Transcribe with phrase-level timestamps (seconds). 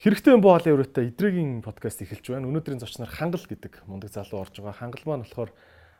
[0.00, 2.48] Хэрэгтэй юм боолын өрөөтэй эдрэгийн подкаст эхэлж байна.
[2.48, 4.80] Өнөөдрийн зочноор Хангал гэдэг мундаг залуу орж байгаа.
[4.80, 5.52] Хангал маань болохоор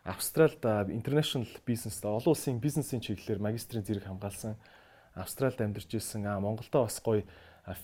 [0.08, 4.57] Австралид international business олон улсын бизнесийн чиглэлээр магистрийн зэрэг хамгаалсан.
[5.12, 6.25] Австралид амьдарч ирсэн.
[6.25, 7.29] Аа Монголдо бас гоё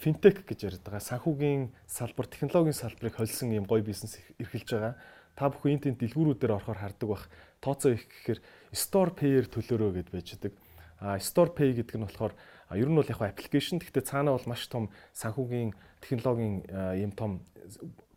[0.00, 1.04] финтек гэж байгаа.
[1.04, 4.96] Санхүүгийн салбар, технологийн салбарыг холсон юм гоё бизнес эрхэлж байгаа.
[5.36, 7.28] Та бүхэн энэ тэнд дэлгүүрүүдээр орохоор хардаг бах.
[7.60, 8.40] Тооцоо их гэхээр
[8.72, 10.56] store payer төлөөрөө гэд байж байгаа.
[10.96, 12.32] А store pay гэдэг нь болохоор
[12.74, 13.78] ер нь бол яг аппликейшн.
[13.78, 15.70] Гэхдээ цаанаа бол маш том санхүүгийн
[16.02, 16.66] технологийн
[16.98, 17.46] юм том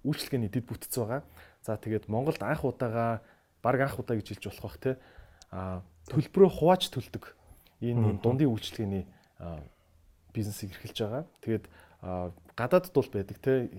[0.01, 1.21] үйлчлэгээний дэд бүтц байгаа.
[1.61, 3.21] За тэгээд Монголд анх удаага
[3.61, 4.91] баг анх удаа гэж хэлж болох бах те
[5.53, 7.35] а төлбөрөө хувааж төлдөг.
[7.81, 9.05] Энэ дундын үйлчлэгээний
[10.33, 11.23] бизнесийг эрхэлж байгаа.
[11.45, 11.65] Тэгээд
[12.57, 13.69] гадаадд бол байдаг те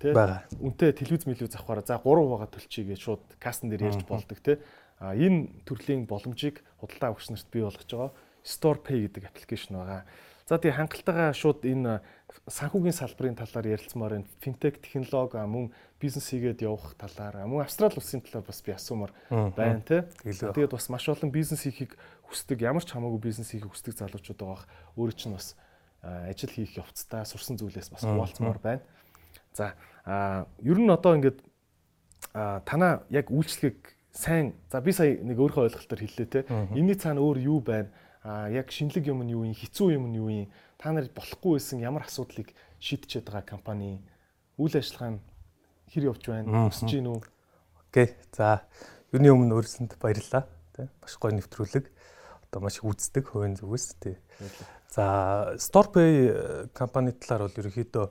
[0.00, 0.14] те.
[0.56, 4.62] Үнтэй телевиз мэлүү завхаараа за 3 хуваагаа төлчихье гэж шууд кастн дээр ярьж болдог те.
[5.02, 10.02] А энэ төрлийн боломжийг худалдаа авагч нарт бий болгож байгаа Store Pay гэдэг аппликейшн байгаа.
[10.48, 12.00] За тий хангалтайгаа шууд энэ
[12.48, 15.68] санхүүгийн салбарын талаар ярилцмаар энэ финтек технологи мөн
[16.00, 20.00] бизнес хийгээд явах талаар мөн Австрали улсын талаар бас би асуумаар байна тий.
[20.24, 24.64] Тэгээд бас маш олон бизнес хийхийг хүсдэг ямар ч хамаагүй бизнес хийхийг хүсдэг залуучууд байгаа.
[24.96, 25.52] Өөрөө чинь бас
[26.00, 28.82] ажил хийх явцдаа сурсан зүйлээс бас хуваалцмаар байна.
[29.52, 29.76] За
[30.64, 31.44] ер нь одоо ингээд
[32.32, 33.84] танаа яг үйлчлэгийг
[34.16, 36.40] сайн за би сая нэг өөрийнхөө ойлголтоор хэллээ те.
[36.72, 37.92] Энийний цаана өөр юу байна?
[38.22, 40.50] А яг шинэлэг юм нь юу юм хэцүү юм нь юу юм?
[40.78, 44.02] Та нарт болохгүй байсан ямар асуудлыг шийдчихэд байгаа компани?
[44.58, 45.20] Үйл ажиллагаа нь
[45.92, 46.68] хэр явж байна?
[46.68, 47.20] Өсөж гин үү?
[47.88, 48.14] Окей.
[48.34, 48.66] За
[49.12, 50.46] юуны өмнө өөрсөнд баярлалаа.
[50.76, 51.86] Тий маш гоё нэвтрүүлэг.
[52.48, 54.16] Одоо маш үздэг хувийн зүгээс тий.
[54.92, 58.06] За Storepay э, компани талаар бол ерөнхийдөө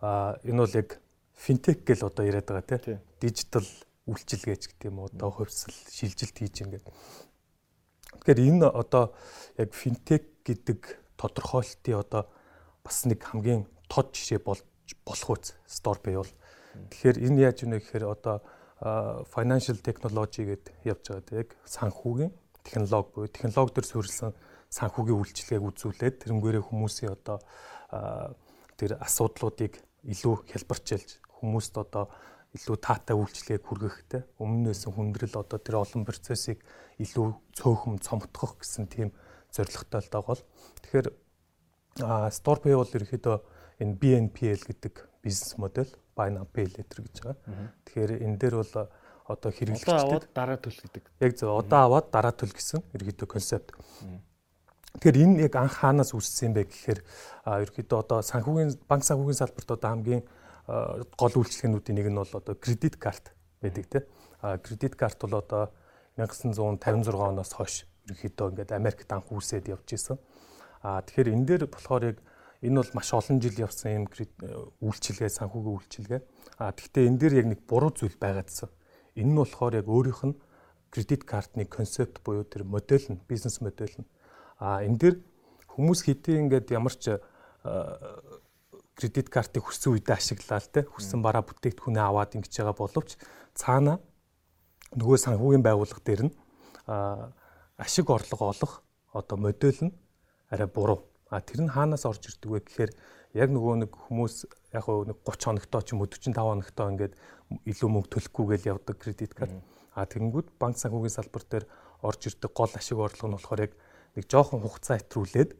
[0.00, 0.98] а энэ бол яг
[1.34, 2.98] финтек гэл одоо яриад байгаа тий.
[3.20, 3.66] Дижитал
[4.06, 6.86] үйлчилгээч гэдэг юм уу одоо хувьсэл шилжилт хийж ингээд
[8.12, 9.14] Тэгэхээр энэ одоо
[9.58, 10.80] яг финтек гэдэг
[11.16, 12.26] тодорхойлтын одоо
[12.84, 14.62] бас нэг хамгийн тод жишээ болж
[15.02, 16.32] болох үз Storepay бол.
[16.90, 18.42] Тэгэхээр энэ яаж вэ гэхээр одоо
[19.32, 24.32] financial technology гэд явж байгаа тийм яг санхүүгийн технологи буюу технологи төр суурилсан
[24.68, 27.40] санхүүгийн үйлчилгээг үзүүлээд тэрнгээрээ хүмүүсийн одоо
[28.76, 31.08] тэр асуудлуудыг илүү хялбарчилж
[31.40, 32.12] хүмүүст одоо
[32.52, 36.60] илүү таатай үйлчлэгийг хүргэхтэй өмнө нь хүндрэл одоо тэр олон процессыг
[37.02, 39.12] илүү цөөхөн цомтгох гэсэн тийм
[39.52, 40.42] зорилготой л байгаа бол
[40.84, 41.08] тэгэхээр
[42.32, 43.36] StorePay бол ерөөхдөө
[43.80, 47.36] энэ BNPL гэдэг бизнес модель buy now pay later гэж байгаа.
[47.84, 48.72] Тэгэхээр энэ дээр бол
[49.28, 51.04] одоо хэрэглэгчдэд одоо аваад дараа төлөх гэдэг.
[51.20, 53.68] Яг зөв одоо аваад дараа төлөх гэсэн ерөөхдөө концепт.
[54.96, 57.00] Тэгэхээр энэ яг анх хаанаас үүссэн бэ гэхээр
[57.44, 60.22] ерөөхдөө одоо санхүүгийн банк санхүүгийн салбарт одоо хамгийн
[61.20, 64.04] гол үйлчлэгнүүдийн нэг нь бол одоо кредит карт байдаг тийм.
[64.64, 65.68] Кредит карт бол одоо
[66.16, 70.18] 1956 оноос хойш ерөнхийдөө ингээд Америкт анх үүсээд явж исэн.
[70.80, 72.18] А тэгэхээр энэ дээр болохоор яг
[72.62, 74.04] энэ бол маш олон жил явсан юм
[74.80, 76.20] үйлчлэгээ санхүүгийн үйлчлэгээ.
[76.62, 78.70] А тэгвэл энэ дээр яг нэг буруу зүйл байгаадсан.
[79.18, 80.38] Энэ нь болохоор яг өөрийнх нь
[80.88, 84.08] кредит картны концепт буюу тэр модель нь бизнес модель нь.
[84.56, 85.16] А энэ дээр
[85.68, 87.20] хүмүүс хэдий ингээд ямар ч
[88.96, 93.20] кредит картыг хүссэн үедээ ашиглаа л те хүссэн бараа бүтээгдэхүүнээ аваад ингэж байгаа боловч
[93.52, 94.00] цаана
[94.96, 96.34] нөгөө санхүүгийн байгууллага дээр нь
[97.76, 98.72] ашиг орлого олох
[99.12, 99.92] одоо модель нь
[100.48, 101.04] арай буруу.
[101.28, 102.90] А тэр нь хаанаас орж ирдэг вэ гэхээр
[103.36, 107.14] яг нөгөө нэг хүмүүс яг нэг 30 хоногтоо ч юм уу 45 хоногтоо ингээд
[107.68, 109.52] илүү мөнгө төлөхгүйгээл явдаг кредит карт.
[109.92, 111.64] А тэгэнгүүт банк санхүүгийн салбар дээр
[112.00, 113.72] орж ирдэг гол ашиг орлого нь болохоор яг
[114.16, 115.50] нэг жоохон хугацаа хэтрүүлээд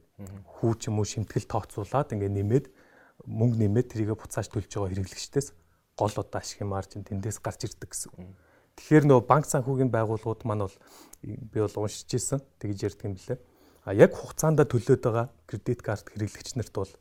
[0.48, 2.66] хүү ч юм уу шимтгэл тооцоолаад ингээд нэмээд
[3.28, 5.48] мөнгө нэмээд тэрийгэ буцааж төлж байгаа хэрэглэгчдээс
[5.96, 8.12] гол одоо ашигын маржин тэндээс гарч ирдэг гэсэн.
[8.76, 10.76] Тэгэхээр нөгөө банк санхүүгийн байгууллагууд маань бол
[11.24, 13.40] би бол уншиж ирсэн тэгж ярьдаг юм блэ.
[13.88, 16.92] А яг хугацаанд төлөөд байгаа кредит карт хэрэглэгч нарт бол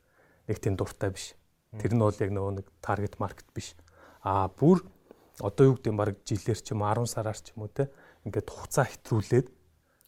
[0.47, 1.35] нэг тийм дуртай биш.
[1.75, 3.75] Тэр нь бол яг нөгөө нэг таргет маркет биш.
[4.23, 4.87] А бүр
[5.43, 7.91] одоо юу гэдэг юм баг жилээр ч юм 10 сараар ч юм уу те
[8.23, 9.47] ингээд хугацаа хэтрүүлээд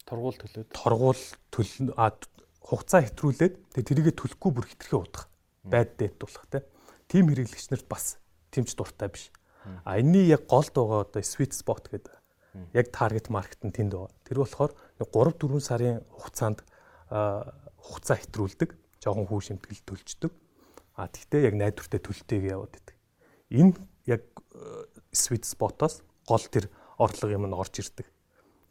[0.08, 1.22] торгуул төлөөд торгуул
[1.52, 2.16] төл а
[2.64, 5.28] хугацаа хэтрүүлээд тэгээ тэрийгэ төлөхгүй бүр хитрхээ удах
[5.68, 6.64] байд дэт болох те.
[7.08, 8.16] Тим хэрэглэгч нарт бас
[8.50, 9.28] тэмч дуртай биш.
[9.84, 12.14] А энэний яг голд байгаа одоо sweet spot гэдэг.
[12.74, 14.12] Яг target market нь тэнд байгаа.
[14.24, 16.64] Тэр болохоор 3 4 сарын хугацаанд
[17.08, 18.70] хугацаа хэтрүүлдэг,
[19.00, 20.32] жоохон хүү шимтгэл төлждөг.
[20.98, 22.96] А тэгтээ яг найдвартай төлөлтэйг яваад байдаг.
[23.54, 23.72] Энэ
[24.10, 24.22] яг
[25.12, 26.68] sweet spot-оос гол тэр
[26.98, 28.06] орлого юм нь орж ирдэг.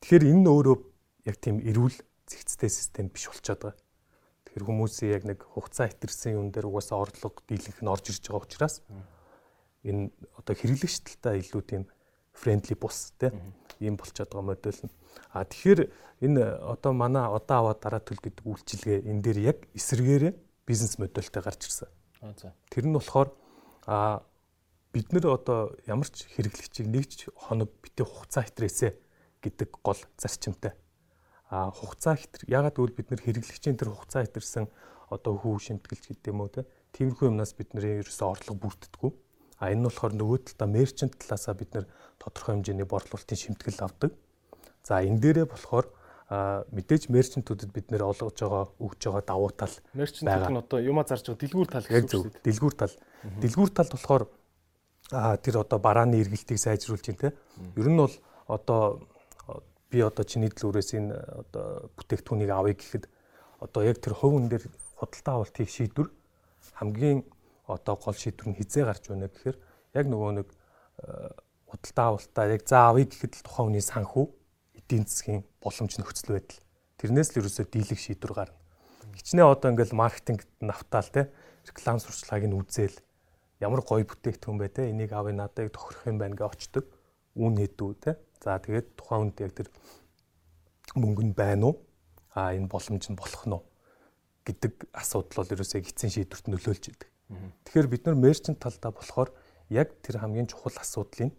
[0.04, 0.78] Тэгэхээр энэ нь өөрөө
[1.26, 1.98] яг тийм эрүүл
[2.28, 3.80] зэгцтэй систем биш болчиход байгаа.
[4.46, 8.46] Тэр хүмүүсийн яг нэг хугацаа хэтэрсэн юм дээр угаасаа орлого дийлэнх нь орж ирж байгаа
[8.46, 8.76] учраас
[9.88, 11.84] энэ одоо хэрэглэгч талтаа илүү тийм
[12.36, 14.94] френдли бус тийм ийм болчиход байгаа модель нь.
[15.34, 15.80] А тэгэхээр
[16.22, 20.34] энэ одоо манай одоо аваад дараа төл гэдэг үйлчилгээ энэ дээр яг эсэргээрээ
[20.68, 21.90] бизнес модельтэй гарч ирсэн.
[22.70, 23.30] Тэр нь болохоор
[23.88, 24.22] а
[24.94, 28.98] бид нэр одоо ямар ч хэрэглэгчийг нэгж хоног битээ хугацаа хэтрээсэ
[29.42, 30.74] гэдэг гол зарчимтай.
[31.50, 34.66] А хугацаа хэтэр ягаад гэвэл бид нэр хэрэглэгчийн тэр хугацаа хэтэрсэн
[35.14, 36.68] одоо хүү шимтгэлч гэдэг юм уу те.
[36.92, 39.12] Тиймэрхүү юмнаас бид нэр ерөөсөө орлого бүрддэггүй.
[39.58, 41.86] А энэ нь болохоор нөгөө талаа мерчант талаасаа бид нэр
[42.22, 44.12] тодорхой хэмжээний борлуулалтын шимтгэл авдаг.
[44.86, 45.88] За энэ дээрээ болохоор
[46.28, 51.32] мэдээж мерчентүүдэд бид нэр олгож байгаа өгж байгаа давуу тал мерчентүүд нь одоо юма зарж
[51.32, 52.44] байгаа дэлгүүр тал гэсэн үг шүү дээ.
[52.44, 52.96] Дэлгүүр тал.
[53.40, 54.24] Дэлгүүр талд болохоор
[55.40, 57.36] тэр одоо барааны эргэлтийг сайжруулж байна те.
[57.80, 58.16] Ер нь бол
[58.52, 59.08] одоо
[59.88, 61.16] би одоо чиний дэлгүүрээс энэ
[61.48, 63.08] одоо бүтээгдэхүүнийг авъя гэхэд
[63.64, 64.68] одоо яг тэр хувийн дээр
[65.00, 66.12] худалдаа авалт хийх шийдвэр
[66.76, 67.24] хамгийн
[67.68, 69.58] одоо гол шийдвэр нь хизээ гарч байна гэхээр
[69.94, 70.48] яг нөгөө нэг
[71.68, 74.26] худалдаа авалтаа яг за авъя гэхэд л тухайн хүний санхүү
[74.80, 76.64] эдийн засгийн боломж нөхцөл байдал.
[76.98, 78.58] Тэрнээс л ерөөсөө дийлэх шийдвэр гарна.
[79.20, 81.30] Хичнээн одоо ингээл маркетинг навтаал те
[81.68, 82.98] реклам сурчлагыг нь үзээл
[83.60, 86.86] ямар гоё бүтээгдэхүүн бай те энийг авъя надад тохирох юм байна гэж очдөг.
[87.36, 88.18] Үн хэдүү те.
[88.42, 89.70] За тэгээд тухайн үнд яг тэр
[90.96, 91.76] мөнгө нь байна уу?
[92.34, 93.66] А энэ боломж нь болох нь уу?
[94.48, 97.12] гэдэг асуудал бол ерөөсөө эцсийн шийдвэрт нөлөөлж идэг.
[97.30, 99.30] Тэгэхээр бид нар мерчант талдаа болохоор
[99.70, 101.36] яг тэр хамгийн чухал асуудлыг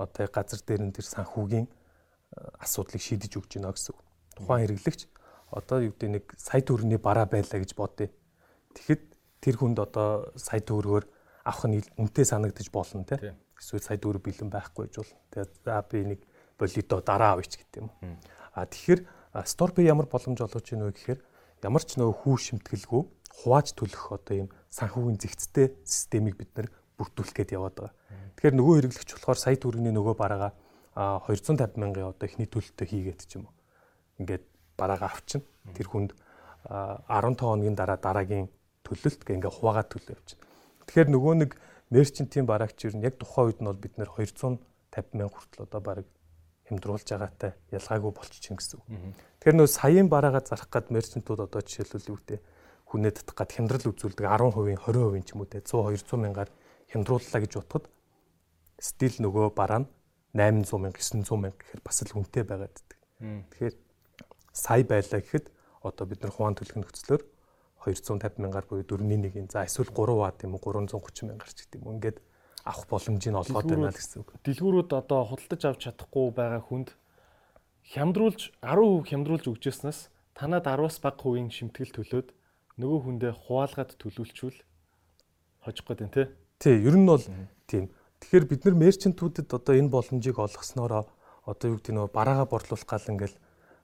[0.00, 1.68] одоо газар дээр нь тэр санхүүгийн
[2.60, 4.00] асуудлыг шийдэж өгч гинэ гэсэн үг.
[4.36, 5.00] Тухайн хэрэглэгч
[5.52, 8.08] одоо юу гэдэг нэг сая төгрөгийн бараа байлаа гэж бодъё.
[8.76, 9.02] Тэгэхэд
[9.40, 11.04] тэр хүнд одоо сая төгрөгөөр
[11.44, 13.36] авах нь үнэтэй санагдаж болно тий.
[13.56, 15.20] Эсвэл сая төгрөг бэлэн байхгүй гэж болно.
[15.32, 16.20] Тэгээд за би нэг
[16.58, 17.88] болидо дараа авъя ч гэдэг юм.
[18.56, 19.00] А тэгэхээр
[19.44, 21.20] Storepay ямар боломж олгож ийнө вэ гэхээр
[21.68, 23.02] ямар ч нөө хүү шимтгэлгүй
[23.44, 26.68] хувааж төлөх одоо юм санхүүгийн зэгцтэй системийг бид нар
[27.00, 27.94] бүрдүүлэх гээд яваад байгаа.
[28.36, 30.52] Тэгэхээр нөгөө хэрэглэгч болохоор сая төгрөгийн нөгөө бараагаа
[30.96, 33.54] 250 мянган одоо ихний төлөлтөй хийгээд ч юм уу.
[34.20, 34.44] Ингээд
[34.76, 35.40] бараагаа авчин.
[35.72, 36.12] Тэр хүнд
[36.68, 38.48] 15 хоногийн дараа дараагийн
[38.84, 40.44] төлөлт гэ ингээ хуваагаа төлөө явчихна.
[40.84, 41.50] Тэгэхээр нөгөө нэг
[41.90, 44.60] мерчентийн бараагч юу яг тухайн үед нь бол бид нэр 250
[45.16, 46.06] мянга хүртэл одоо бараг
[46.66, 48.86] хямдруулж байгаатай ялгаагүй болчихно гэсэн үг.
[49.40, 52.40] Тэгэхээр нөө саяын бараагаа зарах гад мерчентүүд одоо жишээлбэл юу гэдэг
[52.96, 56.50] хүнээ татах гад хямдрал үзүүлдэг 10%, 20% ч юм уу те 100 200 мянгаар
[56.88, 57.84] хямдрууллаа гэж утгад
[58.80, 59.88] стил нөгөө бараа нь
[60.32, 62.98] 800 мянга 900 мянга гэхээр бас л үнэтэй байгаад байдаг.
[63.20, 63.74] Тэгэхээр
[64.56, 65.46] сая байлаа гэхэд
[65.84, 67.22] одоо бид нар хувийн төлөх нөхцлөөр
[67.84, 71.80] 250 мянгаар буюу 4-ний 1-ийн за эсвэл 3 ват юм уу 330 мянгаар ч гэдэг
[71.84, 72.00] юм.
[72.00, 72.18] Ингээд
[72.64, 74.34] авах боломжийг олгоод байна л гэсэн үг.
[74.42, 76.88] Дэлгүүрүүд одоо худалдаж авч чадахгүй байгаа хүнд
[77.94, 82.28] хямдруулж 10% хямдруулж өгчээснээс танад 10-аас бага хувийн шимтгэл төлөөд
[82.76, 84.58] нөгөө хүндээ хуваалгаад төлөвлөчвөл
[85.64, 86.26] хожих гээд байна тий.
[86.60, 87.24] Тий, ер нь бол
[87.66, 87.90] тийм
[88.20, 91.04] Тэгэхээр бид нар мерчентүүдэд одоо энэ боломжийг олгосноороо
[91.44, 93.36] одоо юу гэдэг нь бараагаа борлуулах гал ингээл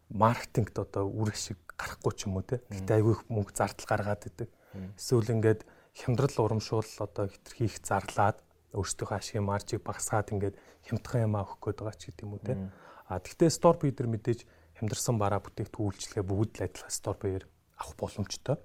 [0.08, 2.64] маркетингт одоо үр ашиг гарахгүй ч юм уу те.
[2.72, 4.48] Гэтэ айгүй их мөнгө зардал гаргаад идэг.
[4.96, 8.40] Эсвэл ингээд хямдрал урамшуул одоо хэтэр хийх зарлаад
[8.72, 10.56] өөрсдийнхөө ашигын маржийг багасгаад ингээд
[10.88, 12.56] хямдхан юм авах гээд байгаа ч гэдэг юм уу те.
[13.04, 14.48] А тэгтээ стор бийдер мэдээж
[14.80, 17.44] хямдарсан бараа бүтээгдэхүүн үйлчлэгээ бүгд л адилхан стор бийер
[17.82, 18.56] авах боломжтой.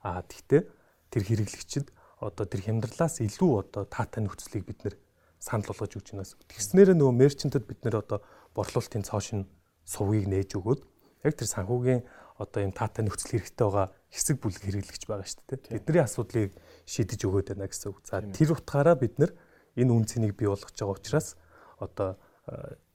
[0.00, 0.62] А тэгтээ
[1.10, 1.90] тэр хэрэглэгчид
[2.22, 4.94] одоо тэр хямдралаас илүү одоо таатай нөхцөлийг бид нэр
[5.42, 6.24] санал болгож өгч байна.
[6.48, 8.22] Тэгснээр нөгөө мерчентэд бид нэр одоо
[8.56, 9.44] борлуулалтын цоошин
[9.84, 10.80] сувгийг нээж өгөөд
[11.26, 12.02] яг тэр санхүүгийн
[12.40, 15.76] одоо юм таатай нөхцөл хэрэгтэй байгаа хэсэг бүлэг хэрэглэгч байгаа шүү дээ.
[15.76, 16.52] Бидний асуудлыг
[16.88, 18.00] шийдэж өгөөд байна гэсэн үг.
[18.04, 19.32] За тэр утгаараа бид нэр
[19.76, 21.36] энэ үн цэнийг бий болгож байгаа учраас
[21.80, 22.16] одоо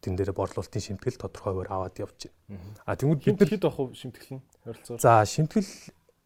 [0.02, 2.62] тэн дээр борлуулалтын шимтгэл тодорхойгоор аваад явж байна.
[2.86, 5.02] А тэгвэл бид хэд авах шимтгэл нь ойролцоогоор.
[5.02, 5.72] За шимтгэл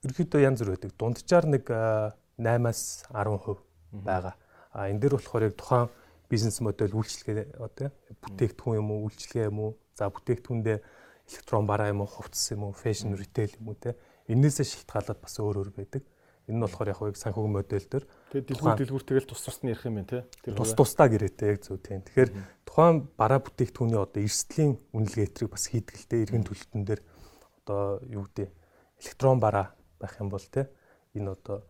[0.06, 0.92] ерөөдөө янз бүр байдаг.
[1.00, 3.60] Дунджаар нэг 8-аас 10%
[4.06, 4.36] байгаа.
[4.76, 5.88] А энэ дээр болохоор яг тухайн
[6.30, 7.90] бизнес модель үйлчлэгээ одоо
[8.22, 10.78] бүтээгдэхүүн юм уу, үйлчлэгээ юм уу, за бүтээгдэхүүндээ
[11.32, 13.96] электрон бараа юм уу, хувцас юм уу, фэшн ритейл юм уу те.
[14.28, 16.04] Энээсээ шилтгаалаад бас өөр өөр байдаг.
[16.46, 19.74] Энэ нь болохоор яг яг санхүүгийн модель дээр тэгээд дэлгүүр дэлгүүр тэгэл тус тус нь
[19.74, 20.20] ярих юм байна те.
[20.46, 22.06] Тэр тус тусдаа гэрээтэй яг зөв тийм.
[22.06, 22.32] Тэгэхээр
[22.70, 27.02] тухайн бараа бүтээгдэхүүний одоо эрсдлийн үнэлгээтрийг бас хийдгэлтэй иргэн төлөлтөн дээр
[27.66, 28.54] одоо юу гэдэг
[29.02, 30.70] электрон бараа байх юм бол те
[31.18, 31.66] энэ одоо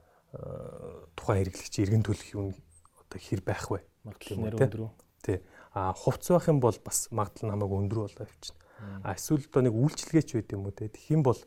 [1.16, 2.52] тухайн хэрэглэгч иргэн төлөх юм
[3.00, 3.80] одоо хэр байх вэ?
[4.04, 4.92] Магадлал өндөр үү?
[5.24, 5.40] Тий.
[5.72, 8.60] А хувц байх юм бол бас магадлал намайг өндөр болоо явчихна.
[9.04, 10.92] А эсвэл одоо нэг үйлчлэгээч байд юм уу те.
[10.92, 11.40] Тэгэх юм бол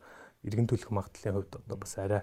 [0.42, 2.22] иргэн төлөх магадлалын хувьд одоо бас арай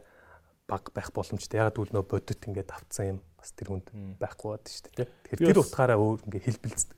[0.65, 1.61] баг байх боломжтой.
[1.61, 5.07] Яг тэгвэл нөө бодит ингээд авцсан юм бас тэр хүнд байхгүй бод шүү дээ.
[5.29, 6.97] Тэгэхээр тэр утгаараа өөр ингээд хэлбэлцдэг.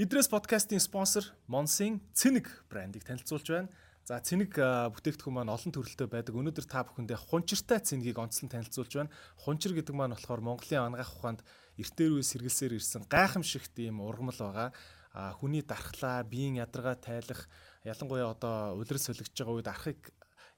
[0.00, 3.68] Идрес подкастын спонсор Монсын Цэник брендийг танилцуулж байна.
[4.06, 6.38] За цэник бүтээгдэхүүн маань олон төрөлтэй байдаг.
[6.38, 9.10] Өнөөдөр та бүхэндээ хунчиртай цэнгийг онцлон танилцуулж байна.
[9.34, 11.42] Хунчир гэдэг маань болохоор Монголын анагаах ухаанд
[11.74, 14.70] эртээр үе сэргэлсээр ирсэн гайхамшигт ийм ургамал байгаа.
[15.10, 17.50] А хүний дархлаа, биеийн ядаргаа тайлах,
[17.82, 20.00] ялангуяа одоо улирал солигдож байгаа үед архыг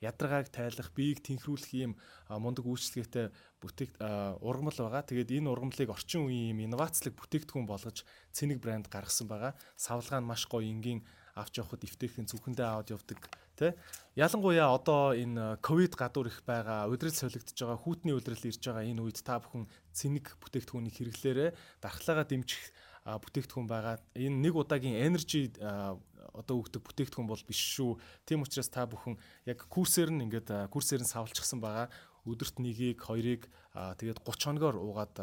[0.04, 1.96] ядаргааг тайлах, биеийг тэнхрүүлэх ийм
[2.28, 3.32] мундаг үйлчлэгээтэй
[3.64, 3.96] бүтээгт
[4.44, 5.08] ургамал байгаа.
[5.08, 9.56] Тэгээд энэ ургамлыг орчин үеийн ийм инновацлог бүтээгдэхүүн болгож цэник брэнд гаргасан байгаа.
[9.74, 11.00] Савлгаа нь маш гоё энгийн
[11.38, 13.20] авч явахад эвтэйхэн зүхэндээ аваад явдаг
[13.58, 13.72] тий.
[14.18, 19.02] Ялангуяа одоо энэ ковид гадуур их байгаа, удирал солигдож байгаа, хүүтний удирал ирж байгаа энэ
[19.02, 21.50] үед та бүхэн цэник бүтээгдэхүүнийг хэрэглээрээ
[21.82, 22.62] дархлаагаа дэмжих
[23.06, 23.96] бүтээгдэхүүн байгаа.
[24.14, 27.96] Энэ нэг удаагийн energy одоо өгдөг бүтээгдэхүүн бол биш шүү.
[28.26, 29.16] Тийм учраас та бүхэн
[29.46, 31.88] яг курсээр нь ингээд курсээр нь савлчихсан байгаа.
[32.28, 35.16] Өдөрт нэгийг, хоёрыг тэгээд 30 хоногоор уугаад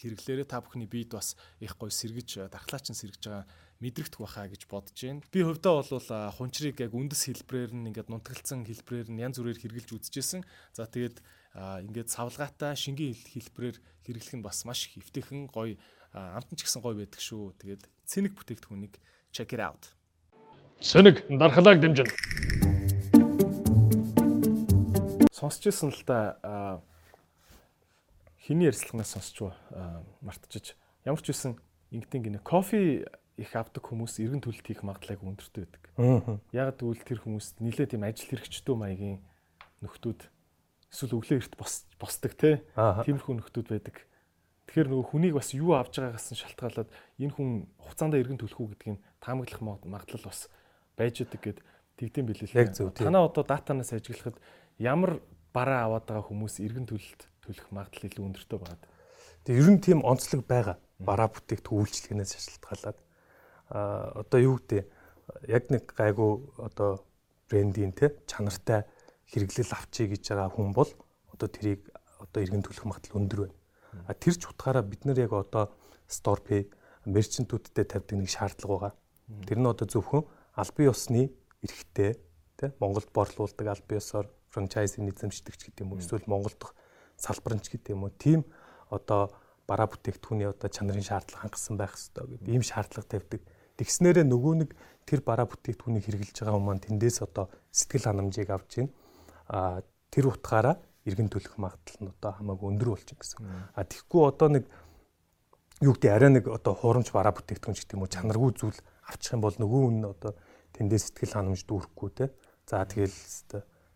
[0.00, 3.44] хэрэглээрээ та бүхний биед бас их гоё сэргэж дархлаач нь сэргэж байгаа
[3.80, 5.24] мэдрэгдэх баха гэж бодож байна.
[5.32, 6.04] Би хувьдаа бол
[6.36, 10.44] хунчрыг яг үндэс хэлбрээр нь ингээд нунтгалцсан хэлбрээр нь янз бүрээр хэрэгжилж үзчихсэн.
[10.76, 11.24] За тэгээд
[11.88, 15.80] ингээд савлгаатай шингийн хэлбрээр хэрэглэх нь бас маш их эвтэйхэн гоё
[16.12, 17.56] амтан ч гэсэн гоё байдаг шүү.
[17.56, 19.00] Тэгээд цэник бүтээгдэхүүнийг
[19.32, 19.96] check it out.
[20.84, 22.12] Цэник дархлааг дэмжинэ.
[25.32, 26.84] Сонсч ирсэн л да
[28.44, 29.40] хиний ярьцлагнаас сонсч
[30.20, 30.76] мартчих.
[31.08, 31.56] Ямар ч үсэн
[31.90, 33.08] ингэдэг гинэ кофе
[33.40, 35.84] их авдаг хүмүүс эргэн төлөлт хийх магадлалыг өндөртэй байдаг.
[36.52, 39.18] Яг тэгвэл тэр хүмүүст нилээ тийм ажил хэрэгчдүү маягийн
[39.80, 40.20] нөхдүүд
[40.92, 42.60] эсвэл өглөө эрт босдог те.
[42.76, 43.96] Тиймэрхүү нөхдүүд байдаг.
[44.68, 47.48] Тэгэхээр нөгөө хүнийг бас юу авж байгаагаас нь шалтгаалаад энэ хүн
[47.80, 50.46] хугацаанд эргэн төлөх үү гэдгийг таамаглах магадлал бас
[50.94, 51.58] байж идэг гэд
[51.98, 52.54] тэгдэм билээ.
[52.54, 52.94] Яг зөв.
[52.94, 54.38] Танаа одоо датанаас ажиглахад
[54.78, 55.18] ямар
[55.50, 58.78] бараа аваад байгаа хүмүүс эргэн төлөлт төлөх магадлал илүү өндөртэй байна.
[59.42, 60.76] Тэгээ ер нь тийм онцлог байгаа.
[61.02, 62.98] Бараа бүтээгдэхүүн үйлчлэгнээс шалтгаалаад
[63.70, 64.82] одоо юу гэдэг
[65.46, 67.06] яг нэг гайгүй одоо
[67.48, 68.84] брендийн те чанартай
[69.30, 70.90] хэрэглэл авчий гэж байгаа хүн бол
[71.30, 71.86] одоо тэрийг
[72.18, 73.56] одоо эргэн төлөх магадлал өндөр байна.
[74.06, 75.70] А тэр ч утгаараа бид нар яг одоо
[76.10, 76.60] store pay
[77.06, 78.92] мерчентүүдтэй тавьдаг нэг шаардлага байгаа.
[79.46, 81.30] Тэр нь одоо зөвхөн албан ёсны
[81.62, 82.18] эрхтэй
[82.58, 86.74] тий Монголд борлуулдаг албан ёсоор франчайзинг эзэмшдэгч гэдэг юм уу эсвэл Монголд дох
[87.16, 88.44] салбаранч гэдэг юм уу тийм
[88.90, 89.30] одоо
[89.66, 93.40] бараа бүтээгдэхүүний одоо чанарын шаардлага хангасан байх хэрэгтэй гэдэг ийм шаардлага тавьдаг.
[93.80, 94.70] Тэгснээрээ нөгөө нэг
[95.08, 98.88] тэр бараа бүтээгдэхүүнийг хэрэгжилж байгаа хүмүүс тэндээс одоо сэтгэл ханамжийг авч ийн
[99.48, 99.80] а
[100.12, 100.76] тэр утгаараа
[101.08, 103.40] иргэн төлөх магадлал нь одоо хамаагүй өндөр болчих гэсэн.
[103.72, 104.64] А тэгэхгүй одоо нэг
[105.80, 109.32] юу гэдэг арай нэг одоо хуурамч бараа бүтээгдэхүүн ч гэдэг юм уу чанаргүй зүйл авчих
[109.32, 110.32] юм бол нөгөө хүн одоо
[110.76, 112.24] тэндээс сэтгэл ханамж дүүрэхгүй те.
[112.68, 113.16] За тэгэл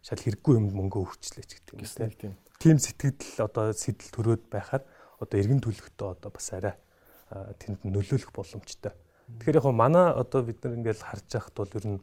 [0.00, 2.08] шал хэрэггүй юм мөнгө өрчлөөч гэдэг юм те.
[2.56, 4.82] Тийм сэтгэл одоо сэтэл төрөөд байхаар
[5.20, 6.74] одоо иргэн төлөхтөө одоо бас арай
[7.60, 8.96] тэнд нөлөөлөх боломжтой.
[9.28, 12.00] Тэгэхээр яг манай одоо бид нар ингээл харж байхад бол ер нь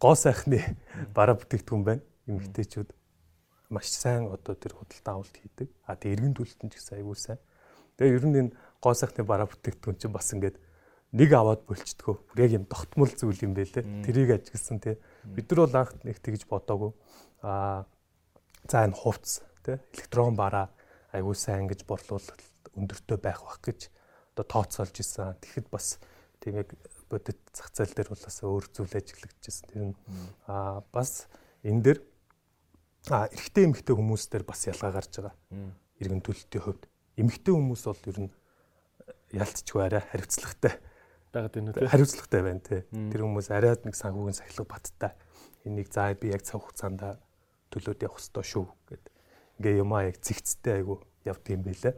[0.00, 0.60] гоо сайхны
[1.16, 2.02] бараа бүтээгдэхүүн байна.
[2.28, 2.90] Эмэгтэйчүүд
[3.72, 5.68] маш сайн одоо тэр худалдан авалт хийдэг.
[5.88, 7.40] А тэг эргэн төлөлтөнд ч гэсэн аягүй сайн.
[7.96, 10.56] Тэгээ ер нь энэ гоо сайхны бараа бүтээгдэхүүн чинь бас ингээд
[11.12, 12.20] нэг аваад болчдгоо.
[12.28, 14.04] Бүр яг юм тогтмол зүйл юм байлээ.
[14.04, 15.00] Тэрийг ажигласан тий.
[15.24, 16.92] Бид нар бол анх нэг тэгж бодоагүй.
[17.40, 17.88] А
[18.68, 20.68] за энэ хувцс тий электрон бараа
[21.12, 22.44] аягүй сайн гэж борлуулалт
[22.76, 23.88] өндөртөө байх бах гэж
[24.38, 25.34] одоо тооцоолж исэн.
[25.42, 25.98] Тэгэхэд бас
[26.38, 26.70] тийм яг
[27.10, 29.66] бодит зах зээл дээр бол бас өөр зүйл ажиглагдчихсэн.
[29.66, 29.96] Тэр нь
[30.46, 31.26] а бас
[31.66, 31.98] энэ дэр
[33.06, 35.34] А эрэгтэй эмэгтэй хүмүүс дээр бас ялгаа гарч байгаа.
[35.96, 36.82] Иргэн төлөлтийн хувьд
[37.16, 38.32] эмэгтэй хүмүүс бол ер нь
[39.32, 40.76] ялцчихгүй арай хариуцлагатай
[41.32, 41.88] байгаад байна үү?
[41.88, 42.84] Хариуцлагатай байна тий.
[42.92, 45.12] Тэр хүмүүс арайд нэг санхүүгийн сахилга баттай.
[45.64, 47.00] Энийг заа би яг цаг хугацаанд
[47.72, 49.04] төлөөд явах ёстой шүү гэд.
[49.56, 51.94] Ингээ юмаа яг зэгцтэй айгу явд юм байлаа.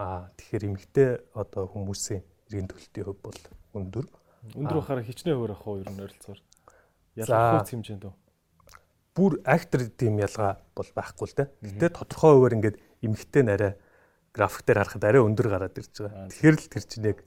[0.00, 3.40] Аа тэгэхээр эмэгтэй одоо хүмүүсийн иргэн төлөлтийн хувь бол
[3.76, 4.06] өндөр.
[4.56, 6.40] Өндөр бахаараа хичнээн өөр ах уу ер нь ойролцоогоор.
[7.14, 8.14] Ялгаагүй хэмжээнд үү?
[9.14, 11.48] бүр актер тийм ялгаа бол байхгүй л дээ.
[11.78, 12.76] Гэтэ тодорхой хуваар ингээд
[13.06, 13.72] эмхтэй нарай
[14.34, 16.26] график дээр харахад арай өндөр гараад ирж байгаа.
[16.34, 17.18] Тэгэхээр л тэр чинь яг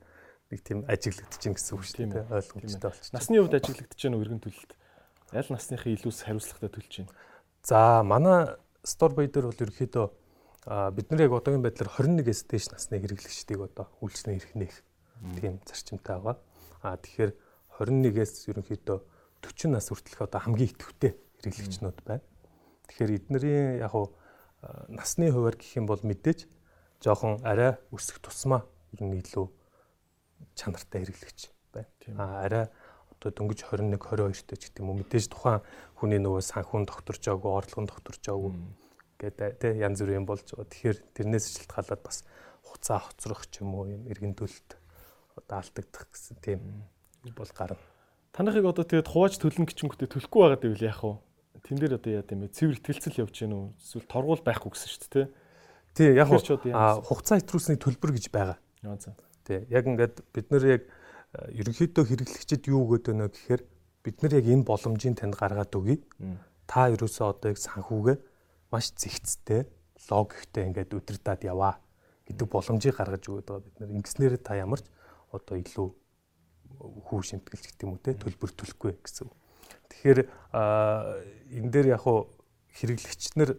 [0.52, 2.28] нэг тийм ажиглагдчихин гэсэн үг шүү дээ.
[2.28, 3.16] Ойлгомжтой болчих.
[3.16, 4.72] Насны хувьд ажиглагдаж байгаа үргэн төлөлт.
[5.32, 7.16] Аль насныхын илүүс хариуцлагатай төлж байна.
[7.64, 10.08] За манай стор бай дээр бол ерөөхдөө
[10.68, 14.76] бид нар яг одоогийн байдлаар 21-с дээш насны хэрэглэгчдийг одоо үйлчлэн ирэх нэх
[15.40, 16.36] тийм зарчимтай байгаа.
[16.84, 17.32] А тэгэхээр
[17.80, 19.00] 21-с ерөнхийдөө
[19.48, 22.26] 40 нас хүртэлх одоо хамгийн идэвхтэй хэрэглэгчнүүд байна.
[22.92, 24.12] Тэгэхээр эднэрийн яг уу
[24.92, 26.52] насны хуваар гэх юм бол мэдээж
[27.00, 29.48] жоохон арай өсөх тусмаа ер нь илүү
[30.60, 31.40] чанартай хэрэглэгч
[31.72, 31.88] байна.
[32.20, 32.66] А арай
[33.16, 35.64] одоо дөнгөж 21 22 тэй ч гэдэг юм уу мэдээж тухайн
[35.96, 38.52] хүний нөгөө санхүүн докторч аагүй орлогын докторч аагүй
[39.18, 40.70] гэдэг тий янз бүрийн болж байгаа.
[40.70, 42.24] Тэгэхээр тэрнээс шалтгаалаад бас
[42.64, 44.78] хуцаа хоцрох ч юм уу юм эргэн төлөлт
[45.38, 46.62] одоо алдагдах гэсэн тийм
[47.36, 47.82] бол гарна.
[48.34, 51.14] Танахыг одоо тэгээд хувааж төлнө гिचэнгүүтээ төлөхгүй байгаад байвал яах вэ?
[51.66, 52.54] Тэн дээр одоо яа гэм бэ?
[52.54, 53.68] Цэвэр итгэлцэл явж гэнэ үү?
[53.82, 55.26] Эсвэл торгуул байхгүй гэсэн шүү дээ, тий?
[55.98, 58.62] Тий, яг аа хугацаа хэтрүүлсний төлбөр гэж байгаа.
[59.42, 60.82] Тий, яг ингээд бид нар яг
[61.34, 63.62] ерөнхийдөө хэрэглэгчид юу өгöd өнө гэхээр
[64.06, 65.98] бид нар яг энэ боломжийг танд гаргаад өгье.
[66.68, 68.18] та ерөөсөө одоо яг санхүүгээ
[68.72, 69.66] маш зэгцтэй
[70.10, 71.80] логиктэй ингээд удирдах яваа
[72.28, 74.88] гэдэг боломжийг гаргаж өгöd байгаа бид нар ингэснээр та ямар ч
[75.32, 75.88] одоо илүү
[77.08, 79.32] хүү шимтгэлч гэдэг юм уу те төлбөр төлөхгүй гэсэн.
[79.90, 80.20] Тэгэхээр
[81.58, 82.30] энэ дээр яг хуу
[82.78, 83.58] хэрэглэгчнэр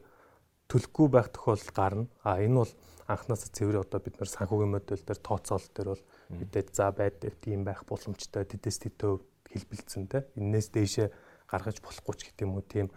[0.69, 2.07] төлөхгүй байх тохиолдол гарна.
[2.23, 2.73] А энэ бол
[3.09, 7.65] анханасаа цэвэр одоо бид нар санхүүгийн модель дээр тооцоол дээр бол мэдээд за байдаг тийм
[7.65, 9.13] байх боломжтой тэдэс тэтөө
[9.49, 10.29] хэлбэлцэн те.
[10.37, 11.09] Иннээс дээшээ
[11.49, 12.93] гаргаж болохгүй ч гэдэг юм уу тийм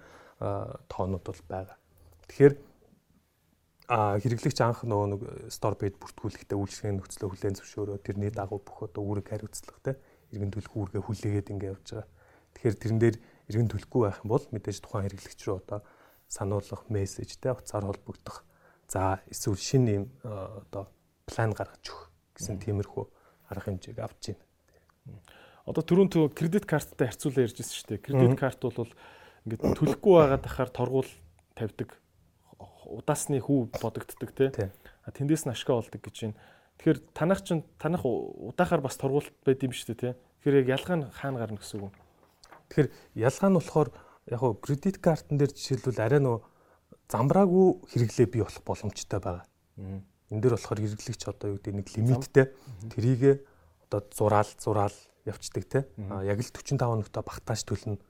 [0.92, 1.81] тоонууд бол байгаа.
[2.32, 2.56] Тэгэхээр
[3.92, 5.22] а хэрэглэгч анх нөгөө нэг
[5.52, 10.00] стор бед бүртгүүлэхдээ үйлчлэгийн нөхцөлөө хүлээн зөвшөөрөө тэрний дагуу бүх одоо үүрэг хариуцлагатай
[10.32, 12.08] иргэн төлөх үүргээ хүлээгээд ингэ явж байгаа.
[12.56, 13.18] Тэгэхээр тэрэн дээр
[13.52, 15.80] иргэн төлөхгүй байх юм бол мэдээж тухайн хэрэглэгч рүү одоо
[16.32, 18.48] сануулгах мессежтэй утсаар холбогдох.
[18.88, 20.88] За эсвэл шинэ юм одоо
[21.28, 22.08] план гаргаж өгөх
[22.40, 23.04] гэсэн тиймэрхүү
[23.52, 25.20] арга хэмжээг авч байна.
[25.68, 28.06] Одоо түрүүн кредит карттай харьцуулаа ярьжсэн шүү дээ.
[28.08, 28.88] Кредит карт бол
[29.44, 31.12] ингээд төлөхгүй байгаад ахаар торгуул
[31.60, 32.01] тавьдаг
[32.92, 34.50] удаасны хүү бодогддог тий.
[35.08, 36.38] Тэндээс нь ашгаа болдог гэж байна.
[36.78, 40.14] Тэгэхээр танах чинь танах удаахаар бас торгуулт байд юм шүү дээ тий.
[40.42, 41.96] Тэгэхээр яг ялгаа нь хаана гарна гэсэн үг.
[42.70, 42.90] Тэгэхээр
[43.22, 43.90] ялгаа нь болохоор
[44.28, 46.38] яг хуу кредит картн дээр жишээлбэл арай нөө
[47.10, 49.46] замбраагүй хэрэглээ бий болох боломжтой байгаа.
[50.30, 52.46] Энэ дээр болохоор хэрэглэгч одоо юу гэдэг нэг лимиттэй
[52.92, 53.36] трийгээ
[53.88, 55.80] одоо зураал зураал явцдаг те.
[56.26, 58.02] Яг л 45 хоногтой багтааж төлнө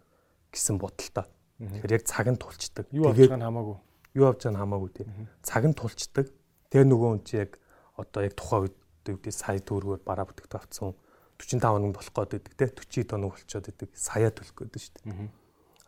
[0.53, 1.27] гэсэн бодолтой.
[1.59, 2.87] Тэгэхээр яг цаг нь тулчдаг.
[2.95, 3.77] Юу авч байгаа нь хамаагүй
[4.15, 5.07] юу авч нь хамаагүй тий.
[5.43, 6.27] Цаг нь тулчдаг.
[6.71, 7.59] Тэгээ нөгөө хүн чи яг
[7.95, 8.75] одоо яг тухайн үед
[9.07, 10.93] үүдээ сая төгрөгөөр бараа бүтээгт авцсан
[11.41, 15.29] 45 хоног болох гээд байдаг тий 40 тоног болчиход байдаг сая төлөх гээд шүү дээ.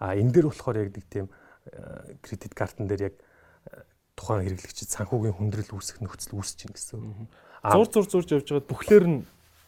[0.01, 3.15] А энэ дээр болохоор яг нэг тийм э, кредит картн дээр яг
[3.69, 3.85] э,
[4.17, 6.99] тухайн хэрэглэгчид санхүүгийн хүндрэл үүсэх нөхцөл үүсэж байна гэсэн.
[7.63, 9.19] Зур зур зурж явж байгаад бүхлээр нь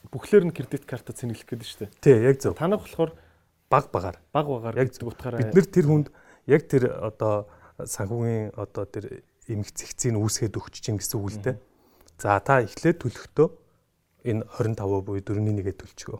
[0.09, 1.91] бүхлээр нь кредит карта цэнгэлэх гээд шүү дээ.
[2.01, 2.57] Тий, яг зөв.
[2.57, 3.13] Танах болохоор
[3.69, 6.07] баг багаар баг багаар яг утгаараа бид нэр тэр хүнд
[6.49, 7.47] яг тэр одоо
[7.79, 11.55] санхүүгийн одоо тэр эмх зэгцийг үүсгээд өгч чинь гэсэн үг л дээ.
[12.17, 13.47] За та эхлээд төлөхдөө
[14.25, 16.19] энэ 25% буюу 4.1-ээ төлчихөө.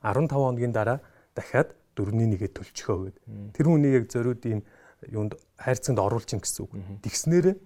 [0.00, 1.02] 15 хоногийн дараа
[1.34, 3.16] дахиад 4.1-ээ төлчихөө гэд.
[3.56, 4.60] Тэр хүнийг яг зориуд ийм
[5.10, 6.72] юунд хайрцагт оруулж чинь гэсэн үг.
[7.02, 7.56] Тэгснээрээ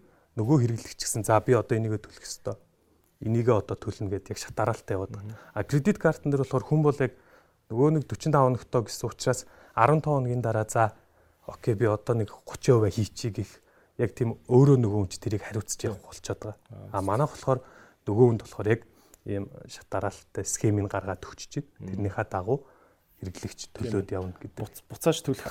[0.40, 2.56] нөгөө хэрэглэгч гэсэн за би одоо энийгээ төлөх ёстой.
[3.20, 5.36] Энийгээ одоо төлнө гэдээ яг шатараалтай яваад байгаа.
[5.52, 7.12] А кредит картн дээр болохоор хүн бол яг
[7.70, 9.40] нөгөө нэг 45 хоногтой гэсэн учраас
[9.76, 10.96] 15 хоногийн дараа за
[11.46, 13.50] окей би одоо нэг 30% хийчихье гэх
[13.98, 16.90] яг тийм өөрөө нөгөө хүн ч тэрийг хариуцж явах болчиход байгаа.
[16.92, 17.60] А манайх болохоор
[18.04, 18.82] нөгөө хүнд болохоор яг
[19.24, 22.66] ийм шатараалтай схемийг гаргаад өгч чинь тэрнийхээ дагуу
[23.22, 24.84] хэрэглэгч төлөөд явна гэдэг.
[24.90, 25.50] Буцааж төлөх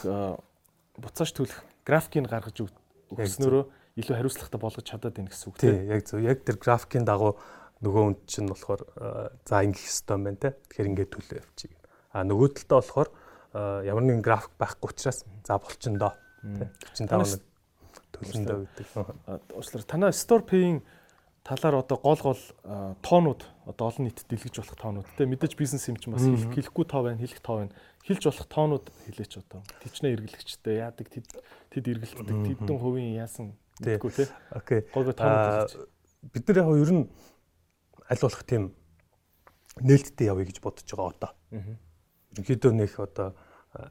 [1.01, 2.62] буцааж төлөх графикийг гаргаж
[3.10, 3.63] өгснөөрөө
[3.99, 5.75] илүү хариуцлагатай болгож чадаад байна гэсэн үг тийм.
[5.89, 6.19] Яг зөв.
[6.21, 7.36] Яг тэр графикийн дагуу
[7.81, 8.81] нөгөө хүнд чинь болохоор
[9.43, 10.49] за ингэх юм байна те.
[10.69, 11.71] Тэгэхээр ингээд төлөө явчих.
[12.12, 13.10] А нөгөө талдаа болохоор
[13.55, 16.13] ямар нэгэн график байхгүй учраас за болчин доо.
[16.43, 17.39] 45
[18.15, 18.87] төлөндөө гэдэг.
[19.55, 19.87] Уучлаарай.
[19.87, 20.83] Танай Store Pay-ийн
[21.45, 25.85] талаар одоо гол гол э, тоонууд одоо олон нийтэд дэлгэж болох тоонууд те мэдээж бизнес
[25.87, 27.73] юм ч бас хэлэхгүй тоо байна, хэлэх тоо байна.
[28.01, 29.61] Хэлж болох тоонууд хэлээч одоо.
[29.85, 31.27] Тэчнээ эргэлэгчтэй яадаг тэд
[31.69, 34.25] тэд эргэлддэг тэдэн хувийн яасан гэдэггүй те.
[34.51, 34.89] Окей.
[34.89, 35.73] Гол гол тоонууд хэлж.
[36.33, 37.05] Бид нар яг ер нь
[38.09, 38.63] аль болох тийм
[39.85, 41.31] нээлттэй явъя гэж бодож байгаа одоо.
[42.33, 43.37] Ерөнхийдөө нэг одоо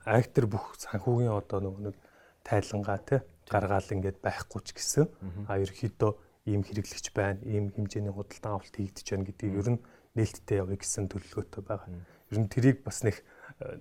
[0.04, 1.96] актер бүх санхүүгийн одоо нэг
[2.44, 5.06] тайлангаа тий гаргаал ингээд байхгүй ч гэсэн
[5.48, 6.12] а ерөөхдөө
[6.48, 9.80] ийм хэрэглэгч байна, ийм хэмжээний худалдан авалт хийгдэж байна гэдгийг ер нь
[10.12, 11.88] нээлттэй явъя гэсэн төлөвлөгөөтэй байгаа.
[12.32, 13.24] Ер нь тэрийг бас нэг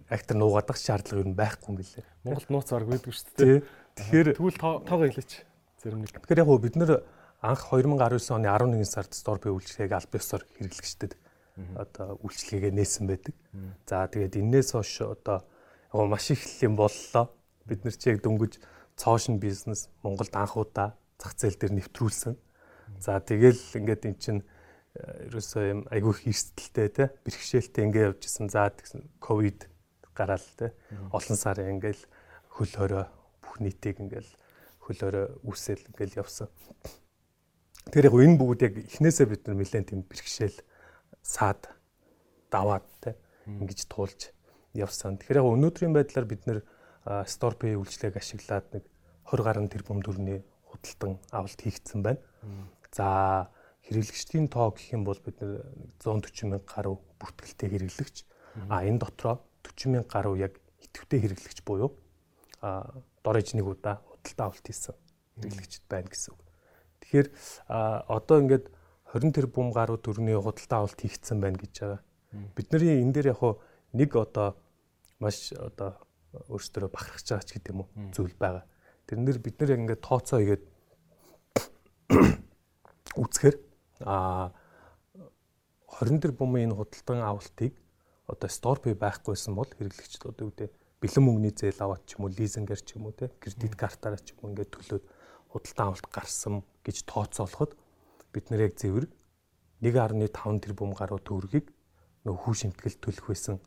[0.07, 2.07] актер нуугадах шаардлага ер нь байхгүй юм билээ.
[2.23, 3.63] Монголд нууц арга байдаг шүү дээ.
[3.99, 5.31] Тэгэхээр тэгвэл тоогоо хэлээч.
[5.83, 6.15] Зарим нэг.
[6.15, 6.91] Тэгэхээр яг бид нэр
[7.43, 11.13] анх 2019 оны 11 сард Store Pay үйлчлэгийг аль ёсоор хэрэглэгчдэд
[11.75, 13.35] одоо үйлчлэгээ нээсэн байдаг.
[13.83, 15.43] За тэгээд энээс хойш одоо
[15.93, 17.29] яг маш их юм боллоо.
[17.65, 18.57] Бид нар ч яг дөнгөж
[18.97, 22.35] цоошин бизнес Монголд анхудаа зах зээл дээр нэвтрүүлсэн.
[22.99, 24.41] За тэгэл ингээд эн чинь
[24.97, 28.49] э, ерөөсөө юм айгүй их эрсдэлтэй те бэрхшээлтэй ингээд явж исэн.
[28.49, 29.69] За тэгсэн ковид
[30.17, 30.73] гараал те
[31.13, 32.03] олон сар ингээл
[32.49, 33.05] хөл хорой
[33.41, 34.31] бүх нийтийг ингээл
[34.83, 36.49] хөл хорой үүсэл ингээл явсан.
[37.87, 40.59] Тэгэхээр яг энэ бүгд яг эхнээсээ бид нар нэлээд тийм бэрхшээл
[41.23, 41.71] саад
[42.51, 43.15] даваад те
[43.47, 44.33] ингэж туулж
[44.73, 45.17] явсан.
[45.17, 46.59] Тэгэхээр яг өнөөдрийн байдлаар бид нэр
[47.29, 48.83] Store Pay үйлчлэгийг ашиглаад нэг
[49.29, 52.21] 20 гаруй тэрбум төгрөний худалдан авалт хийгдсэн байна.
[52.91, 53.49] За
[53.85, 55.61] хэрэглэгчдийн тоо гэх юм бол бид нэр
[55.99, 58.17] 140 мянга гаруй бүртгэлтэй хэрэглэгч.
[58.69, 61.93] А энэ дотроо 40 мянга гаруй яг идэвхтэй хэрэглэгч буюу
[62.63, 62.87] а
[63.23, 64.95] дор ижнийг удаа худалдан авалт хийсэн
[65.43, 66.41] хэрэглэгчд байна гэсэн үг.
[67.03, 67.27] Тэгэхээр
[68.07, 68.65] одоо ингээд
[69.11, 72.01] 20 тэрбум гаруй төгрөний худалдан авалт хийгдсэн байна гэж байгаа.
[72.55, 73.41] Бидний энэ дээр яг
[73.91, 74.55] нэг одоо
[75.19, 75.97] маш одоо
[76.49, 77.89] өөрсдөө бахархаж байгаа ч гэдэг юм уу?
[78.15, 78.65] Зүйл байгаа.
[79.05, 80.63] Тэрнэр бид нэр яг ингээд тооцоо игээд
[83.21, 83.57] үзэхээр
[84.05, 84.53] а
[86.01, 87.73] 24 бумын энэ худалдан авалтыг
[88.27, 88.49] одоо
[88.81, 90.69] pay байхгүйсэн бол хэрэглэгчд одоо үедээ
[91.03, 94.33] бэлэн мөнгөний зээл аваад ч юм уу лизингээр ч юм уу те кредит картаараа ч
[94.33, 95.03] юм уу ингээд төлөөд
[95.51, 97.75] худалдан авалт гарсан гэж тооцоолоход
[98.31, 99.05] бид нэр яг зэвэр
[99.83, 101.67] 1.5 тэрбум гаруй төгрөгийг
[102.23, 103.59] нөх хүү шимтгэл төлөх байсан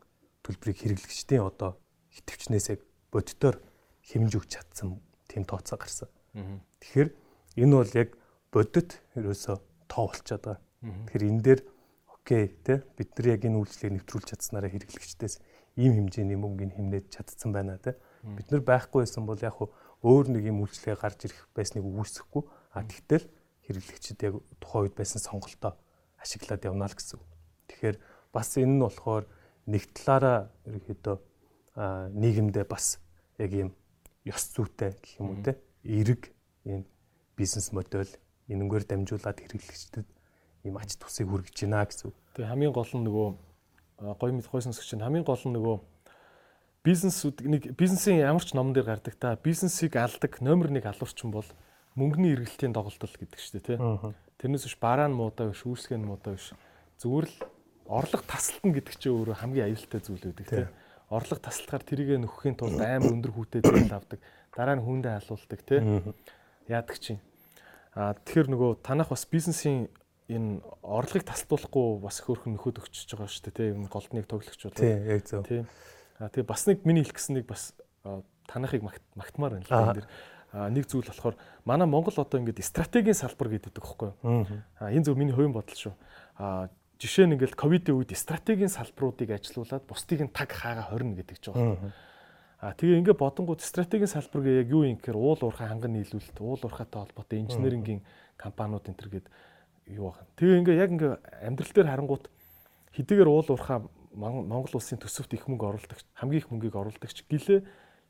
[0.47, 1.75] төлбөрийг хэрэглэгчдийн одоо
[2.15, 2.81] хитвчнээс яг
[3.11, 3.59] бодитоор
[4.07, 6.07] хэмж өгч чадсан тийм тооцоо гарсан.
[6.79, 7.09] Тэгэхээр
[7.59, 8.15] энэ бол яг
[8.51, 9.59] бодит ерөөсө
[9.91, 10.57] тоо болчиход байгаа.
[11.11, 11.61] Тэгэхээр энэ дээр
[12.07, 15.35] окей те бид нар яг энэ үйлчлэгийг нэвтрүүлж чадсанараа хэрэглэгчдээс
[15.75, 17.99] ийм хэмжээний мөнгөний хэмнээд чадсан байна те.
[18.23, 19.59] Бид нар байхгүй байсан бол яг
[20.01, 22.43] өөр нэг юм үйлчлэгээ гарч ирэх байсныг үүсэхгүй.
[22.73, 23.25] А тэгтэл
[23.67, 25.73] хэрэглэгчид яг тухайн үед байсан сонголтоо
[26.21, 27.19] ашиглаад явна л гэсэн.
[27.67, 27.97] Тэгэхээр
[28.33, 29.25] бас энэ нь болохоор
[29.67, 31.17] нэг талаараа ерөөхдөө
[32.15, 32.97] нийгэмдээ бас
[33.37, 33.69] яг ийм
[34.25, 36.31] ёс зүйтэй гэх юм уу те эрэг
[36.65, 36.87] энэ
[37.37, 38.09] бизнес модель
[38.49, 40.07] энэнгээр дамжуулаад хэрэглэгчдэд
[40.65, 42.11] ийм ач тусыг хүргэж байна гэсэн.
[42.33, 43.29] Тэгээ хамгийн гол нь нөгөө
[44.17, 45.77] гоё мэд гойсон сэгч чинь хамгийн гол нь нөгөө
[46.87, 51.47] бизнесүүд нэг бизнесийн ямар ч номон дээр гардаг та бизнесийг алдаг номер 1 алуурчин бол
[51.99, 53.77] мөнгөний эргэлтийн доголдол гэдэг шүү дээ тий.
[54.39, 56.53] Тэрнээс биш бараа нь муудаа биш, үүсгэн нь муудаа биш.
[57.01, 57.37] Зүгээр л
[57.87, 60.67] орлого тасалтна гэдэг чинь өөрөө хамгийн аюултай зүйл байдаг тий.
[61.09, 64.19] Орлого тасалтахаар тэрийг нөхөхийн тулд амар өндөр хүүтэй зээл авдаг.
[64.51, 65.79] Дараа нь хүндээ халуулдаг тий.
[66.67, 67.19] Яадаг чинь.
[67.95, 69.87] А тэгэхээр нөгөө танах бас бизнесийн
[70.27, 73.67] энэ орлогыг тасалдуулахгүй бас их өөрхөн нөхөд өгчөж байгаа шүү дээ тий.
[73.71, 74.75] Энэ голдныг тоглогч бол.
[74.75, 75.47] Тий, яг зөв.
[75.47, 75.63] Тий.
[76.19, 77.71] А тэгээ бас нэг миний хэлэх гэснийг бас
[78.51, 80.07] танахыг магтмаар байна л энэ дэр.
[80.75, 84.45] Нэг зүйл болохоор манай Монгол одоо ингээд стратегийн салбар гэдэг байхгүй юу?
[84.79, 85.95] А энэ зөв миний хувийн бодол шүү.
[86.39, 86.67] А
[86.97, 91.53] жишээ нь ингээд ковидын үед стратегийн салбаруудыг ажилуулад бусдыг нь таг хаага хорно гэдэг ч
[91.53, 91.93] байгаа.
[92.57, 96.57] А тэгээ ингээ бодонгууд стратегийн салбар яг юу юм гэхээр уул уурхай ханган нийлүүлэлт, уул
[96.57, 98.01] уурхайтай холбоотой инженерингийн
[98.33, 99.27] компаниуд энэ төр гээд
[99.93, 100.25] юу баг.
[100.41, 101.13] Тэгээ ингээ яг ингээ
[101.45, 102.25] амьдрал дээр харангуут
[102.97, 103.77] хэдийгээр уул уурхай
[104.17, 107.61] Монгол улсын төсөвт их мөнгө оруулдаг, хамгийн их мөнгийг оруулдагч гэлээ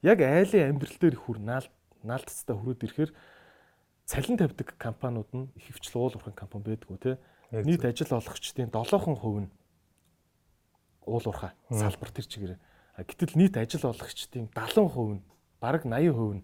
[0.07, 1.67] яг айлын амьдрал дээр хүр наал
[2.07, 3.11] наалтцтай хүрээд ирэхээр
[4.07, 7.19] цалин тавьдаг компаниуд нь их хвчлэн уул уурхай компани байдгүй те.
[7.51, 9.51] Нийт ажил олгогчдын 7% нь
[11.07, 12.59] уул уурхай салбар төр чигээр
[12.97, 15.21] Гэтэл нийт ажил олгогчдын 70% нь
[15.61, 16.43] бараг 80% нь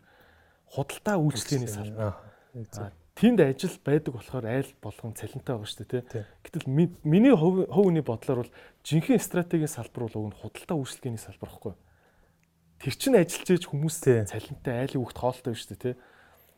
[0.70, 2.22] худалдаа үйлчлэгээний салбар.
[3.18, 6.26] Тэнд ажил байдаг болохоор айл болгон цалинтай байгаа шүү дээ тий.
[6.46, 8.54] Гэтэл миний хувийн бодлоор бол
[8.86, 11.74] жинхэнэ стратегийн салбар бол уг нь худалдаа үйлчлэгээний салбар байхгүй.
[12.82, 13.98] Тэр чинь ажиллаж ийж хүмүүс
[14.30, 15.96] цалинтай айлын үгт хоолтой шүү дээ тий.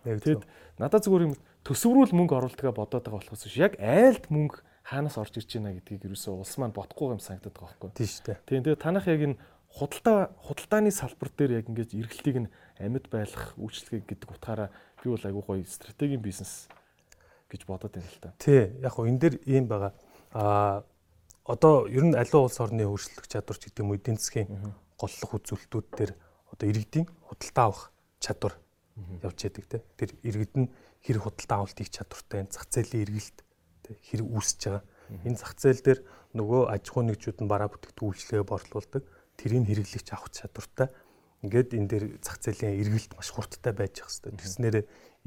[0.03, 0.43] Тэгэд
[0.75, 5.41] надад зүгээр юм төсврүүл мөнгө оруулдгаа бодоод байгаа болохоос биш яг айлд мөнгө хаанаас орж
[5.41, 7.89] ирж байна гэдгийг юусоо улс маань бодохгүй юм санагдаад байгаа байхгүй.
[7.97, 8.37] Тийм шүү дээ.
[8.45, 9.39] Тийм тэгээд танах яг энэ
[9.73, 14.69] худалдаа худалдааны салбар дээр яг ингэж эргэлтийг нь амьд байлгах үйлчлэгээ гэдэг утгаараа
[15.01, 16.69] би бол айгүй гоё стратегийн бизнес
[17.49, 18.37] гэж бодоод байна л та.
[18.37, 19.91] Тий, яг хөө энэ дэр ийм байгаа.
[20.37, 20.85] Аа
[21.49, 24.49] одоо ер нь аливаа улс орны хөгжлөх чадвар ч гэдэг юм уу эдийн засгийн
[25.01, 26.11] голлох үзүүлэлтүүд дээр
[26.53, 27.83] одоо иргэдийн худалдаа авах
[28.21, 28.53] чадвар
[29.21, 29.77] явж яадаг те.
[29.97, 30.69] Тэр иргэд нь
[31.05, 33.37] хэрэг худалдаа авалт хийх чадвартай зах зээлийн эргэлт
[33.85, 34.83] хэрэг үүсэж байгаа.
[35.21, 35.99] Энэ зах зээл дээр
[36.33, 39.03] нөгөө аж ахуй нэгжүүд нь бараа бүтээгдэхүүн үйлчлэгээ борлуулдаг
[39.37, 40.89] тэрийг хэрэглэгч авах чадвартай
[41.45, 44.41] ингээд энэ дээр зах зээлийн эргэлт маш хурдтай байж ах хэвээр.
[44.41, 44.77] Тэснээр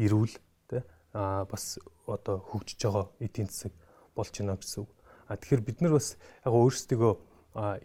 [0.02, 0.34] эрүүл
[0.66, 0.82] тэ
[1.14, 1.78] а бас
[2.10, 3.72] одоо хөгжиж байгаа эдийн засаг
[4.18, 4.90] болж байна гэсэн үг.
[5.30, 7.12] А тэгэхээр бид нар бас яг өөрсдөө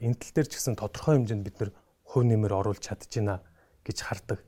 [0.02, 3.46] энэ тал дээр ч гэсэн тодорхой хэмжээнд бид нар хувь нэмэр оруулж чадчихна
[3.86, 4.40] гэж хардаг.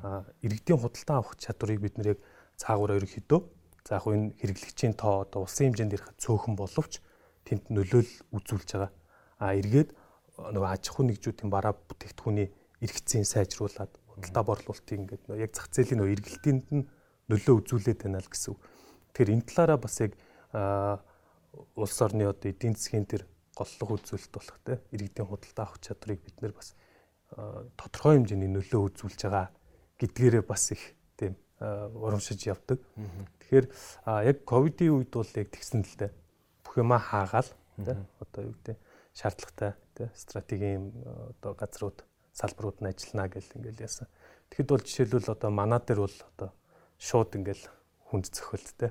[0.00, 2.20] А иргэдийн худалдан авах чадварыг бид нар яг
[2.60, 3.40] цаагуур ерөнхийдөө
[3.84, 7.04] за яг энэ хэрэглэгчийн тоо одоо улсын хэмжээнд ирэх цөөхөн боловч
[7.44, 8.92] тэнд нөлөөлөл үзүүлж байгаа.
[9.38, 9.90] А эргээд
[10.38, 12.48] нөгөө аж ахуй нэгжүүдийн бараа бүтээгдэхүүний
[12.80, 16.88] эргэцийн сайжруулад худалдаа борлуулалтыг ингээд яг зах зээлийн нөгөө эргэлтэнд нь
[17.28, 18.56] нөлөө үзүүлээд байна л гэсэн.
[19.12, 20.12] Тэгэхээр энэ талаараа бас яг
[21.76, 26.36] улс орны одоо эдийн засгийн тэр голлох үзүүлэлт болох те иргэдийн худалдаа авах чадрыг бид
[26.42, 26.74] нэр бас
[27.78, 29.46] тодорхой хэмжээний нөлөө үзүүлж байгаа
[30.00, 30.82] гэдгээрээ бас их
[31.14, 32.80] тийм урамшиж явдаг.
[33.40, 33.66] Тэгэхээр
[34.26, 36.12] яг ковидын үед бол яг тэгсэн л дээ.
[36.64, 37.50] Бүх юма хаагаал
[37.82, 38.76] те одоо юу гэдэг
[39.14, 40.92] шаардлагатай тий стратегийн
[41.38, 44.08] одоо газрууд салбарууд нь ажиллана гэл ингээл яасан.
[44.50, 46.50] Тэгэхэд бол жишээлбэл одоо манаа дээр бол одоо
[46.98, 47.64] шууд ингээл
[48.10, 48.90] хүнд цохилт тий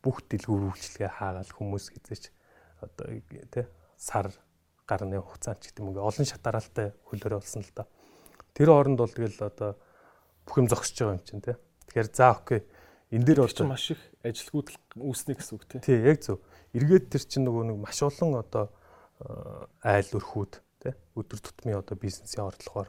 [0.00, 2.32] бүх дэлгүүр үйлчлэгээ хаагаал хүмүүс хизээч
[2.80, 3.64] одоо тий
[4.00, 4.32] сар
[4.88, 7.84] гарны хугацаанд ч гэдэг юм ингээ олон шатараалтай хөлөөрөө болсон л да.
[8.56, 9.76] Тэр хооронд бол тэгэл одоо
[10.48, 11.56] бүх юм зогсож байгаа юм чинь тий.
[11.90, 12.62] Тэгэхээр за окей.
[13.10, 15.80] Энд дээр бол маш их ажилгүйд үүснэ гэсэн үг тий.
[15.82, 16.38] Тий, яг зөв.
[16.70, 18.70] Эргээд тэр чинь нөгөө нэг маш олон одоо
[19.82, 20.52] айл өрхүүд
[20.86, 22.88] тий өдөр тутмын одоо бизнесийн ордлогоор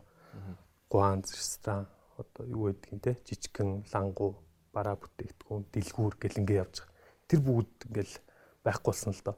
[0.86, 1.90] гуанз, ресторан
[2.22, 4.38] одоо юу гэдэг юм те жижигхэн лангу
[4.70, 6.96] бараа бүтээгдэхүүн дэлгүүр гэл ингээ явж байгаа.
[7.28, 8.16] Тэр бүгд ингээл
[8.64, 9.38] байхгүй болсон л доо.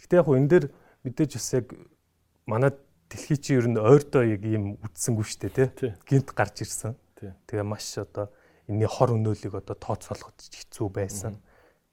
[0.00, 0.66] Гэхдээ яг энэ дээр
[1.04, 1.66] мэдээж бас яг
[2.46, 2.72] манай
[3.10, 6.96] дэлхий чи ер нь ойрдоо яг ийм үдсэнгүү штэ те гинт гарч ирсэн.
[7.20, 8.30] Тэгээ маш одоо
[8.68, 11.38] энэний хор өнөөлийг одоо тооцоолоход хэцүү байсан.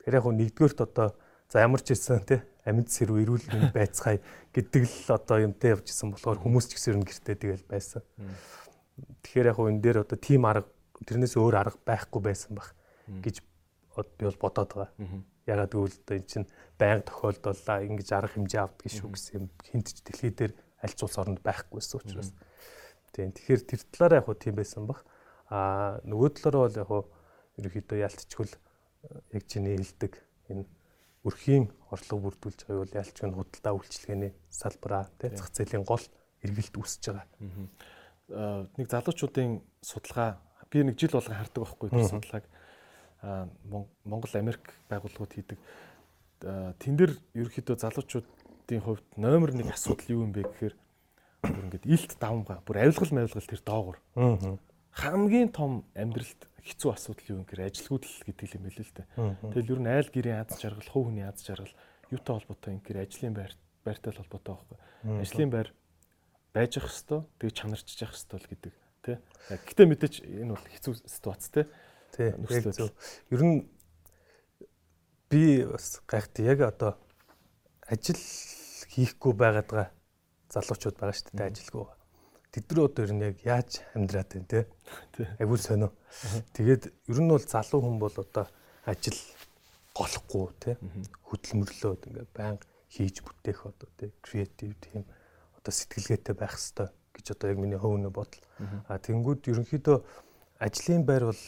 [0.02, 1.08] Тэгэхээр яг нэгдүгээрт одоо
[1.50, 4.20] за ямар ч хэлсэн те амьд сэрв эрүүл мэнд байцгаая
[4.56, 8.02] гэдэг л одоо юмтай явж исэн болохоор хүмүүс ч гэсэн гэртээ тэгэл байсан.
[9.22, 10.70] Тэгэхээр яг энэ дээр одоо тим арга
[11.06, 12.74] тэрнээс өөр арга байхгүй байсан баг
[13.22, 13.44] гэж
[14.18, 14.92] би бол бодоод байгаа.
[15.46, 16.48] Ягаад гэвэл одоо эн чинь
[16.80, 21.00] байнга тохиолдоллаа ингэж арга хэмжээ авдаг шүү гэсэн юм хинт ч дэлхий дээр аль ч
[21.04, 22.32] улс оронд байхгүйсэн учраас.
[23.12, 25.04] Тийм тэгэхээр тэр талаараа яг тийм байсан баг.
[25.54, 27.04] Аа нөгөө талаараа бол яг хөө
[27.62, 28.48] ерөөхдөө ялтчгүй
[29.38, 30.14] яг чиний хэлдэг
[30.50, 30.66] энэ
[31.24, 36.02] өрхийн орлого бүрдүүлж байгаа бол ялчгүй худалдаа үйлчилгээний салбараа тий зах зээлийн гол
[36.42, 37.28] эргэлт үүсэж байгаа.
[38.76, 40.42] Нэг залуучуудын судалгаа
[40.74, 42.46] би нэг жил болгон хардаг байхгүй тэр судалгааг
[44.04, 45.60] Монгол Америк байгууллагууд хийдэг.
[46.82, 50.76] Тэн дээр ерөөхдөө залуучуудын хувьд номер 1 асуудал юу юм бэ гэхээр
[51.46, 53.98] бүр ингээд илт давмга бүр авилгал мавилгал тэр доогор.
[54.94, 59.08] Хамгийн том амьдралд хэцүү асуудал юу гэхээр ажилгүйдэл гэдэг юм хэлээ л дээ.
[59.52, 61.74] Тэгэл ер нь айл гэрийн аз жаргал, хувь хүний аз жаргал
[62.14, 63.54] юутай холбоотой юм гэхээр ажлын байр
[63.84, 64.78] байртай холбоотой байхгүй.
[65.20, 65.70] Ажлын байр
[66.54, 69.18] байж ах хэвээр тэгээ чанарчж явах хэвээр л гэдэг тий.
[69.50, 71.66] Гэхдээ мэдээж энэ бол хэцүү ситуац тий.
[72.16, 72.30] Тий.
[72.72, 72.94] Зөв.
[73.34, 73.68] Ер нь
[75.28, 76.96] би бас гайхт яг одоо
[77.90, 78.22] ажил
[78.94, 79.92] хийхгүй байгаадгаа
[80.54, 81.86] залуучууд байгаа шүү дээ ажилгүй.
[82.54, 84.60] Тэд нар одоо ер нь яг яаж амьдраад байна те.
[85.42, 85.90] Айгуул сонио.
[86.54, 88.46] Тэгээд ер нь бол залуу хүн бол одоо
[88.86, 89.18] ажил
[89.98, 90.78] голохгүй те.
[91.26, 95.02] Хөдөлмөрлөөд ингээ байнга хийж бүтээх одоо те креатив тийм
[95.58, 98.46] одоо сэтгэлгээтэй байх хэвээр гэж одоо яг миний хөвнө бодол.
[98.86, 99.98] А тэнгууд ерөнхийдөө
[100.62, 101.42] ажлын байр бол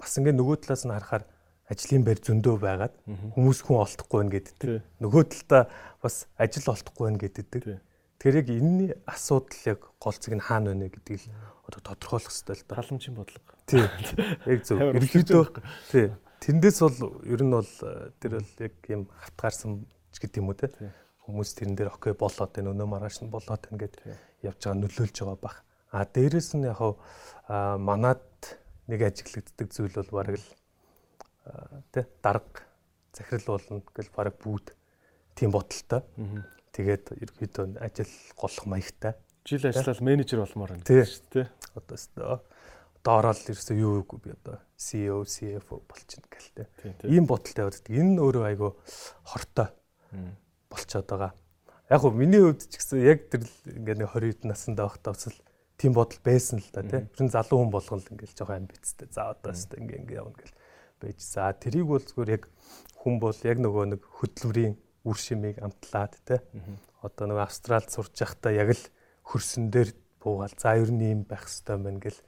[0.00, 1.24] бас ингээ нөгөө талаас нь харахаар
[1.68, 2.94] ажлын байр зөндөө байгаад
[3.36, 4.80] хүмүүс хүн олдохгүй байна гэдэг.
[5.04, 5.62] Нөгөө талдаа
[6.00, 7.80] бас ажил олдохгүй байна гэдэг.
[8.16, 11.28] Тэгэхээр яг энэний асуудал яг голцыг нь хаана байна гэдгийг
[11.68, 12.74] одоо тодорхойлох хэрэгтэй л да.
[12.80, 13.52] Халамжийн бодлого.
[13.66, 13.84] Тий.
[14.46, 14.80] Яг зөв.
[14.80, 15.44] Ерөнхийдөө
[15.92, 16.06] тий.
[16.40, 17.72] Тэндээс бол ер нь бол
[18.20, 20.72] тэр бол яг юм хатгаарсан ч гэдэг юм уу те.
[21.26, 23.94] Хүмүүс тэрэн дээр окей болоод байна өнөө маргааш нь болоод байна гэд
[24.46, 25.56] явж байгаа нөлөөлж байгаа бах.
[25.90, 26.80] А дээрэс нь яг
[27.50, 28.24] манад
[28.86, 30.48] нэг ажиглагддаг зүйл бол бараг л
[31.90, 32.62] тэ дарга
[33.12, 34.72] захирал болно гэл бараг бүгд
[35.34, 36.06] тийм бодолтой.
[36.76, 39.16] Тэгээд ерөөхдөө ажил голох маягтай.
[39.48, 41.46] Жил ажиллаад менежер болмоор байна гэж шүү дээ.
[41.78, 42.36] Одоо өстөө
[43.06, 46.66] одоо ороод ерөөсөө юу үгүй би одоо CEO, CFO болчихно гэлтэй.
[47.06, 47.86] Ийм бодолтой байдаг.
[47.86, 48.70] Энэ өөрөө айгүй
[49.30, 49.68] хортой
[50.68, 51.32] болчиход байгаа.
[51.86, 55.30] Яг хөө миний хувьд ч гэсэн яг тэр ингээд нэг 20 хэд наснда байхдаа бас
[55.30, 55.38] л
[55.78, 57.06] тийм бодол байсан л да тий.
[57.06, 59.06] Ер нь залуу хүн болгол ингээд жоохон амбицтай.
[59.14, 60.56] За одоо өстөө ингээд ингээд явна гэл
[60.98, 61.18] байж.
[61.22, 62.50] За тэрийг бол зүгээр яг
[62.98, 64.74] хүн бол яг нөгөө нэг хөдөлмөрийн
[65.06, 66.42] үр шимийг амтлаад те.
[67.00, 68.84] Одоо нэг австралид сурч байхдаа яг л
[69.22, 70.54] хөрсөн дээр буугаал.
[70.58, 72.20] За ер нь юм байх хэрэгтэй байна гэл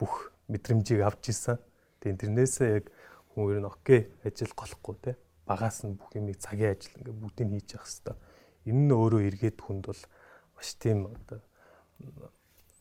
[0.00, 1.60] бүх мэдрэмжийг авч исэн.
[2.00, 2.88] Тийм тэрнээсээ яг
[3.36, 5.12] хүн ер нь окей ажил голохгүй те.
[5.44, 8.16] Багаас нь бүх юмыг цагийн ажил ингээ бүгдийг хийж явах хэрэгтэй.
[8.72, 10.02] Энэ нь өөрөө эргээд хүнд бол
[10.56, 11.40] маш тийм одоо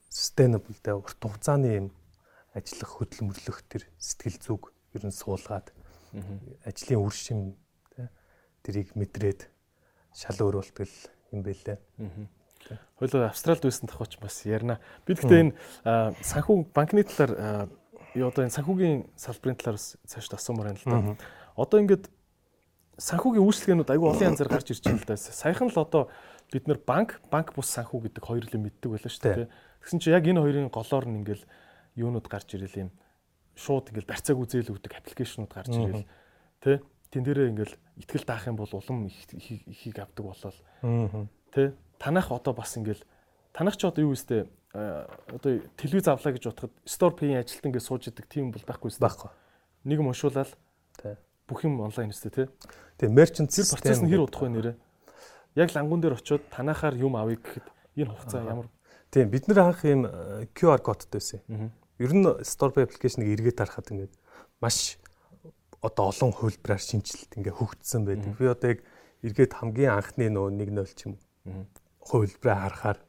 [0.07, 0.95] sustainable те.
[0.95, 1.87] Урт хугацааны юм
[2.55, 4.61] ажиллах хөдөлмөрлөх тэр сэтгэл зүг
[4.95, 5.71] ер нь суулгаад
[6.67, 7.55] ажлын үр шим
[8.63, 9.49] тэрийг мэдрээд
[10.13, 10.95] шал өөр болтгол
[11.31, 11.77] юм бэлээ.
[12.99, 14.79] Хойлоо Австралид байсан тахвч бас ярина.
[15.05, 15.53] Би гэхдээ энэ
[16.21, 17.69] санхүү банкны талаар
[18.13, 21.27] юу одоо энэ санхүүгийн салбарын талаар цааш асуумаар байна л да.
[21.57, 22.05] Одоо ингээд
[23.01, 25.17] санхүүгийн үйлчлэгээнүүд айгүй олон янзаар гарч ирж байна л да.
[25.17, 26.11] Саяхан л одоо
[26.51, 29.49] бид нэр банк, банк бус санхүү гэдэг хоёр л мэддэг байлаа шүү дээ.
[29.81, 31.43] Тэгсэн чинь яг энэ хоёрын голоор нь ингээл
[31.97, 32.89] юунууд гарч ирэл юм
[33.55, 36.05] шууд ингээл барьцааг үзээл өгдөг аппликейшнууд гарч ирэл
[36.61, 41.27] тэ тэн дээрээ ингээл ихтгэл даах юм бол улам ихийг авдаг болол.
[41.51, 43.03] Тэ танах одоо бас ингээл
[43.53, 44.47] танах ч одоо юу вэ?
[44.71, 49.03] Одоо телевиз авлаа гэж бодоход store pay-ийн ажилт ингээд сууж идэг тийм бол байхгүй шүү.
[49.03, 49.31] Байхгүй.
[49.83, 50.55] Нэг юм уншуулаад
[51.03, 52.47] тэ бүх юм онлайн өстэй тэ.
[52.97, 54.73] Тэгээ merchant тэр процесс нь хэр удах вэ нэрэ?
[55.59, 57.67] Яг лангуун дээр очиод танахаар юм авъя гэхэд
[57.99, 58.71] энэ хугацаа ямар
[59.11, 60.07] Тийм бид нар анх ийм
[60.55, 61.43] QR кодтой байсан.
[61.99, 64.15] Ер нь store pay application-ыг эргээд харахад ингээд
[64.63, 64.95] маш
[65.81, 68.37] одоо олон хувилбараар шинжилэлт ингээ хөгжсөн байдаг.
[68.37, 68.79] Би одоо яг
[69.25, 71.17] эргээд хамгийн анхны нөө 1.0 ч юм
[71.99, 72.99] хувилбараа харахаар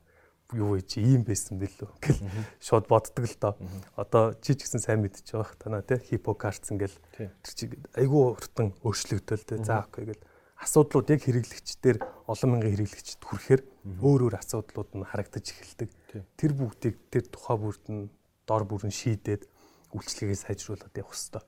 [0.52, 2.20] юу вэ чи ийм байсан бэлээ гэл
[2.60, 3.54] шууд боддог л доо.
[3.96, 6.00] Одоо чи ч гэсэн сайн мэдчихэж байгаа танаа тий.
[6.00, 9.58] Хипокарц ингээл тэр чи айгүй уртан өөрчлөгдөл тий.
[9.64, 10.24] За окей гэл.
[10.60, 11.96] Асуудлууд яг хэрэглэгчдэр
[12.28, 13.62] олон мянган хэрэглэгчд хүрэхээр
[13.98, 15.90] өөр өөр асуудлууд нь харагдаж эхэлдэг.
[16.38, 18.12] Тэр бүгдийг тэр тухай бүрд нь
[18.46, 19.48] дор бүрэн шийдээд
[19.90, 21.42] үйлчлэгээ сайжруулад явах хэрэгтэй.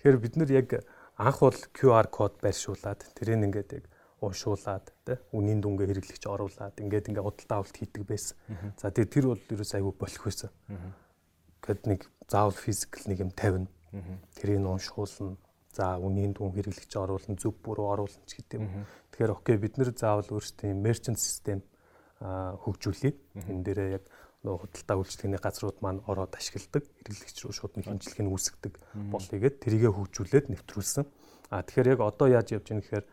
[0.00, 0.68] Тэгэхээр бид нар яг
[1.20, 3.84] анх бол QR код байршуулад тэрийг ингээд яг
[4.24, 8.36] уншуулад тий үнийн дүнгээ хэрэглэгч оруулаад ингээд ингээд худалдаа авалт хийдэг байсан.
[8.80, 10.50] За тэгээ тэр бол ерөөс айгүй болох байсан.
[11.60, 12.00] Гэт нэг
[12.32, 13.68] заавал физикл нэг юм тавина.
[14.40, 15.36] Тэрийг уншуулна.
[15.76, 18.88] За үнийн дүн хэрэглэгч оруулна, зөв буруу оруулна ч гэдэг юм.
[19.12, 21.60] Тэгэхээр окей бид нэр заавал өөрсдийн merchant system
[22.20, 23.12] хөгжүүлье.
[23.36, 24.04] Энэ дээрээ яг
[24.40, 28.74] нөө худалдаа үйлчлэгээний газрууд маань ороод ашигладаг, хэрэглэгч рүү шууд хэмжлэг нь үүсгдэг
[29.12, 31.04] болъё гэд тэрийгэ хөгжүүлээд нэвтрүүлсэн.
[31.52, 33.06] А тэгэхээр яг одоо яаж явж байгаа гэхээр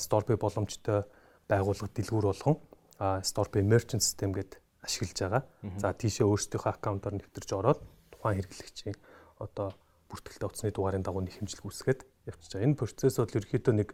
[0.00, 1.04] Storepay боломжтой
[1.48, 2.56] байгууллага дэлгүүр болгон
[2.96, 5.42] Storepay merchant system гэд ашиглаж байгаа.
[5.76, 7.80] За тийшээ өөрсдийнхөө аккаунтаар нэвтэрч ороод
[8.12, 8.96] тухайн хэрэглэгчийн
[9.40, 9.76] одоо
[10.08, 12.66] бүртгэлтэй утасны дугаарын дагуу нэг хэмжлэг үүсгээд явчихж байгаа.
[12.68, 13.88] Энэ процесс бол ерөөхдөө нэг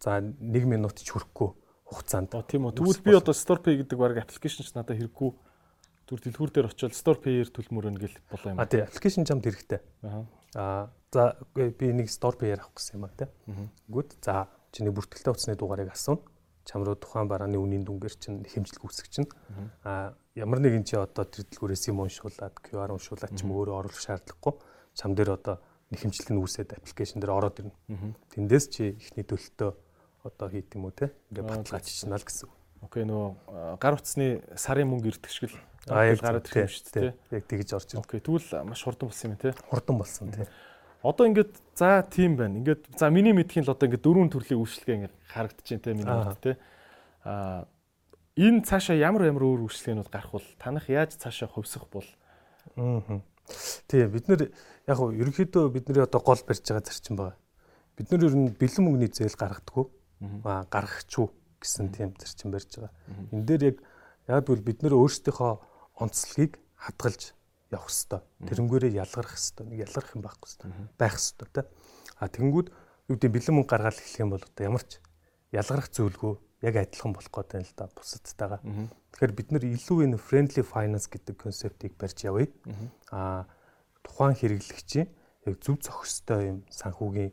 [0.00, 1.48] за 1 минут ч хүрэхгүй
[1.88, 2.32] хугацаанд.
[2.48, 2.76] Тийм үү.
[2.76, 5.30] Тэгвэл би одоо Storepay гэдэг баг аппликейшн ч надад хэрэггүй
[6.08, 8.60] зүр дэлгүүр дээр очиод Storepay-ээр төлмөр өнгөл болоо юм.
[8.60, 9.80] А тий, аппликейшн чамд хэрэгтэй.
[10.54, 10.92] Аа.
[11.12, 13.28] За би нэг Storepay-ээр авах гэсэн юм а тий.
[13.88, 14.20] Гүд.
[14.20, 16.20] За чиний бүртгэлтэй утасны дугаарыг асууна.
[16.64, 19.28] Чам руу тухайн барааны үнийн дүнгээр чинь хэмжлэг үүсгэж чинь.
[19.84, 24.00] А ямар нэгэн чи одоо тэр дэлгүүрээс юм уншуулад QR уншуулад ч юм өөрөө оруулах
[24.00, 24.54] шаардлагагүй.
[24.96, 25.60] Чам дээр одоо
[25.92, 27.76] нэг хэмжлэг нь үүсээд аппликейшн дээр ороод ирнэ.
[28.32, 29.70] Тэндээс чи ихний төлөлтөө
[30.24, 31.12] одоо хийх юм уу те.
[31.30, 32.48] Ингээ баталгаажчихна л гэсэн.
[32.80, 35.56] Окей нөө гар утасны сарын мөнгө ирдэг шиг л
[35.88, 37.12] Аа яг гараад юм шүү дээ.
[37.34, 38.04] Яг тэгж орж байна.
[38.04, 38.20] Окей.
[38.24, 39.52] Тэгвэл маш хурдан болсон юм тий.
[39.68, 40.46] Хурдан болсон тий.
[41.04, 42.56] Одоо ингээд за тийм байна.
[42.64, 46.08] Ингээд за миний мэдхийн л одоо ингээд дөрвөн төрлийн үйлчлэгээ ингээд харагдаж байна те миний
[46.24, 46.52] хувьд те.
[47.28, 47.68] Аа
[48.40, 52.08] энэ цаашаа ямар ямар өөр үйлчлэгээнүүд гарах бол танах яаж цаашаа хувьсах бол
[52.80, 53.20] аа.
[53.86, 54.48] Тийм бид нэр
[54.88, 57.36] яг хуу ерөнхийдөө бидний одоо гол барьж байгаа зарчим байгаа.
[57.94, 59.86] Бид нар ер нь бэлэн мөнгөний зээл гаргадаггүй.
[60.48, 61.28] Аа гаргахч уу
[61.60, 62.92] гэсэн тийм зарчим барьж байгаа.
[63.30, 63.76] Энэ дээр яг
[64.28, 65.52] яг бол бид нэр өөрсдийнхөө
[65.98, 67.34] онцлогийг хадгалж
[67.70, 68.22] явах хэвээр.
[68.48, 69.68] Тэрнгээрээ ялгарх хэвээр.
[69.70, 70.90] Нэг ялгарх юм байхгүй хэвээр.
[70.98, 71.64] Байх хэвээр тий.
[72.18, 72.68] А тэгэнгүүт
[73.10, 74.92] юу гэдэг бэлэн мөнгө гаргаад эхлэх юм бол одоо ямар ч
[75.52, 78.60] ялгарх зүйлгүй яг адилхан болох гэдэг нь л да бусадтайгаа.
[79.12, 82.48] Тэгэхээр бид нар илүү энэ friendly finance гэдэг концептыг барьж явъя.
[83.12, 83.46] А
[84.02, 85.08] тухайн хэрэглэгчийн
[85.46, 87.32] яг зөв зохистой юм санхүүгийн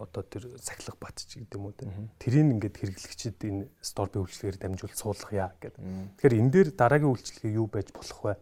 [0.00, 1.88] одоо тэр сахилга батч гэдэг юм уу те.
[2.20, 5.80] Тэрийг ингээд хэрэглэгчид энэ стор бий үйлчлэгээр дамжуул суулгая гэдэг.
[6.20, 8.34] Тэгэхээр энэ дээр дараагийн үйлчлэгээ юу байж болох вэ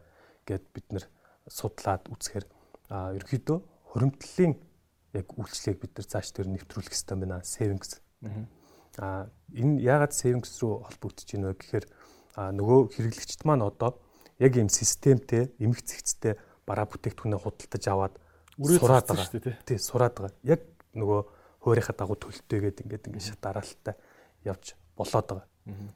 [0.46, 1.04] гэд бид нар
[1.46, 2.46] судлаад үзэхээр
[2.90, 3.58] ерөөхдөө
[3.94, 4.54] хуримтлалын
[5.14, 7.44] яг үйлчлэгийг бид нар цааш дээр нэвтрүүлэх хэрэгтэй байна.
[7.44, 8.00] Savings.
[8.98, 11.86] А энэ яагаад savings руу холбогдож байна вэ гэхээр
[12.36, 14.00] нөгөө хэрэглэгчд маань одоо
[14.40, 16.34] яг ийм системтэй, эмх зэгцтэй
[16.66, 18.14] бараа бүтээгдэхүүнээ худалдаж аваад
[18.58, 19.56] сураад байгаа.
[19.64, 20.34] Тий, сураад байгаа.
[20.42, 20.60] Яг
[20.96, 21.20] нөгөө
[21.62, 23.94] хуурийнхаа дагуу төлөлтөөгээд ингээд ингээд шат дараалттай
[24.44, 25.46] явж болоод байгаа.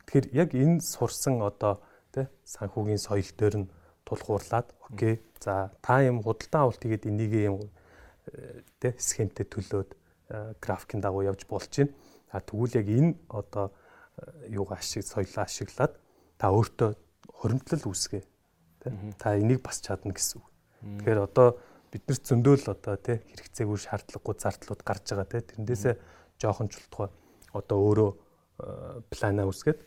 [0.07, 1.83] Тэгэхээр яг энэ сурсан одоо
[2.15, 3.71] тий санхүүгийн соёл дээр нь
[4.07, 7.59] тулгуурлаад окей за та юм худалдан авалт хийгээд энийг юм
[8.79, 9.91] тэ схемтэй төлөөд
[10.63, 11.93] графикийн дагуу явж болж байна.
[12.31, 13.75] А тэгвэл яг энэ одоо
[14.49, 15.93] юугаа ашиг соёлоо ашиглаад
[16.39, 16.91] та өөртөө
[17.35, 18.23] хоримтлал үүсгээ.
[18.81, 20.47] Тэ та энийг бас чадна гэсэн үг.
[21.03, 21.59] Тэгэхээр одоо
[21.97, 25.95] бид нар зөндөөл одоо тэ хэрэгцээгүй шаардлагагүй зардлууд гарч байгаа тэ тэрнээсээ
[26.37, 27.09] жоохон чултгой
[27.57, 28.11] одоо өөрөө
[29.11, 29.81] плана үүсгээд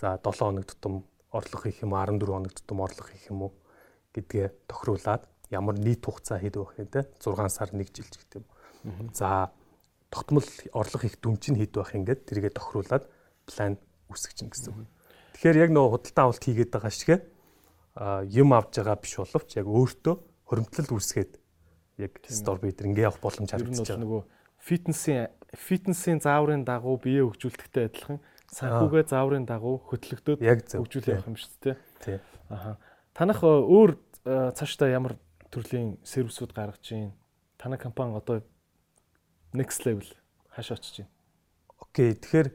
[0.00, 3.52] за 7 хоног тутам орлого хийх юм 14 хоног тутам орлого хийх юм уу
[4.14, 7.04] гэдгээ тохируулаад ямар нийт хугацаа хэд байх юм те?
[7.20, 8.46] 6 сар 1 жил ч гэдэг юм.
[9.12, 9.50] За
[10.10, 13.04] тогтмол орлого хийх дүн чинь хэд байх ингээд тэргээ тохируулаад
[13.48, 13.76] план
[14.08, 14.88] үсгэж чинь гэсэн үг.
[15.36, 17.16] Тэгэхээр яг нөгөө худалдаа авалт хийгээд байгаа шигэ
[18.32, 20.14] юм авж байгаа биш боловч яг өөртөө
[20.48, 21.36] хоримтлал үүсгээд
[22.00, 24.00] яг стор битэр ингээ явах боломж харагдаж байгаа.
[24.00, 24.22] Нөгөө
[24.58, 28.18] фитнесийн фитнесийн зааврын дагуу бие хөгжүүлэхтэй адилхан
[28.52, 31.76] санхүүгээ зааврын дагуу хөтлөгдөд хөгжүүл явах юм шүү дээ.
[32.00, 32.18] Тий.
[32.48, 32.76] Аха.
[33.12, 33.90] Танах э, өөр
[34.24, 35.16] э, цаашдаа ямар
[35.52, 37.12] төрлийн сервисүүд гаргаж байна?
[37.60, 38.40] Танай компани одоо
[39.52, 40.08] next level
[40.52, 41.12] хаашаа очиж байна?
[41.78, 42.14] Окей.
[42.16, 42.48] Тэгэхээр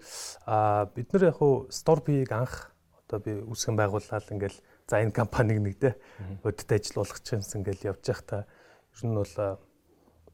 [0.97, 2.73] бид нар яг хуу store bee-г анх
[3.05, 5.95] одоо би үүсгэн байгууллаад ингээл за энэ компаниг нэг те
[6.43, 9.35] өдөрт ажил болгох юмсан ингээл явж явах та ер нь бол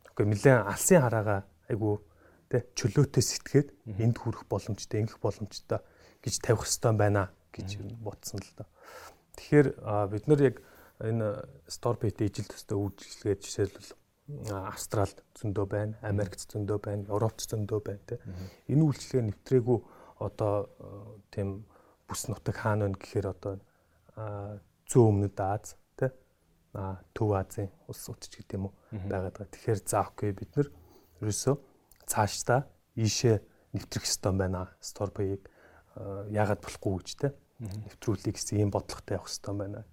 [0.09, 1.37] окей нэлээд алсын хараага
[1.69, 2.01] айгу
[2.49, 3.69] тэ чөлөөтэй сэтгээд
[4.01, 5.79] энд хүрэх боломжтой, ингэх боломжтой
[6.25, 7.69] гэж тавих хэрэгтэй байна гэж
[8.01, 8.67] бодсон л доо.
[9.37, 9.67] Тэгэхээр
[10.09, 10.55] бид нар яг
[10.99, 13.91] энэ Storepay ижил төстэй үйлчлэгээ жишээлбэл
[14.49, 18.21] Австралид зөндөө байна, Америкт зөндөө байна, Европт зөндөө байна тэ.
[18.69, 19.79] Энэ үйлчлэгээ нэвтрээгүй
[20.19, 20.69] одоо
[21.33, 21.65] тийм
[22.05, 23.57] бүс нутаг хаана вэ гэхээр одоо
[24.89, 26.11] зүүн өмнөд Аз тэ
[27.15, 29.53] Төв Азийн улсууд ч гэдэг юм уу байгаад байгаа.
[29.53, 30.67] Тэгэхээр за окей бид нар
[31.21, 31.55] ерөөсөө
[32.05, 33.37] цаашдаа ийшээ
[33.73, 34.69] нэвтрэх ёстой байна.
[34.81, 35.45] Storepay-г
[36.33, 37.27] яагаад болохгүй гэж те
[37.59, 39.85] нэвтрүүлэх гэсэн ийм бодлоготой явах ёстой байна.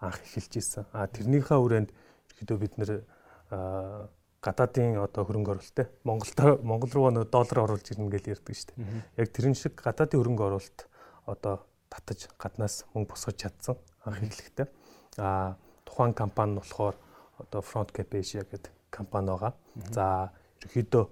[0.00, 0.86] анх эхэлж исэн.
[0.94, 1.90] А тэрнийхээ хүрээнд
[2.38, 2.90] ерөөдөө бид нэр
[4.38, 8.68] гадаадын одоо хөрөнгө оруулалт те Монголд Монгол руу нөө доллар оруулж ирнэ гэж ярьдаг шүү
[8.78, 9.02] дээ.
[9.18, 10.80] Яг тэрэн шиг гадаадын хөрөнгө оруулалт
[11.26, 14.68] одоо татаж гаднаас мөнгө босгож чадсан анх эхлэхдээ.
[15.18, 16.96] А тухайн компани нь болохоор
[17.38, 19.52] одоо Front Cap Asia гэдэг компани байгаа.
[19.90, 20.32] За
[20.64, 21.04] ерөөдөө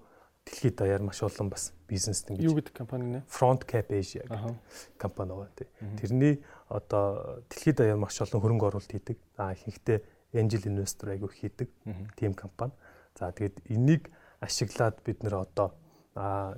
[0.46, 2.44] дэлхийд даяар маш олон бас бизнес ингэж.
[2.44, 3.20] Юу гэдэг компани нэ?
[3.26, 4.56] Front Cap Asia гэдэг
[4.98, 5.68] компани байгаа тий.
[5.98, 9.18] Тэрний одоо дэлхийд даяар маш олон хөрөнгө оруулалт хийдэг.
[9.36, 9.98] А ихэнхдээ
[10.34, 11.68] angel investor айгу хийдэг
[12.16, 12.72] тийм компани.
[13.18, 14.10] За тэгээд энийг
[14.40, 15.74] ашиглаад бид нэр одоо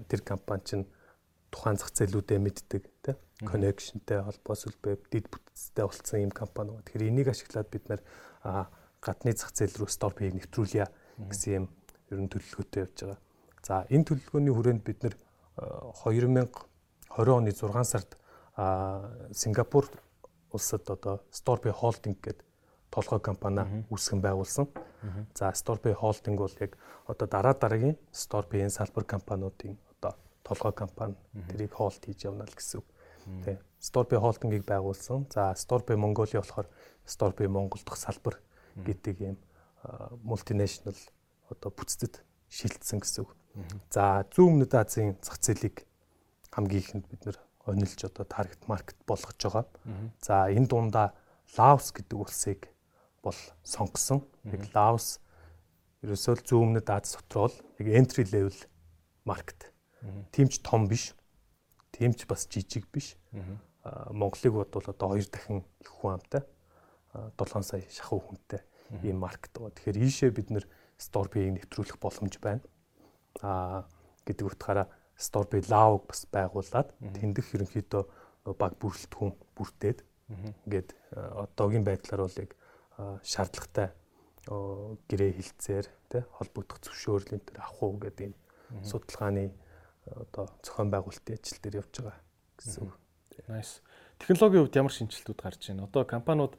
[0.08, 0.86] тэр компани чинь
[1.50, 3.16] тухайн зах зээлүүдэд мэддэг тий
[3.48, 6.76] коннекшнтэй холбоос үлбэ дид бүтцтэй болсон юм компани.
[6.84, 8.00] Тэгэхээр энийг ашиглаад бид нэр
[9.00, 10.86] гадны зах зээл рүү стор бийг нэвтрүүлье
[11.18, 11.64] гэсэн юм
[12.10, 13.20] ерөн төлөвлөгөөтэй явж байгаа.
[13.62, 15.14] За энэ төлөвлөгөөний хүрээнд бид нэр
[15.58, 16.50] 2020
[17.34, 18.10] оны 6 сард
[19.34, 19.86] Сингапур
[20.52, 22.44] улсад одоо Storby Holding гэдэг
[22.90, 24.66] толгой компани үүсгэн байгуулсан.
[25.34, 26.74] За Storby Holding бол яг
[27.06, 31.14] одоо дараа дараагийн Storby-ийн салбар компаниудын одоо толгой компани
[31.50, 32.86] тэрийг хоолт хийж явна л гэсэн үг.
[33.44, 33.58] Тэ.
[33.78, 35.26] Storby Holding-ыг байгуулсан.
[35.30, 36.66] За Storby Mongolia болохоор
[37.06, 38.40] Storby Монгол дахь салбар
[38.76, 39.36] гэдэг ийм
[40.22, 40.98] мультинешнл
[41.48, 42.20] одоо бүтцэд
[42.50, 43.32] шилжсэн гэсэн үг.
[43.90, 45.86] За зүүн өмнөд Азийн зах зээлийг
[46.50, 49.66] хамгийн ихэнд бид нэр онилж одоо таргет маркет болгож байгаа.
[50.20, 51.14] За энэ дундаа
[51.56, 52.68] Лаос гэдэг улсыг
[53.22, 54.24] бол сонгосон.
[54.44, 55.20] Яг Лаос
[56.02, 58.58] ерөөсөө зүүн өмнөд Аз дотор бол яг entry level
[59.24, 59.72] маркет.
[60.32, 61.14] Тимч том биш.
[61.92, 63.16] Тимч бас жижиг биш.
[64.10, 66.42] Монголыг бодвол одоо хоёр дахин их хүн амтай.
[67.38, 68.60] 7 сая шахуу хүнтэй
[69.02, 69.74] ийм маркет байгаа.
[69.74, 70.66] Тэгэхээр ийшээ бид нэр
[70.98, 72.62] Storby-ийг нэвтрүүлэх боломж байна.
[73.40, 73.86] Аа
[74.26, 78.02] гэдэг утгаараа Storby Love бас байгуулад тэндх ерөнхийдөө
[78.54, 79.98] баг бүрэлдэхүүн бүрдээд
[80.66, 82.52] ингээд одоогийн байдлаар бол яг
[83.24, 83.88] шаардлагатай
[85.08, 88.38] гэрээ хилцээр тий холбогдох зөвшөөрлийн төр авах уу гэдэг энэ
[88.84, 89.52] судалгааны
[90.16, 92.18] одоо зохион байгуулалтын ажил дээр явж байгаа
[92.58, 92.94] гэсэн үг.
[93.48, 93.80] Nice.
[94.18, 95.86] Технологийн хувьд ямар шинжилтүүд гарч байна?
[95.86, 96.54] Одоо компаниуд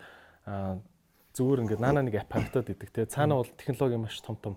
[1.36, 4.56] зүгээр ингээд наана нэг app хамтаад идэг тий цаана бол технологи маш том том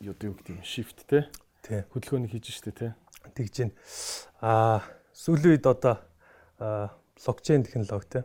[0.00, 1.24] юу гэдэг юм shift тий
[1.62, 2.90] хөдөлгөөнийг хийж штэ тий
[3.36, 3.74] тэгж байна.
[4.40, 4.80] Аа
[5.12, 6.00] сүүлийн үед одоо
[7.20, 8.24] блокчейн технологи тий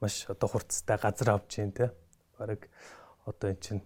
[0.00, 1.92] маш одоо хурцтай газар авч जैन те.
[2.38, 2.70] Бараг
[3.26, 3.82] одоо эн чинь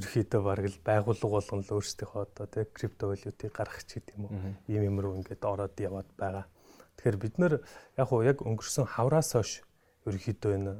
[0.00, 4.32] ерөөхдөө бараг л байгууллага болгон л өөрсдийнхөө одоо те криптовалютыг гаргах ч гэдэг юм уу.
[4.66, 6.44] Ийм юм руу ингээд ороод яваад байгаа.
[6.96, 7.52] Тэгэхээр бид нэр
[7.96, 9.62] яг уу яг өнгөрсөн хавраас хойш
[10.08, 10.72] ерөөхдөө энэ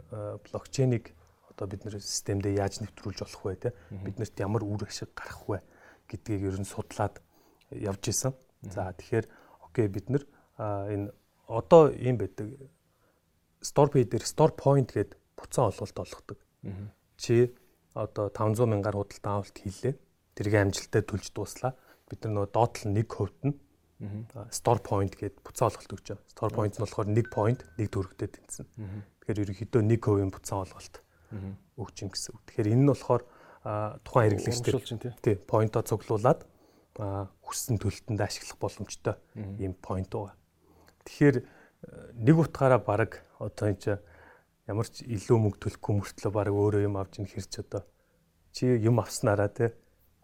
[0.48, 1.12] блокчейнийг
[1.52, 3.70] одоо бид нэр системдээ яаж нэвтрүүлж болох вэ те.
[3.92, 5.60] Биднэрт ямар үр ашиг гарах вэ
[6.08, 7.20] гэдгийг ер нь судлаад
[7.70, 8.32] явж исэн.
[8.64, 9.26] За тэгэхээр
[9.68, 10.24] окей бид нэр
[10.56, 11.12] энэ
[11.46, 12.48] одоо ийм байдаг
[13.60, 16.38] store pay дээр store point гэдэг буцаан олголт олгодог.
[17.20, 17.52] Чи
[17.94, 19.94] одоо 500 мянгаар худалдан авалт хийлээ.
[20.36, 21.74] Тэрийг амжилттай төлж дууслаа.
[22.06, 23.54] Бид нар нөгөө доотлол 1% нь
[24.50, 26.30] store point гэдэг буцаан олголт өгч байгаа.
[26.32, 28.66] Store point нь болохоор 1 point 1 төгрөгтэй тэнцсэн.
[29.20, 30.94] Тэгэхээр ерөнхийдөө 1% буцаан олголт
[31.76, 32.42] өгч юм гэсэн үг.
[32.48, 33.22] Тэгэхээр энэ нь болохоор
[34.02, 36.48] тухайн хэрэглэгчтэй тий поинтоо цуглуулад
[36.96, 39.14] хүссэн төлөлтөнд ашиглах боломжтой
[39.60, 40.34] ийм point байгаа.
[41.04, 41.36] Тэгэхээр
[42.16, 43.92] нэг утгаараа баг одоо энэ чи
[44.70, 47.82] ямар ч илүү мөнгө төлөхгүй мөртлөө баг өөрөө юм авч ин хэрч одоо.
[48.54, 49.74] Чи юм авснараа те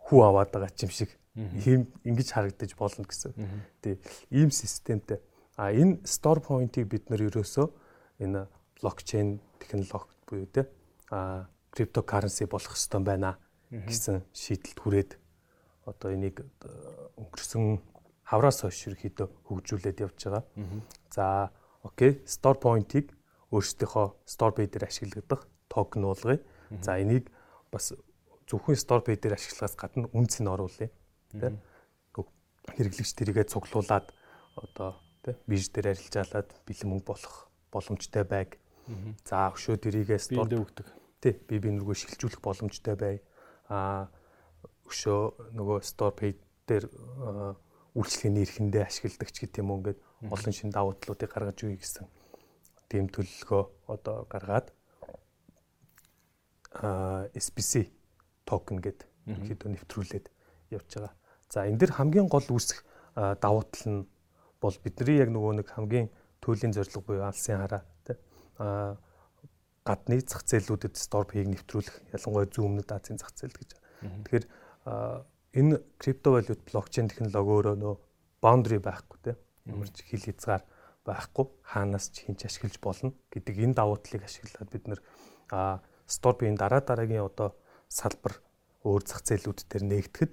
[0.06, 1.10] хүү аваад байгаа ч юм шиг.
[1.34, 3.34] Ийм ингэж харагдаж болно гэсэн.
[3.82, 3.98] Тэ
[4.30, 5.18] ийм системтэй.
[5.58, 7.66] А энэ store point-ийг бид нэр ерөөсөө
[8.22, 8.46] энэ
[8.78, 10.70] блокчейн технологи буюу те
[11.10, 13.36] а криптокаренси болох хэвээр байна
[13.70, 15.10] гэсэн шийдэлд хүрээд
[15.90, 16.44] одоо энийг
[17.18, 17.80] өнгөрсөн
[18.26, 20.44] хавраас хойш ерөөхдөө хөгжүүлээд явж байгаа.
[21.10, 21.50] За
[21.82, 23.15] окей, store point-ыг
[23.54, 26.40] өөрсдийнхөө store pay дээр ашиглагдах токен уулгая.
[26.82, 27.30] За энийг
[27.70, 27.94] бас
[28.50, 30.90] зөвхөн store pay дээр ашиглахаас гадна үнц нь оруулъя.
[31.30, 31.54] Тэ?
[32.66, 34.10] Хэрэглэгч тэрийгэ цуглуулад
[34.58, 38.58] одоо тэ бирж дээр арилжаалаад бэлэн мөнгө болох боломжтой байг.
[39.22, 40.86] За өшөө тэрийгэ store өгдөг.
[41.22, 43.22] Тэ би би нөгөө шилжүүлэх боломжтой бай.
[43.70, 44.10] А
[44.90, 46.30] өшөө нөгөө store pay
[46.66, 46.90] дээр
[47.94, 49.98] үйлчлэгээний эрхэндээ ашигладаг ч гэдэг юм ингээд
[50.30, 52.06] олон шин давуу талуудыг гаргаж өгье гэсэн
[52.88, 53.62] тийм төлөлгөө
[53.92, 54.72] одоо гаргаад
[56.76, 57.88] а SPC
[58.44, 60.26] токен гэд ерөнхийдөө нэвтрүүлээд
[60.76, 61.14] явж байгаа.
[61.50, 62.84] За энэ дэр хамгийн гол үүсэх
[63.14, 64.06] давуу тал нь
[64.60, 66.08] бол бидний яг нөгөө нэг хамгийн
[66.42, 68.16] төлөлийн зорилго буюу алсын хараа тий
[68.58, 68.96] а
[69.86, 73.70] гадны зах зээлүүдэд pay-г нэвтрүүлэх ялангуяа зүүн өмнөд Азийн зах зээл гэж.
[74.02, 74.44] Тэгэхээр
[75.56, 77.94] энэ криптовалют блокчейн технологи өөрөө нөө
[78.42, 79.32] boundary байхгүй те
[79.64, 80.62] ямар ч хил хязгаар
[81.06, 85.00] байхгүй хаанаас ч хинч ашиглаж болно гэдэг энэ давуу талыг ашиглаад бид нэр
[86.06, 87.54] Storby-ийн дараа дараагийн одоо
[87.88, 88.34] салбар
[88.82, 90.32] өөр зах зээлүүд дээр нээгдэхэд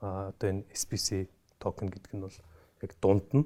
[0.00, 1.28] одоо энэ SBC
[1.60, 2.38] токен гэдэг нь бол
[2.84, 3.44] яг дунд нь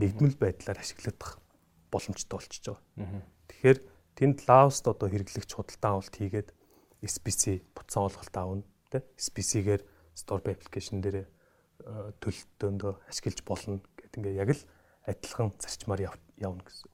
[0.00, 1.40] нэгдмэл байдлаар ашиглагдах
[1.88, 3.24] боломжтой болчихж байгаа.
[3.48, 3.78] Тэгэхээр
[4.18, 6.48] тэнд Laos-д одоо хэрэглэгч худалдан авалт хийгээд
[7.00, 11.24] SBC буцаа олголт аавна тий SBC-гээр Storby application дээр
[12.20, 14.62] төлөлтөндөө ашиглаж болно гэдэг ингээ яг л
[15.06, 16.90] адилхан зарчмаар явна гэсэн.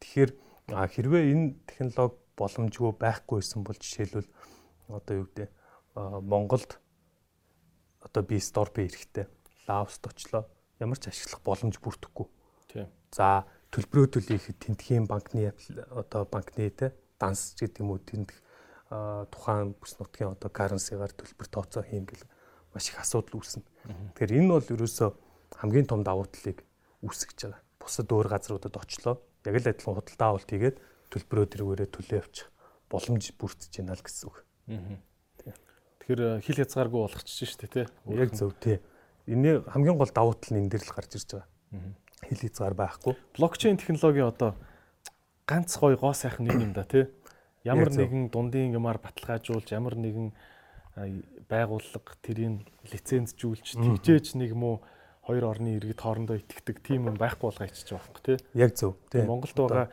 [0.00, 0.30] Тэгэхээр
[0.68, 4.28] хэрвээ энэ технологи боломжгүй байхгүйсэн бол жишээлбэл
[4.92, 5.50] одоо юу гэдэг
[5.96, 6.78] Монголд
[8.02, 9.26] одоо би Storby эрэхтэй
[9.66, 10.44] Laos-д очлоо
[10.78, 12.26] ямар ч ашиглах боломж бүрдэхгүй.
[12.68, 12.90] Тийм.
[13.10, 15.54] За төлбөрөө төлөйхэд тентхийн банкны
[15.90, 18.36] одоо банкны те данс гэдэг юм уу тентх
[19.32, 22.28] тухайн бүс нутгийн одоо currency-гаар төлбөр тооцоо хийн гэл
[22.74, 23.64] маш их асуудал үүснэ.
[24.14, 25.10] Тэгэхээр энэ бол ерөөсөө
[25.56, 26.65] хамгийн том давуу талыг
[27.02, 27.60] үүсгэж байгаа.
[27.80, 29.20] Бусад өөр газруудад очлоо.
[29.44, 30.76] Яг л адилхан худалдаа авалт хийгээд
[31.12, 32.48] төлбөрөө тэргээрээ төлөө явчих
[32.90, 34.36] боломж бүрдэж байна л гэсэн үг.
[36.06, 37.86] Тэгэхээр хил хязгааргүй болгочих шүү дээ тий.
[38.14, 38.78] Яг зөв тий.
[39.26, 41.50] Энэ хамгийн гол давуу тал нь энэ дээр л гарч ирж байгаа.
[42.26, 43.14] Хил хязгаар байхгүй.
[43.34, 44.54] Блокчейн технологи одоо
[45.46, 47.10] ганц гой гоо сайхан нэг юм да тий.
[47.66, 50.30] Ямар нэгэн дундын юмар баталгаажуулж ямар нэгэн
[51.50, 54.76] байгууллага тэрийг лицензжүүлж тэгжээж нэг юм уу
[55.26, 58.38] хоёр орны иргэд хоорондоо итгэдэг тийм юм байхгүй болгоо ичиж байгаа юм тий.
[58.54, 58.94] Яг зөв.
[59.10, 59.26] Тий.
[59.26, 59.90] Монголд байгаа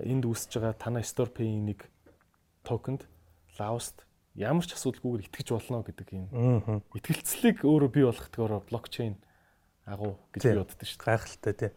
[0.00, 1.84] энд үүсэж байгаа танай Store Pay-ийн нэг
[2.64, 3.04] токенд
[3.60, 4.00] Laos-д
[4.34, 6.80] ямар ч асуудалгүйгээр итгэж болно гэдэг юм.
[6.96, 9.20] Итгэлцлийг өөрөө бий болгохтойгоор блокчейн
[9.84, 11.04] агуу гэж би боддог шүү дээ.
[11.04, 11.70] Гайхалтай тий.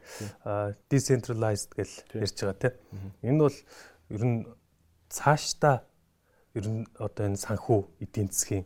[0.88, 2.74] Decentralized гэж ярьж байгаа тий.
[3.28, 3.58] Энэ бол
[4.16, 4.40] ер нь
[5.12, 5.84] цаашдаа
[6.56, 8.66] ер нь одоо энэ санхүү эдийн засгийн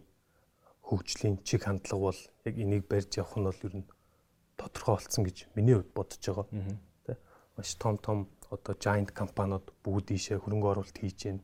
[0.85, 3.87] хөгжлийн чиг хандлага бол яг энийг барьж явах нь бол ер нь
[4.59, 6.47] тодорхой болсон гэж миний хувьд бодож байгаа.
[7.07, 7.17] Тэ
[7.55, 11.43] маш том том одоо giant компаниуд бүгд ийшээ хөрөнгө оруулалт хийж байна.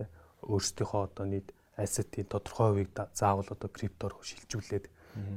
[0.00, 0.08] Тэ
[0.48, 4.86] өөрсдийнхөө одоо нийт asset-ийн тодорхой хувийг заавал одоо криптоор шилжүүлээд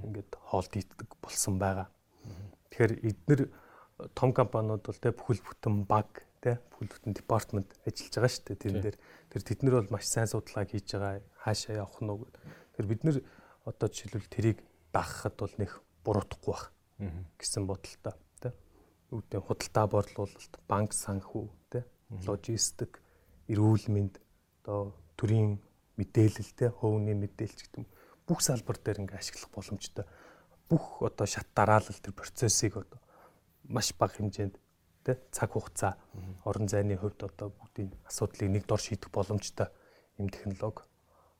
[0.06, 1.90] ингээд хоолд ийдэг болсон байгаа.
[2.70, 3.42] Тэгэхээр эдгээр
[4.14, 8.62] том компаниуд бол тэ бүхэл бүтэн баг тэ бүхэл бүтэн департамент ажиллаж байгаа шүү дээ.
[8.62, 8.98] Тэрэн дээр
[9.34, 11.26] тэр тэд нар бол маш сайн судалгаа хийж байгаа.
[11.42, 12.30] Хаашаа явах нь уу.
[12.78, 13.18] Тэр бид нар
[13.66, 14.58] одоо жишээлбэл тэрийг
[14.94, 18.54] дагахад бол нэх буруутахгүй бах гэсэн бодолтой тэ.
[19.14, 21.86] Үүдээ худалдаа борлуулалт, банк санхүү тэ,
[22.26, 23.00] логистик,
[23.48, 24.20] эрүүл мэнд
[24.66, 25.62] одоо төрийн
[25.96, 27.88] мэдээлэл тэ, хувийн мэдээлж гэдэг юм
[28.28, 30.06] бүх салбар дээр ингээ ашиглах боломжтой.
[30.68, 33.00] Бүх одоо шат дараалал тэр процессыг одоо
[33.64, 34.60] маш бага хэмжээнд
[35.08, 35.96] тэ цаг хугацаа
[36.44, 39.72] орон зайны хувьд одоо бүгдийн асуудлыг нэг дор шийдэх боломжтой
[40.20, 40.84] юм технологи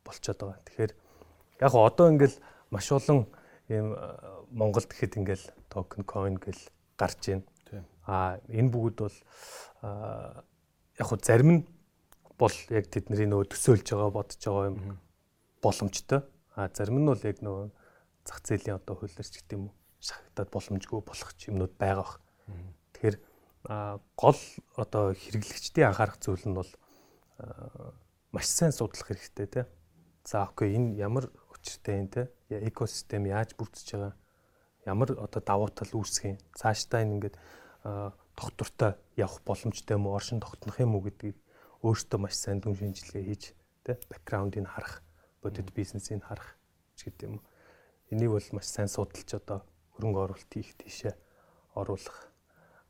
[0.08, 0.64] болчиход байгаа.
[0.64, 0.92] Тэгэхээр
[1.60, 2.40] яг одоо ингээл
[2.72, 3.28] маш олон
[3.68, 3.96] ийм
[4.52, 6.62] Монголд гэхэд ингээл токен coin гэл
[6.96, 7.44] гарч байна.
[8.08, 9.18] А энэ бүгд бол
[9.84, 11.62] яг хөө зарим нь
[12.40, 14.78] бол яг тэдний нөгөө төсөөлж байгаа бодож байгаа юм
[15.62, 16.22] боломжтой.
[16.56, 17.68] А зарим нь бол яг нөгөө
[18.24, 22.14] зах зээлийн одоо хуулиарч гэдэг юм уу шахагдаад боломжгүй болох юмнууд байгаа бах.
[22.96, 23.18] Тэгэхээр
[24.16, 24.40] гол
[24.80, 26.72] одоо хэрэглэгчдийн анхаарах зүйл нь бол
[28.32, 29.62] маш сайн судлах хэрэгтэй те.
[30.24, 31.28] За окей энэ ямар
[31.68, 32.32] учиртай юм те.
[32.48, 34.16] Экосистем яаж бүрдэж байгаа
[34.88, 36.38] ямар одоо давуу тал үүсэх юм.
[36.56, 37.36] Цаашдаа энэ ингээд
[37.84, 41.36] доктортой явах боломжтой юм уу, оршин тогтнох юм уу гэдгийг
[41.84, 43.44] өөртөө маш сайн дүн шинжилгээ хийж
[43.84, 45.04] тэ бэкграундыг харах,
[45.44, 46.56] бодит бизнесийг харах
[46.96, 47.44] ч гэдэг юм.
[48.10, 49.68] Энийг бол маш сайн судалж одоо
[50.00, 51.14] хөрөнгө оруулалт хийх тийшээ
[51.76, 52.32] оруулах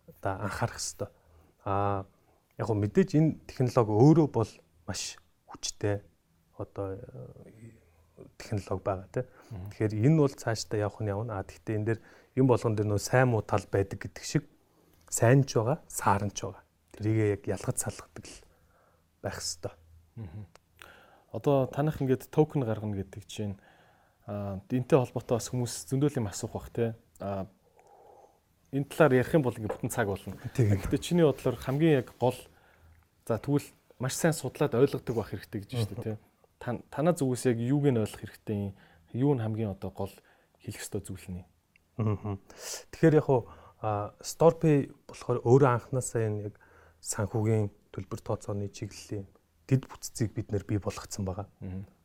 [0.06, 1.10] одоо анхаарах хэрэгтэй.
[1.66, 2.06] Аа
[2.62, 4.52] яг мэдээж энэ технологи өөрөө бол
[4.86, 5.18] маш
[5.50, 6.06] хүчтэй
[6.62, 6.98] одоо
[8.38, 9.26] технологи байгаа тийм.
[9.72, 11.40] Тэгэхээр энэ бол цаашдаа явах нь явна.
[11.40, 12.00] А тэгтээ энэ дээр
[12.36, 14.44] юм болгон дээр нөө сайн муу тал байдаг гэдэг шиг
[15.10, 16.64] сайн ч байгаа, саарн ч байгаа.
[16.98, 18.38] Тэрийг яг ялгаж салгадаг л
[19.22, 19.76] байх хэвээр.
[21.32, 23.56] Одоо танах ингээд токен гаргана гэдэг чинь
[24.26, 26.96] а энтэй холбоотой бас хүмүүс зөндөл юм асуух бах те.
[27.20, 27.48] А
[28.74, 30.36] энэ талаар ярих юм бол ингээд бүтэн цаг болно.
[30.58, 32.36] Гэхдээ чиний бодлоор хамгийн яг гол
[33.28, 33.64] за тэгвэл
[34.00, 36.28] маш сайн судлаад ойлгодог байх хэрэгтэй гэж байна шүү дээ те
[36.60, 38.74] танаа зүгээс яг юуг нь ойлгох хэрэгтэй?
[39.14, 40.14] Юу нь хамгийн одоо гол
[40.62, 41.46] хэлэх ёстой зүйл нь?
[41.98, 43.50] Тэгэхээр яг уу
[44.26, 46.56] Storepay болохоор өөрөө анханасаа энэ яг
[47.02, 49.30] санхүүгийн төлбөр тооцооны чиглэлийн
[49.70, 51.46] дэд бүтцийг бид нэр бий болгоцсон байгаа.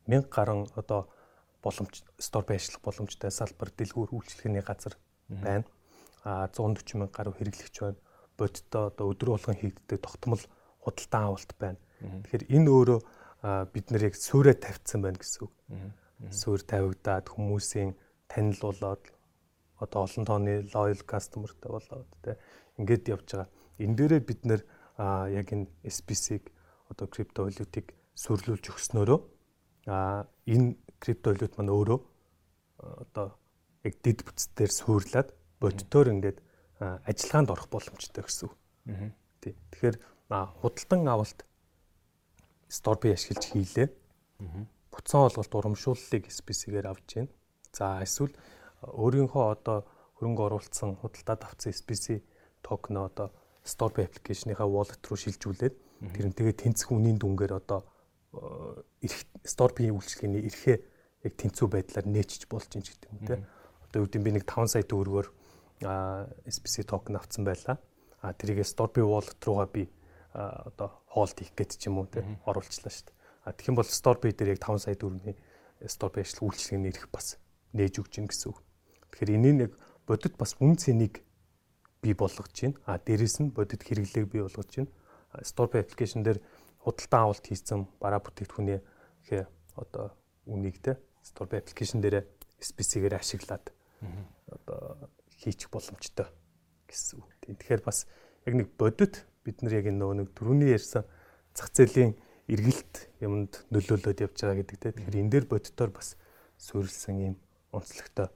[0.05, 1.09] 1000 гаруй одоо
[1.65, 4.93] боломж Storepay ажиллах боломжтой салбар дэлгүүр үйлчлэхний газар
[5.29, 5.65] байна.
[6.21, 7.97] А 140 мянга гаруй хэрэглэгч байна.
[8.37, 10.43] Бодиттой одоо өдөр болгон хийгддэг тогтмол
[10.83, 11.79] худалдан авалт байна.
[12.03, 12.99] Тэгэхээр энэ өөрөө
[13.43, 15.53] бид нар яг суурэ тавьсан байна гэсэн үг.
[16.31, 17.91] Суур тавигдаад хүмүүсийн
[18.31, 19.03] танил болоод
[19.83, 22.39] одоо олон тооны loyal customerтай болоод тэ
[22.79, 23.49] ингээд явж байгаа.
[23.83, 24.61] энэ дээрээ бид нэр
[25.35, 26.47] яг энэ SPC-г
[26.87, 29.19] одоо криптовалютыг сүрлүүлж өгснөөрөө
[29.91, 31.99] а энэ криптовалют маань өөрөө
[32.79, 33.35] одоо
[33.83, 36.39] яг дэд бүтцээр суурлаад бодитоор ингээд
[36.79, 38.55] ажиллагаанд орох боломжтой гэсэн үг.
[39.43, 39.53] Тий.
[39.75, 39.97] Тэгэхээр
[40.31, 41.43] худалдан авалт
[42.73, 43.87] Storby ашиглаж хийлээ.
[44.89, 47.29] Буцаан олголт урамшууллыг SPC-гээр авч байна.
[47.69, 48.33] За эсвэл
[48.81, 49.85] өөрийнхөө одоо
[50.17, 52.25] хөрөнгө оруулсан худалдаад авсан SPC
[52.65, 53.29] токен одоо
[53.61, 55.75] Storby аппликейшныхаа wallet руу шилжүүлээд
[56.17, 57.85] тэр нь тэгээ тэнцэх үнийн дүнгээр одоо
[59.45, 60.77] Storby үйлчлэгээний эрхээ
[61.29, 63.35] яг тэнцүү байдлаар нээчиж болж ин гэдэг юм те.
[63.85, 65.27] Одоо юу гэвэл би нэг 5 сая төгрөгөөр
[66.49, 67.77] SPC токен авсан байлаа.
[68.25, 69.87] А тэрийгээ Storby wallet руугаа би
[70.33, 73.17] одоо хоолт хийх гээд ч юм уу те оруулчлаа шүү дээ.
[73.45, 75.37] А тэгэх юм бол Storby дээр яг 5 сая төгрөгийн
[75.85, 77.37] Storby ажил үйлчлэгээний эрх бас
[77.77, 78.59] нээж өгч гин гэсэн үг.
[79.13, 79.71] Тэгэхээр энийг нэг
[80.09, 81.21] бодит бас үн цэнийг
[82.01, 82.79] бий болгож байна.
[82.89, 84.89] А дээрэс нь бодит хэрэглээг бий болгож байна.
[85.45, 86.41] Storby application дээр
[86.81, 88.81] худалдан авалт хийсэн бараа бүтээгдэхүүний
[89.77, 90.17] одоо
[90.49, 92.27] үнийг те Storby application дээр
[92.59, 93.71] SPC-гээр ашиглаад
[94.47, 95.09] одоо
[95.39, 96.27] хийчих боломжтой
[96.87, 97.27] гэсэн үг.
[97.43, 98.07] Тэгэхээр бас
[98.45, 101.03] яг нэг бодит бид нар яг нөгөө нэг түрүүний ярьсан
[101.53, 102.15] зах зээлийн
[102.47, 104.91] эргэлт юмд нөлөөлөд явж байгаа гэдэг те.
[104.91, 106.15] Тэгэхээр энэ дээр бодитоор бас
[106.57, 107.35] суурилсан юм
[107.71, 108.27] онцлогтой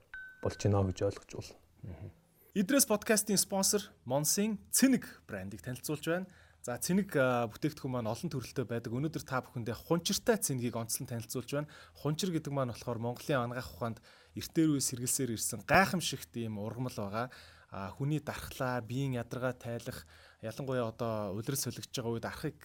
[0.44, 2.12] болж гинэ гэж ойлгож байна.
[2.58, 6.28] Идрес подкастын спонсор Monsin Цэник брендийг танилцуулж байна.
[6.68, 8.92] За цэник бүтээгдэхүүн маань олон төрөлтэй байдаг.
[8.92, 11.72] Өнөөдөр та бүхэндээ хунчиртай цэнигийг онцлон танилцуулж байна.
[11.96, 14.04] Хунчир гэдэг маань болохоор Монголын анагаах ухаанд
[14.36, 17.28] эртээр үе сэргэлсээр ирсэн гайхамшигт ийм ургамал байгаа.
[17.72, 20.04] А хүний дархлаа, биеийн ядаргаа тайлах,
[20.42, 22.58] ялангуяа одоо улирал солигдож байгаа үед архыг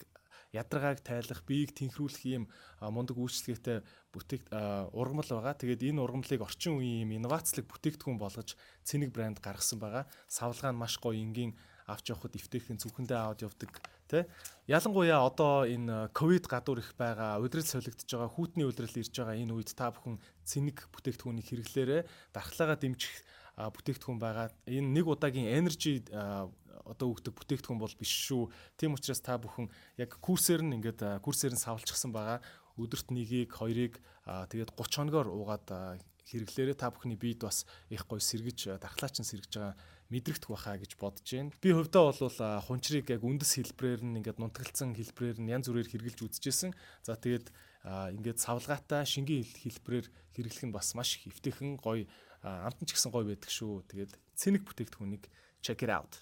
[0.53, 2.43] ядаргааг тайлах, биеийг тэнхрүүлэх ийм
[2.77, 3.81] мундаг үйлчлэгээтэй
[4.13, 4.53] бүтээгт
[4.93, 5.57] ургамал байгаа.
[5.57, 8.53] Тэгээд энэ ургамлыг орчин үеийн ийм инновацлог бүтээгдэхүүн болгож
[8.85, 10.05] цэник брэнд гаргасан байгаа.
[10.29, 11.57] Савлгаа нь маш гоё энгийн
[11.89, 13.71] авч явахад эвтэйхэн зүрхэндээ аваад явдаг
[14.07, 14.23] тий.
[14.69, 19.51] Ялангуяа одоо энэ ковид гадуур их байгаа, удирдал солигдож байгаа, хүүтний удирдал ирж байгаа энэ
[19.57, 22.01] үед та бүхэн цэник бүтээгдэхүүнийг хэрэглээрээ
[22.31, 23.11] дархлаагаа дэмжих
[23.57, 24.49] бүтээгдэхүүн байгаа.
[24.65, 28.49] Энэ нэг удаагийн energy одоо өгдөг бүтээгдэхүүн бол биш шүү.
[28.75, 32.41] Тийм учраас та бүхэн яг курсээр нь ингээд курсээр нь савлчихсан байгаа.
[32.73, 38.81] Өдөрт нэгийг, хоёрыг тэгээд 30 хоногоор уугаад хэрэглээрээ та бүхний биед бас их гоё сэргэж
[38.81, 39.75] дархлаач нь сэргэж байгаа
[40.09, 41.51] мэдрэгдэх байхаа гэж бодож байна.
[41.61, 46.19] Би хувьдаа бол хунчрыг яг үндэс хэлбрээр нь ингээд нунтгалцсан хэлбрээр нь янз бүрээр хэрэгжилж
[46.37, 46.71] үзэжсэн.
[47.01, 47.49] За тэгээд
[47.83, 52.07] ингээд савлгаатай шингийн хэлбрээр хэрэглэх нь бас маш их эвтэйхэн гоё
[52.43, 53.87] амтан ч гэсэн гоё байдаг шүү.
[53.87, 55.23] Тэгээд цэник бүтээгдэхүүнийг
[55.63, 56.19] check it out.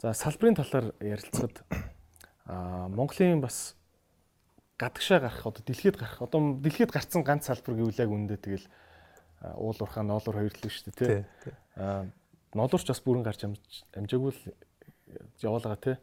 [0.00, 1.66] За салбарын талаар ярилцахад
[2.46, 3.74] а Монголын бас
[4.78, 8.66] гадагшаа гарах одоо дэлхийд гарах одоо дэлхийд гарцсан ганц салбар гэвэл яг үндэ тэгэл
[9.58, 11.54] уул уурхаа ноолор хоёр л шүү дээ тий.
[11.76, 12.06] Аа
[12.54, 14.42] ноолорч бас бүрэн гарч амжаагүй л
[15.42, 15.96] яваалгаа тий.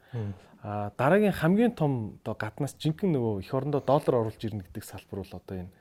[0.61, 5.23] А дараагийн хамгийн том одоо гаднаас жинхэнэ нөгөө эх орондоо доллар оруулж ирнэ гэдэг салбар
[5.23, 5.73] бол одоо энэ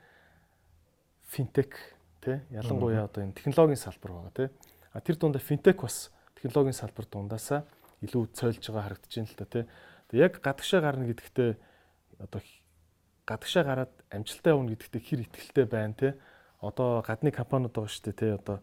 [1.27, 1.77] финтек
[2.21, 2.37] тий.
[2.53, 4.49] Ялангуяа одоо энэ технологийн салбар байгаа тий.
[4.93, 7.65] А тэр дундаа финтек бас технологийн салбар дундаасаа
[8.05, 9.63] илүү цойлж байгаа харагдаж байна л да тий.
[10.09, 11.51] Тэг яг гадагшаа гарна гэдэгтээ
[12.21, 12.41] одоо
[13.25, 16.13] гадагшаа гараад амжилтаа явна гэдэгтээ хэр ихтэй байна тий.
[16.61, 18.31] Одоо гадны компаниуд байгаа шүү дээ тий.
[18.37, 18.57] Одоо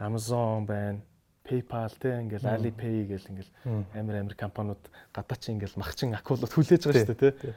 [0.00, 1.00] Amazon байна,
[1.44, 3.52] PayPal те ингээл Alipay гэл ингээл
[3.94, 4.82] амар амар компаниуд
[5.12, 7.54] гадаа чи ингээл махчин акулууд хүлээж байгаа шүү дээ.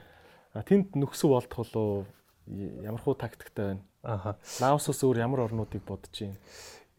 [0.53, 2.05] А тэнд нөхсөв болдох болоо
[2.47, 3.83] ямар хуу тактиктай байна.
[4.03, 4.37] Аха.
[4.61, 6.37] Лаосос өөр ямар орнуудыг бодож байна?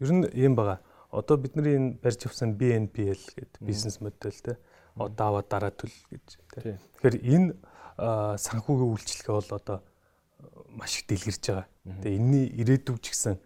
[0.00, 0.80] Ер нь ийм байгаа.
[1.10, 4.58] Одоо бидний энэ барьж авсан BNPL гэдэг бизнес модель те.
[4.94, 6.78] Одоо аваад дараа төл гэж те.
[6.98, 7.54] Тэгэхээр энэ
[8.36, 9.78] санхүүгийн үйлчлэгээ бол одоо
[10.74, 11.66] маш их дэлгэрж байгаа.
[12.02, 13.38] Тэгээ энэний ирээдүйг ч гэсэн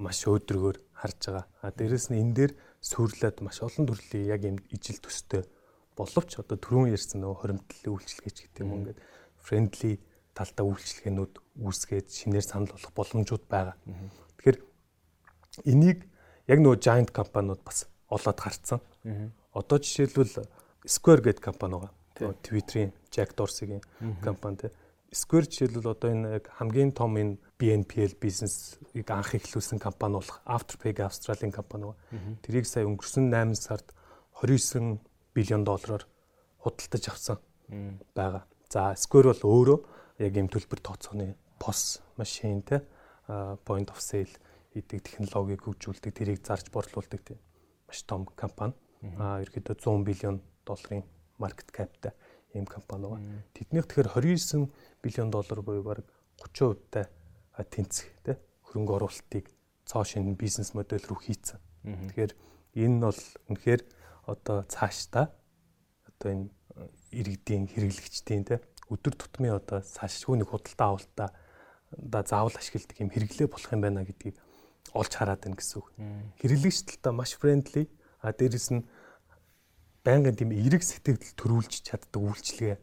[0.00, 1.44] маш өөдрөгөр харж байгаа.
[1.60, 5.44] А дээрэс нь энэ дээр сүрлээд маш олон төрлийн яг юм ижил төстэй
[5.98, 8.98] боловч одоо түрүүн ярьсан нөгөө хоримтлалын үйлчлэгээч гэдэг юм ингээд
[9.36, 10.00] friendly
[10.40, 13.76] талтай үйлчлэгээнүүд үүсгээд шинээр санал болгох боломжууд байгаа.
[14.40, 14.58] Тэгэхээр
[15.68, 16.08] энийг
[16.48, 18.80] яг нөгөө giant компаниуд бас олоод гарцсан.
[19.52, 20.48] Одоо жишээлбэл
[20.88, 22.32] Square гэдэг компани байгаа.
[22.40, 23.84] Twitter-ийн Jack Dorsey-гийн
[24.24, 24.72] компани те.
[25.12, 30.96] Square жишээлбэл одоо энэ яг хамгийн том энэ BNPL бизнесийг анх эхлүүлсэн компани болох Afterpay
[31.04, 32.40] Австралийн компани байна.
[32.40, 33.92] Тэрийг сая өнгөрсөн 8 сард
[34.40, 35.04] 29
[35.36, 36.08] биллион доллараар
[36.64, 37.38] худалдаж авсан
[38.16, 38.48] байгаа.
[38.72, 39.78] За Square бол өөрөө
[40.20, 42.84] яг ийм төлбөр тооцооны POS машин те
[43.64, 44.30] point of sale
[44.74, 47.38] хийдэг технологиг хөгжүүлдэг, тэрийг зарж борлуулдаг тийм
[47.88, 48.74] маш том компани.
[49.18, 51.02] Аа ерөөдөө 100 биллион долларын
[51.38, 52.12] маркет каптай
[52.54, 53.42] ийм компани байгаа.
[53.54, 54.70] Тэднийх тэгэхээр 29
[55.02, 56.06] биллион доллар буюу бараг
[56.38, 57.08] 30% та
[57.58, 58.36] тэнцэх тий
[58.70, 59.50] хөрөнгө оруулалтыг
[59.86, 61.58] цоо шинэ бизнес модель рүү хийцэн.
[61.82, 62.32] Тэгэхээр
[62.78, 63.82] энэ нь бол үнэхээр
[64.30, 65.34] одоо цааш та
[66.06, 66.46] одоо энэ
[67.10, 71.28] иргэдийн хэрэглэгчдийн те өдөр тутмын одоо цааш түүний худалдаа авалтаа
[71.96, 74.36] да заавал ашигладаг юм хэрэглээ болох юм байна гэдгийг
[74.94, 75.88] олж хараад байна гэсэн үг.
[76.42, 77.86] Хэрэглэгч талдаа маш фрэндли
[78.22, 78.86] а дээрэс нь
[80.04, 82.78] байнгын тийм эерэг сэтгэл төрүүлж чаддаг үйлчлэгээ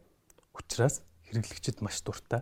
[0.55, 2.41] учраас хэрэглэгчд маш дуртай.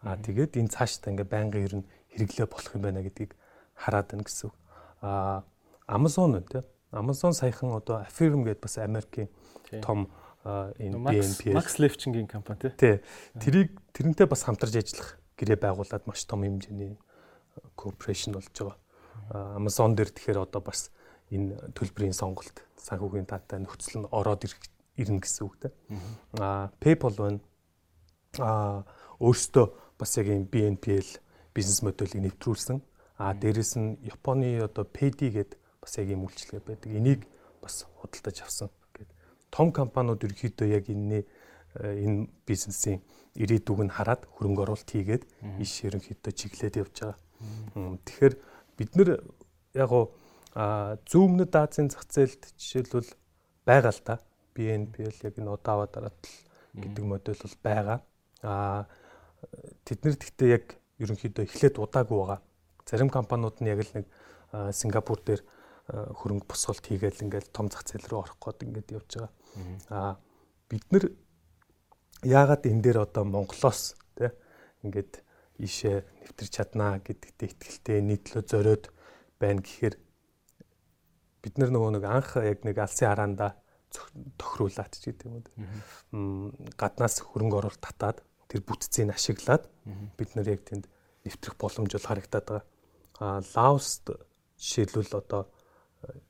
[0.00, 3.36] А тэгээд энэ цаашдаа ингээ байнгын ер нь хэрэглээ болох юм байна гэдгийг
[3.76, 4.56] хараад байна гэсэн үг.
[5.00, 5.44] А
[5.88, 6.60] Amazon үү те
[6.92, 9.28] Amazon саяхан одоо Affirm гэдээ бас Америкийн
[9.82, 10.08] том
[10.44, 13.00] энэ BNP Max Levchin-гийн компани тий.
[13.40, 17.00] Тэрийг тэрнтэй бас хамтарч ажиллах гэрээ байгуулад маш том хэмжээний
[17.72, 18.76] corporation болж байгаа.
[19.56, 20.92] Amazon дээр тэгэхээр одоо бас
[21.32, 24.44] энэ төлбөрийн сонголт санхүүгийн таатай нөхцөл нь ороод
[25.00, 25.68] ирнэ гэсэн үг те.
[26.36, 27.40] Аа PayPal байна.
[28.36, 28.84] Аа
[29.24, 31.08] өөртөө бас яг энэ BNPL
[31.56, 32.84] бизнес модулийг нэвтрүүлсэн.
[33.16, 36.90] Аа дээрэс нь Японы одоо Paydi гэдэг бас яг ийм үйлчлэгээ байдаг.
[36.92, 37.24] Энийг
[37.64, 38.68] бас худалдаж авсан
[39.54, 41.22] том компаниуд ерөөхдөө яг энэ
[41.78, 42.98] энэ бизнесийн
[43.38, 45.22] ирээдүг нь хараад хөрөнгө оруулалт хийгээд
[45.62, 47.18] иш ерөнхийдөө чиглээд явж байгаа.
[48.06, 48.34] Тэгэхээр
[48.78, 49.08] бид нэр
[49.74, 50.14] яг гоо
[50.54, 53.10] зүүмнэд Азийн зах зээлд жишээлбэл
[53.66, 54.14] байгаа л да.
[54.54, 56.34] BNPL яг энэ удаава дараатал
[56.78, 57.98] гэдэг модуль бол байгаа.
[58.42, 58.86] Аа
[59.82, 60.64] тэд нар гэхдээ яг
[61.02, 62.40] ерөнхийдөө эхлээд удаагүй байгаа.
[62.86, 64.06] Зарим компаниуд нь яг л нэг
[64.70, 65.42] Сингапур дээр
[65.90, 69.32] хөрөнгө босголт хийгээл ингээл том зах зээл рүү орох гээд ингээд явж байгаа.
[69.90, 70.16] Аа
[70.68, 71.04] бид нар
[72.24, 74.30] яагаад энэ дээр одоо Монголоос тий
[74.82, 75.22] ингээд
[75.60, 78.84] ийшээ нэвтэрч чаднаа гэдэгтээ ихтэй нийтлөө зориод
[79.38, 79.94] байна гэхээр
[81.44, 83.60] бид нар нөгөө нэг анх яг нэг алсын хараанда
[84.40, 86.50] тохируулаад ч гэдэг юм уу.
[86.74, 88.18] Гаднаас хөрөнгө оруулалт татаад
[88.50, 89.70] тэр бүтцийг ашиглаад
[90.18, 90.88] бид нар яг тэнд
[91.22, 92.64] нэвтрэх боломж бол харагдаад байгаа.
[93.22, 94.10] А Лаост
[94.58, 95.46] жишээлбэл одоо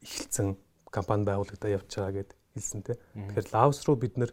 [0.04, 0.58] эхэлсэн
[0.92, 2.94] компани байгуулагдаад явж байгаа гэд хэлсэн те.
[3.14, 4.30] Тэгэхээр Лаос руу бид нэр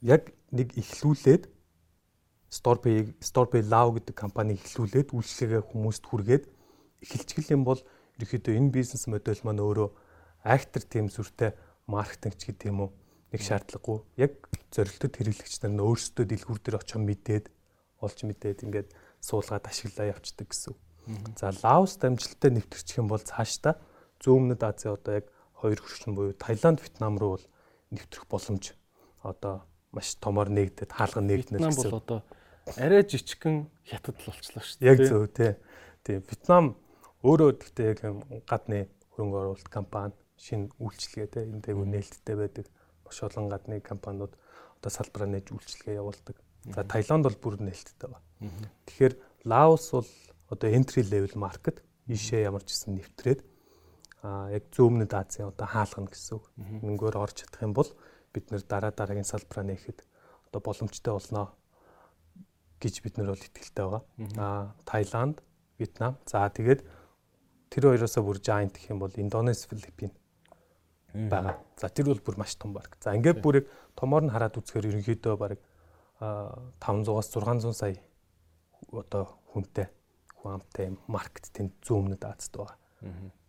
[0.00, 1.52] яг нэг эхлүүлээд
[2.48, 6.44] Storepay Storepay Lao гэдэг компани эхлүүлээд үйлчлэгээ хүмүүст хүргээд
[7.04, 7.80] эхэлчихэл юм бол
[8.16, 9.88] ерөөхдөө энэ бизнес модель маань өөрөө
[10.46, 11.52] актер тим зүртэй
[11.84, 12.90] маркетингч гэдэг юм уу
[13.32, 13.98] нэг шаардлагагүй.
[14.16, 14.32] Яг
[14.72, 17.46] зорилттой хэрэглэгч нар нь өөрсдөө дэлгүүр дээр очиж мэдээд
[18.00, 18.88] олж мэдээд ингээд
[19.20, 20.74] суулгаад ашиглаа явцдаг гэсэн.
[21.36, 23.76] За Лаос дамжуулалтаа нэвтэрчих юм бол цаашдаа
[24.22, 25.26] зүүмнэд Ази одоо яг
[25.56, 27.46] хоёр хөршин буюу Таиланд, Вьетнам руу бол
[27.90, 28.76] нэвтрэх боломж
[29.24, 31.72] одоо маш томоор нэгдэд хаалган нэгднэ гэсэн.
[31.72, 32.18] Вьетнам бол одоо
[32.76, 34.90] арай жижигхэн хятад л болчлоо шүү дээ.
[34.92, 35.52] Яг зөв тий.
[36.04, 36.64] Тийм Вьетнам
[37.24, 38.00] өөрөө гэхдээ яг
[38.44, 42.66] гадны хөрөнгө оруулалт компани шинэ үйлчлэгээ тий энэ дээгүүр нээлттэй байдаг
[43.06, 44.36] маш олон гадны компаниуд
[44.76, 46.36] одоо салбараа нээж үйлчлэгээ явуулдаг.
[46.68, 48.26] За Таиланд бол бүр нээлттэй байна.
[48.84, 49.14] Тэгэхээр
[49.48, 50.10] Лаос бол
[50.52, 51.80] одоо entry level market
[52.10, 53.40] ийшээ ямар ч гэсэн нэвтрээд
[54.52, 56.44] яг зөөмнөд Азийн одоо хаалгана гэсэн үг.
[56.56, 57.90] Мөнгөөр орж чадах юм бол
[58.32, 59.98] бид нэр дараа дараагийн салбараа нээхэд
[60.50, 61.52] одоо боломжтой болно
[62.80, 64.02] гэж бид нар бол итгэлтэй байгаа.
[64.36, 65.42] А Таиланд,
[65.78, 66.18] Вьетнам.
[66.26, 66.84] За тэгээд
[67.70, 70.12] тэр хоёроосоо бүр giant гэх юм бол Индонез, Филиппин
[71.12, 71.56] байгаа.
[71.80, 72.96] За тэр бол бүр маш том баг.
[73.00, 75.60] За ингээд бүрийг томоор нь хараад үзэхээр ерөнхийдөө баг
[76.20, 77.96] 500-аас 600 сая
[78.92, 79.88] одоо хүнтэй
[80.40, 82.76] хүн амтай маркет тэнд зүүмнэд Азад байгаа.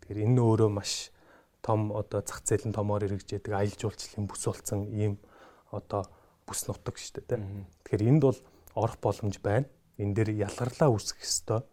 [0.08, 1.12] Тэгэхээр энэ өөрөө маш
[1.60, 5.20] том одоо зах зээл нь томоор эргэжээдэг аялал жуулчлалын бүс болсон ийм
[5.68, 6.08] одоо
[6.48, 7.44] бүс нутаг шүү дээ.
[7.84, 8.40] Тэгэхээр энд бол
[8.72, 9.68] орох боломж байна.
[10.00, 11.68] Энэ дээр ялгарлаа үүсгэх ёстой.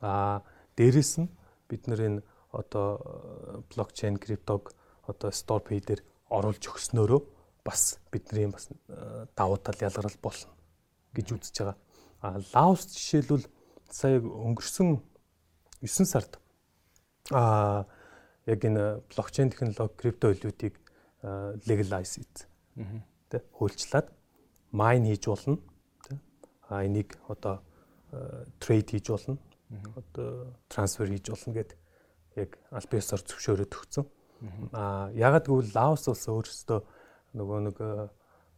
[0.00, 0.40] Аа
[0.72, 1.28] дээрэс нь
[1.68, 4.72] бид нар энэ одоо блокчейн криптог
[5.04, 6.00] одоо StorePay дээр
[6.32, 7.20] оруулж өгснөөрөө
[7.60, 8.72] бас бидний бас
[9.36, 10.48] давуу тал ялгарл болно
[11.12, 11.76] гэж үзэж байгаа.
[12.24, 13.44] А Лаос жишээлбэл
[13.92, 14.96] сая өнгөрсөн
[15.84, 16.40] 9 сард
[17.30, 17.86] а
[18.46, 20.74] яг энэ блокчейн технологи крипто валютыг
[21.66, 23.02] legalize хийсэн.
[23.30, 24.12] Тэ хөлчлээд
[24.70, 25.58] майн хийж болно.
[26.06, 26.18] Тэ
[26.70, 27.62] а энийг одоо
[28.60, 29.38] трейд хийж болно.
[29.96, 31.74] Одоо трансфер хийж болно гэд
[32.36, 34.06] яг аль биесээр зөвшөөрөд өгсөн.
[34.72, 36.80] А ягаад гэвэл Лаос улс өөрөөсөө
[37.34, 37.76] нөгөө нэг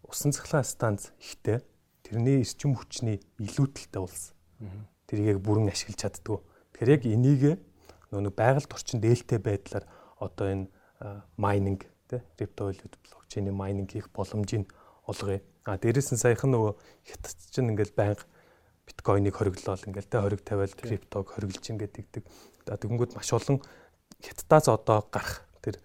[0.05, 1.63] усан цахилгаан станц ихтэй
[2.03, 4.35] тэрний эрчим хүчний илүүдэлтэй улс.
[5.07, 6.39] Тэрийг яг бүрэн ашиглаж чаддгүй.
[6.75, 7.43] Тэгэхээр яг энийг
[8.11, 9.85] нөгөө нэг байгальд орчин дээлтэй байдлаар
[10.19, 10.67] одоо энэ
[11.37, 14.73] майнинг тий криптовалют блокчейний майнинг хийх боломжийг
[15.07, 15.41] олгоё.
[15.65, 16.73] А дээрээс нь саяхан нөгөө
[17.05, 18.25] хятад чинь ингээл байнга
[18.89, 22.25] биткойныг хориглол ингээл тэ хориг тавиал криптог хориглож ингээд дигдэг.
[22.65, 23.61] Тэгэнгүүт маш олон
[24.25, 25.77] хятадаас одоо гарах тэр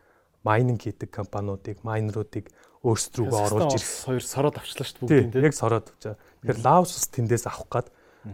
[0.47, 2.47] майнинг хийдэг компаниудыг майнеруудыг
[2.83, 6.15] өөрсдрүүгөө оруулж ирэх хоёр сороод авчлаа шүү дээ бүгд тийм яг сороод авчаа.
[6.43, 7.87] Тэгэхээр Лаос ус тэндээс авах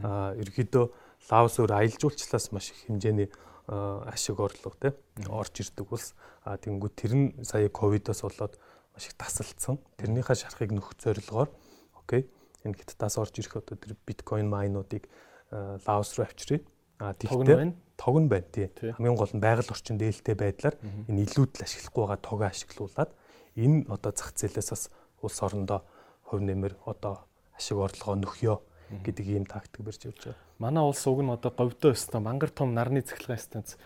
[0.05, 0.85] аа ерөөдөө
[1.29, 3.29] Лаос өөр аялал жуулчлалаас маш их хэмжээний
[3.69, 4.93] ашиг орлого те
[5.29, 6.13] орж ирдэг улс.
[6.43, 8.57] А тэгэнгүүт тэр нь сая ковидоос болоод
[8.93, 9.77] маш их тасалдсан.
[10.01, 11.49] Тэрнийхээ шарахыг нөхөх зорилгоор
[11.93, 12.25] окей
[12.65, 15.05] энэ хятадаас орж ирэх одоо тэр биткойн майнуудыг
[15.51, 16.61] Лаос руу авчирээ.
[16.99, 18.67] А тэгтээ тог нь байна тий.
[18.75, 20.75] Хамгийн гол нь байгаль орчин дээлтэй байдлаар
[21.07, 23.11] энэ илүүдл ашиглахгүй байгаа тог ашиглуулад
[23.55, 24.83] энэ одоо зах зээлээс бас
[25.23, 25.85] улс орондоо
[26.27, 27.23] хувь нэмэр одоо
[27.55, 28.55] ашиг орлогоо нөхөё
[29.03, 30.48] гэдэг ийм тактик барьж явж байгаа.
[30.59, 33.79] Манай улс уг нь одоо говьдоо өстө мангар том нарны цахилгаан станц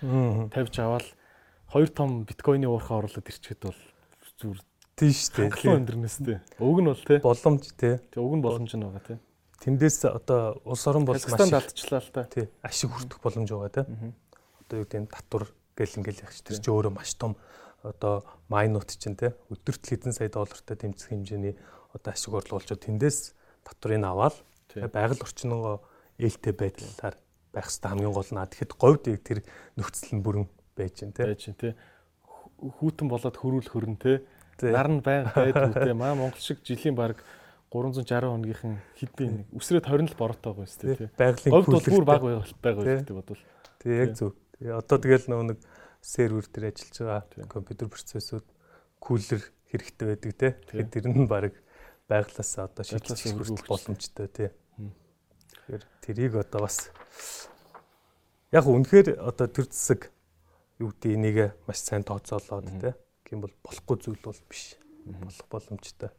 [0.50, 1.06] тавьж аваад
[1.70, 3.80] хоёр том биткойны уурхаа оруулаад ирчихэд бол
[4.42, 4.58] зүр
[4.98, 5.54] тийш үү.
[5.54, 6.38] Хангалуун өндөрнөөс тий.
[6.58, 7.20] Уг нь бол тий.
[7.22, 8.02] Боломж тий.
[8.10, 9.18] Тэг уг нь боломж нь байгаа тий.
[9.62, 12.26] Тэндээс одоо улс орон бол маш алдчихлаа л та.
[12.26, 12.50] Тий.
[12.66, 13.86] Ашиг хүртэх боломж байгаа тий.
[14.66, 15.46] Одоо юу гэдэг татвар
[15.78, 17.38] гэл ингээл ягч тэр чи өөрөө маш том
[17.86, 19.30] одоо майнууд чинь тий.
[19.54, 21.54] Өдөрт хэдэн сая доллартай тэмцэх хэмжээний
[21.94, 24.36] одоо ашиг орлого олж тэндээс татврыг аваад
[24.74, 25.82] байгаль орчингоо
[26.20, 27.16] ээлтэй байдлаар
[27.54, 29.40] байх хэрэгтэй хамгийн гол нь тэгэхэд говьд тэр
[29.78, 30.48] нөхцөл нь бүрэн
[30.78, 31.26] байж гэн тий.
[31.26, 31.74] Байж гэн тий.
[32.64, 34.22] Хүүтэн болоод хөрүүл хөрн тий
[34.62, 35.94] Нар нь байнга байдгүй те.
[35.98, 37.18] Маа Монгол шиг жилийн баг
[37.74, 41.10] 360 хоногийнхан хэдийн үсрээд 20 л бороотой байгаа шүү дээ.
[41.18, 42.22] Байгалийн кулер бүр баг
[42.62, 43.44] байгаа гэдэг бодвол.
[43.82, 44.38] Тэг яг зөв.
[44.62, 45.60] Одоо тэгэл нөгөө нэг
[46.06, 48.46] сервер дээр ажиллаж байгаа компьютер процессыг
[49.02, 49.42] кулер
[49.74, 50.50] хэрэгтэй байдаг те.
[50.70, 51.54] Тэгэхээр тэр нь баг
[52.06, 54.54] байглаас одоо шийдлээс хүрэх боломжтой те.
[55.64, 56.92] Тэгэхээр тэрийг одоо бас
[58.52, 60.12] яг үнэхээр одоо төр зэсэг
[60.84, 64.76] юу гэдэг энийг маш сайн тооцоолоод юм бол болохгүй зүйл бол биш.
[65.08, 66.12] Болох боломжтой.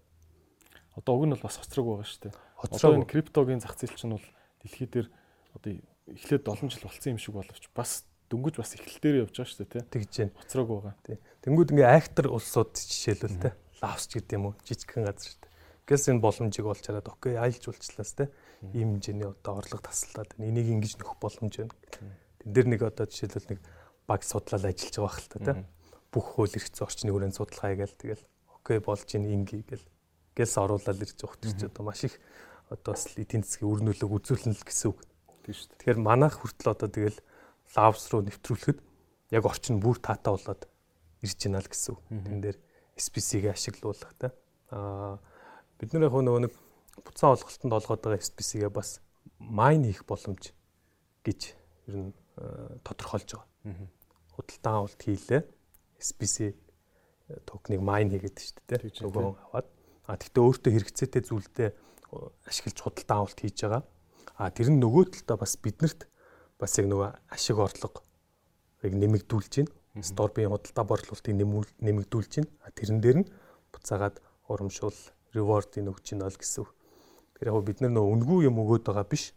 [0.96, 2.34] Одоо уг нь бол бас хоцрог байгаа шүү дээ.
[2.64, 4.26] Одоо энэ криптогийн зах зээл чинь бол
[4.64, 5.08] дэлхий дээр
[5.54, 5.70] одоо
[6.08, 9.72] эхлээд 7 жил болсон юм шиг боловч бас дөнгөж бас эхлэлтээр явж байгаа шүү дээ
[9.72, 9.82] тий.
[9.92, 10.30] Тэгж जैन.
[10.34, 10.94] Хоцрог байгаа.
[11.04, 11.18] Тий.
[11.44, 13.52] Тэнгүүд ингээ актер улсууд жишээлбэл тий.
[13.84, 15.52] Лавс ч гэдэг юм уу жижигхэн газар шүү дээ.
[15.84, 18.28] Гэс энэ боломжийг олж хараад окей айлж уулчлаас тий.
[18.72, 21.74] Ийм хэмжээний одоо орлого тасалдаад энийг ингэж нөхөх боломж байна.
[22.40, 23.60] Тэн дээр нэг одоо жишээлбэл нэг
[24.08, 25.64] баг судлал ажиллаж байгаа хэл та тий
[26.14, 29.82] бүх хууль эрх зүйн орчны хүрээнд судалгаа хийгээл тэгэл окей болж ийн инги гэл
[30.38, 32.14] гэлс оруулаад ирж хөтөр чи одоо маш их
[32.70, 35.02] одоо бас эдийн засгийн үр нөлөөг үзүүлнэ л гэсэн үг.
[35.42, 35.78] Тийм шүү дээ.
[35.82, 37.18] Тэгэхээр манайх хүртэл одоо тэгэл
[37.74, 38.78] лавс руу нэвтрүүлэхэд
[39.34, 40.62] яг орчин бүр таатаа болоод
[41.26, 42.00] ирж байна л гэсэн үг.
[42.06, 42.58] Тэн дээр
[42.94, 44.30] SPC-г ашиглуулах та.
[44.70, 45.18] Аа
[45.82, 46.54] бид нар яг нөгөө нэг
[47.02, 49.00] буцаан олголтод олгоод байгаа SPC-гээ бас
[49.38, 50.54] майн хийх боломж
[51.26, 51.40] гэж
[51.90, 52.12] ер нь
[52.84, 53.48] тодорхойлж байгаа.
[54.36, 55.42] Худалдан авалт хийлээ.
[55.98, 56.54] SPC
[57.46, 58.80] токеныг майн хийгээд шүү дээ.
[59.06, 59.66] Нөгөө аваад.
[60.04, 61.68] А тэгтээ өөртөө хэрэгцээтэй зүйлдээ
[62.44, 63.82] ашиглаж худалдан авалт хийж байгаа.
[64.36, 66.06] А тэр нь нөгөө талдаа бас биднэрт
[66.60, 68.02] бас яг нөгөө ашиг орлого
[68.84, 69.72] яг нэмэгдүүлж байна.
[70.02, 71.34] Сторбийн худалдаа борлуулалтыг
[71.80, 72.50] нэмэгдүүлж байна.
[72.74, 73.30] Тэрэн дээр нь
[73.72, 74.20] буцаагаад
[74.50, 74.98] урамшуул
[75.32, 76.66] ревордыг өгч байна л гэсэн.
[77.38, 79.34] Тэр яг бид нар нөгөө үнгүй юм өгөөд байгаа биш.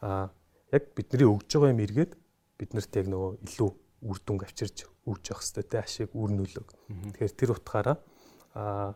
[0.00, 0.30] А
[0.72, 2.12] яг бидний өгж байгаа юм эргээд
[2.58, 3.70] биднэрт яг нөгөө илүү
[4.04, 6.68] үр дүнг авчирж өгч явах хэрэгтэй те ашиг үр нөлөөг.
[7.14, 7.96] Тэгэхээр тэр утгаараа
[8.54, 8.94] а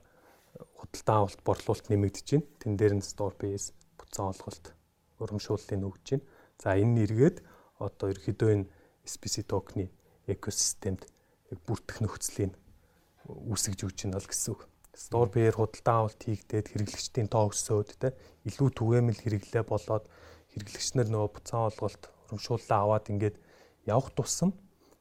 [0.77, 2.47] худалдан авалт борлуулалт нэмэгдэж байна.
[2.61, 4.73] Тэн дээр нь store base буцаан олголт
[5.19, 6.25] урамшууллыг өгж байна.
[6.61, 7.37] За энэ нь эргээд
[7.79, 8.69] одоо ерөөдөө энэ
[9.09, 9.89] SPC токны
[10.29, 11.09] экосистемд
[11.51, 12.53] яг бүртгэх нөхцөлийг
[13.25, 14.68] үүсгэж өгч байна л гэсэн үг.
[14.95, 18.09] Store base худалдан авалт хийгдээд хэрэглэгчдийн тоо өсөөд те
[18.49, 20.05] илүү түгээмэл хэрэглээ болоод
[20.53, 23.37] хэрэглэгч нар нөгөө буцаан олголт урамшууллаа аваад ингээд
[23.87, 24.53] явах тусам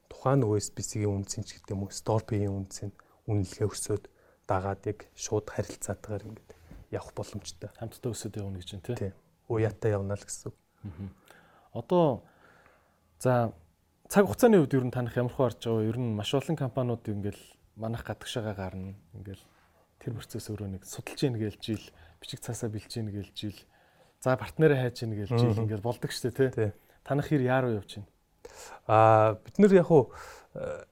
[0.09, 2.91] тухайн SPC-ийн үнцэн ч гэдэг юм уу store pay-ийн үнцэн
[3.27, 4.03] үнэлгээ өсөөд
[4.47, 6.51] дагаад яг шууд харилцаатайгаар ингээд
[6.91, 7.69] явах боломжтой.
[7.75, 9.11] Хамтдаа өсөд явна гэж байна тий.
[9.51, 10.51] Уяатай явна л гэсэн.
[11.75, 12.23] Одоо
[13.19, 13.51] за
[14.07, 15.91] цаг хугацааны үед ер нь танах ямар хөө харж байгаа вэ?
[15.91, 17.43] Ер нь маш олон компаниуд ингээл
[17.75, 18.95] манах гадагшаага гарна.
[19.11, 19.43] Ингээл
[20.07, 21.83] тэр процесс өөрөө нэг судалж ийн гээл жил,
[22.23, 23.59] бичиг цаасаа бэлж ийн гээл жил.
[24.23, 26.71] За партнераа хайж ийн гээл жил ингээл болдог штэ тий.
[27.03, 28.07] Танах хэр яаруу явж байна?
[28.87, 30.15] Аа бид нэр яг уу
[30.55, 30.87] э,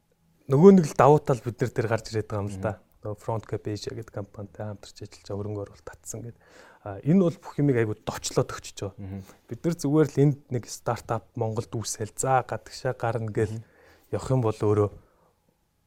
[0.52, 2.74] нөгөө нэг л давуу тал бид нар дээр гарч ирээд байгаа юм л да.
[3.08, 6.42] Нөгөө Front Cap Asia гэдэг компанитай хамтарч ажиллаж хөрөнгө оруулалт татсан гэдэг.
[6.84, 9.24] А энэ бол бүх юмыг айгуу дочлоод өгчөж байгаа.
[9.48, 13.64] Бид нар зүгээр л энд нэг стартап Монголд үүсэл за гадагшаа гарна гэл
[14.12, 14.90] явах юм бол өөрөө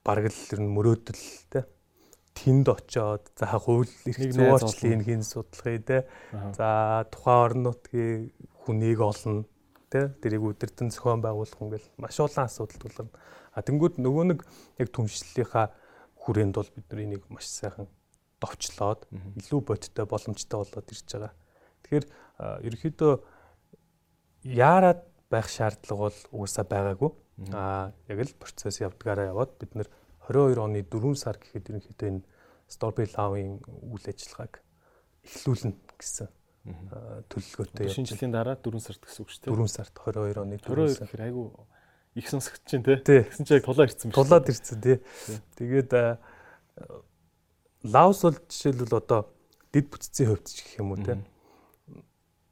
[0.02, 1.68] бараг л ер нь мөрөөдөл те
[2.38, 5.98] тэнд очоод за хууль эрх зүйн хин судалгыг те
[6.54, 8.30] за тухайн орон нутгийн
[8.62, 9.44] хүнийг олно
[9.90, 13.12] тий тэрийг өдөртөн зохион байгуулах ингээл маш олон асуудал тулгарна.
[13.56, 14.40] А тэнгууд нөгөө нэг
[14.78, 15.72] яг түншлэлийнхаа
[16.22, 17.88] хүрээнд бол бид нар энийг маш сайхан
[18.38, 21.32] довчлоод илүү бодиттой боломжтой болоод ирж байгаа.
[21.82, 22.06] Тэгэхээр
[22.68, 23.12] ерөөхдөө
[24.44, 27.10] яарад байх шаардлага бол угаасаа байгаагүй.
[27.54, 29.88] А яг л процесс явдгаараа яваад бид нэр
[30.28, 32.22] 22 оны 4 сар гэхэд ерөнхийдөө энэ
[32.68, 34.60] Storby Love-ийн үйл ажиллагааг
[35.24, 36.28] эхлүүлнэ гэсэн
[37.32, 37.88] төлөвлөгөөтэй.
[37.88, 39.56] Шинэ жилийн дараа 4 сард гэсэн үг шүү дээ.
[39.56, 41.08] 4 сард 22 оны 4 сар.
[41.08, 41.46] Тэгэхээр айгүй
[42.18, 43.00] их сонсогч чинь тий.
[43.00, 44.18] Тэгсэн чинь яг тулаа ирсэн байна.
[44.20, 44.96] Тулаад ирсэн тий.
[45.56, 45.90] Тэгээд
[47.88, 49.32] Лаос бол жишээлбэл одоо
[49.72, 51.22] дэд бүтцийн хувьд ч гэх юм уу те.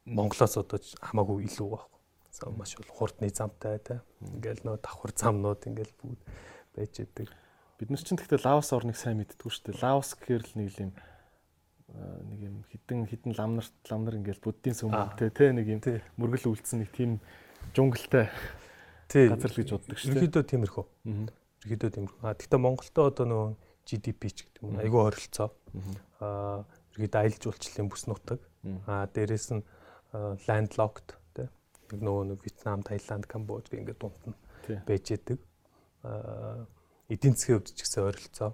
[0.07, 2.01] Монголоос одоо хамаагүй илүү байхгүй.
[2.31, 4.01] За маш бол хурдны замтай те.
[4.23, 6.21] Ингээл нөө давхар замнууд ингээл бүгд
[6.79, 7.29] байж идэг.
[7.77, 9.83] Бид нар чинь гэхдээ Лаос орныг сайн мэддэггүй шүү дээ.
[9.85, 10.93] Лаос гэхэр л нэг юм
[11.97, 15.81] нэг юм хідэн хідэн лам нарт лам нар ингээл буддийн сүм те нэг юм
[16.17, 17.21] мөргөл үлдсэн нэг тийм
[17.73, 18.29] джунглтай
[19.09, 20.19] газар л гэж боддог шүү дээ.
[20.19, 20.85] Ерөнхийдөө тиймэрхүү.
[21.07, 22.21] Ерөнхийдөө тиймэрхүү.
[22.27, 23.51] А гэхдээ Монголтой одоо нөгөө
[23.87, 25.49] GDP ч гэдэг юм айгүй ойролцоо.
[26.21, 26.65] А
[26.97, 28.41] ерөнхийдөө аялал жуулчлалын бүс нутаг.
[28.91, 29.63] А дээрэс нь
[30.49, 31.49] landlocked те
[31.95, 34.37] нэг нөгөө Вьетнам, Таиланд, Камбож ингээд дунд нь
[34.85, 35.39] байж идэг.
[36.03, 36.67] А
[37.09, 38.51] эдийн засгийн хувьд ч гэсэн ойролцоо.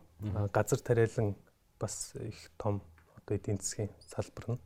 [0.52, 1.36] Газар тариалан
[1.80, 2.82] бас их том
[3.16, 4.60] одоо эдийн засгийн салбар нь.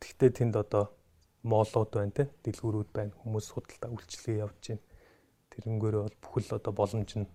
[0.00, 0.92] Тэгтээ тэнд одоо
[1.42, 4.82] моолууд байна те дэлгүүрүүд байна хүмүүс худалдаа үйлчлэгээ явж байна
[5.50, 7.28] тэрнгээрээ бол бүхэл одоо боломж нь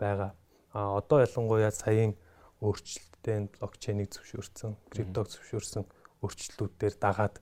[0.00, 0.32] байгаа
[0.72, 2.16] а одоо ялангуяа саяын
[2.64, 5.84] өөрчлөлттэй блокчейнийг зөвшөөрсөн криптог зөвшөөрсөн
[6.24, 7.36] өөрчлөлтүүдээр дагаад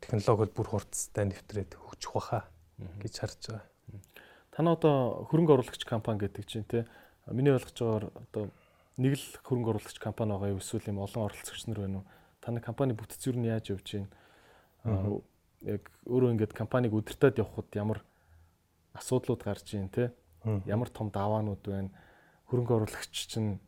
[0.00, 2.40] технологи бол бүр хурцтай нэвтрээд хөгжих баха
[3.02, 3.75] гэж харж байгаа.
[4.56, 6.88] Таны одоо хөрөнгө оруулагч компани гэдэг чинь те
[7.28, 8.44] миний ойлгож байгаагаар одоо
[8.96, 12.08] нэг л хөрөнгө оруулагч компани байгаа юу эсвэл юм олон оролцогч нар байна уу?
[12.40, 15.20] Таны компани бүтц юу нь яаж явж байна?
[15.64, 18.00] яг өөрөө ингээд компаниг удирдах явхад ямар
[18.94, 20.12] асуудлууд гарч ийн те
[20.64, 21.90] ямар том даваанууд байна
[22.48, 23.58] хөрөнгө оруулагч чинь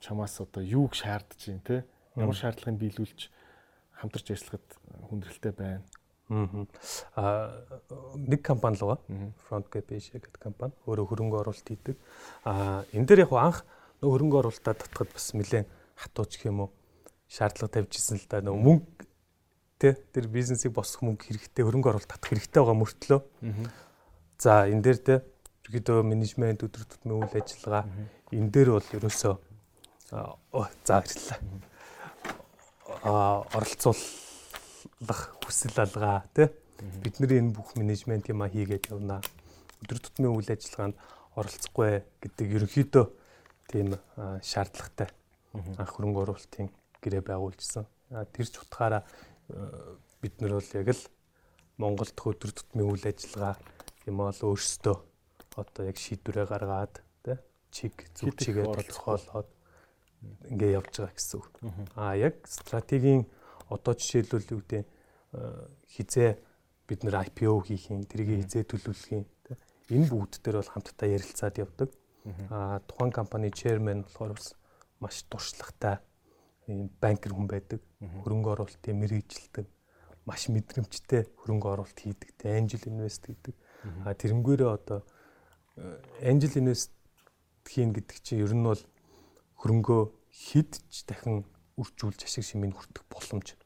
[0.00, 1.84] чамаас одоо юуг шаардж ийн те
[2.16, 3.30] ямар шаардлагыг биелүүлж
[3.96, 4.66] хамтарч ажиллахад
[5.08, 5.84] хүндрэлтэй байна.
[6.28, 7.52] Аа
[8.18, 9.32] нэг компани л байгаа.
[9.46, 10.72] Frontgate Asia гэдэг компани.
[10.86, 11.96] Өөрөө хөрөнгө оруулалт хийдэг.
[12.44, 13.62] Аа энэ дээр яг анх
[14.02, 16.70] нөө хөрөнгө оруулалтаа татхад бас нэлээд хатууч юм уу
[17.30, 18.42] шаардлага тавьжсэн л да.
[18.42, 19.06] Нөө мөнгө
[19.76, 23.20] Тэ тэр бизнесийг босгох мөнгө хэрэгтэй хөрөнгө оруулалт татах хэрэгтэй байгаа мөртлөө.
[24.40, 25.14] За энэ дээр тэ
[25.68, 27.84] ерөөдөө менежмент өдөр тутмын үйл ажиллагаа
[28.32, 29.34] энэ дээр бол ерөөсөө
[30.08, 30.16] за
[30.56, 31.38] баярлалаа.
[33.04, 33.44] А
[34.86, 36.50] оролцуулах хүсэл алгаа тэ
[37.02, 39.20] бидний энэ бүх менежмент юма хийгээд явна.
[39.82, 40.96] Өдөр тутмын үйл ажиллагаанд
[41.34, 43.04] оролцохгүй гэдэг ерөнхийдөө
[43.70, 43.96] тийм
[44.42, 45.10] шаардлагатай
[45.78, 46.70] анх хөрөнгө оруулалтын
[47.02, 47.84] гэрээ байгуулжсэн.
[48.32, 49.02] Тэр ч утгаараа
[50.22, 51.02] бид нар бол яг л
[51.76, 53.56] Монголд өдөр тутмын үйл ажиллагаа
[54.06, 54.96] юм бол өөрсдөө
[55.56, 57.36] одоо яг шийдвэрээ гаргаад тий
[57.72, 59.48] чиг зүг чигээ тодорхойлоод
[60.52, 61.46] ингээ явж байгаа гэсэн үг.
[61.96, 63.28] Аа яг стратегийн
[63.68, 64.84] одоо жишээлбэл юу гэдэг
[65.90, 66.30] хизээ
[66.86, 69.24] бид нэр IPO хийх юм, тэрийг хизээ төлөвлөх юм.
[69.90, 71.90] Энэ бүгд дээр бол хамтдаа ярилцаад явдаг.
[72.50, 74.54] Аа тухайн компани chairman болохоор бас
[74.98, 75.98] маш туршлагатай
[76.66, 77.80] ийм банкер хүн байдаг.
[78.02, 79.66] Хөрөнгө оруулалтын мэрэгжилдэг
[80.26, 82.34] маш мэдрэмжтэй хөрөнгө оруулалт хийдэг.
[82.42, 83.54] Angel invest гэдэг.
[84.02, 85.06] А тэрнгээрээ одоо
[85.78, 86.90] э, angel invest
[87.62, 88.82] хийн гэдэг чинь ер нь бол
[89.62, 90.02] хөрөнгөө
[90.34, 91.46] хэд ч дахин
[91.76, 93.56] үржүүлж ашиг шимийг хүртэх боломж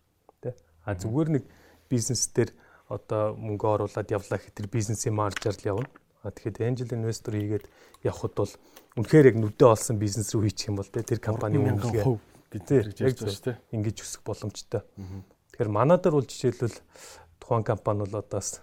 [0.42, 0.54] тий.
[0.84, 1.44] А зүгээр нэг
[1.90, 2.50] бизнес дээр
[2.90, 5.88] одоо мөнгө оруулаад явлаа гэхэд тэр бизнесийн маржаар л явна.
[6.26, 7.66] А тэгэхэд angel investor хийгээд
[8.04, 8.52] явхад бол
[8.98, 12.04] үнэхээр яг нүдэ олсон бизнес рүү хийчих юм бол тэр компани үнэлгээ
[12.50, 13.56] бид хэрэгж ярьж шүү дээ.
[13.78, 14.82] Ингэж өсөх боломжтой.
[15.54, 16.76] Тэгэхээр манайдар бол жишээлбэл
[17.38, 18.61] тухайн компани бол одоос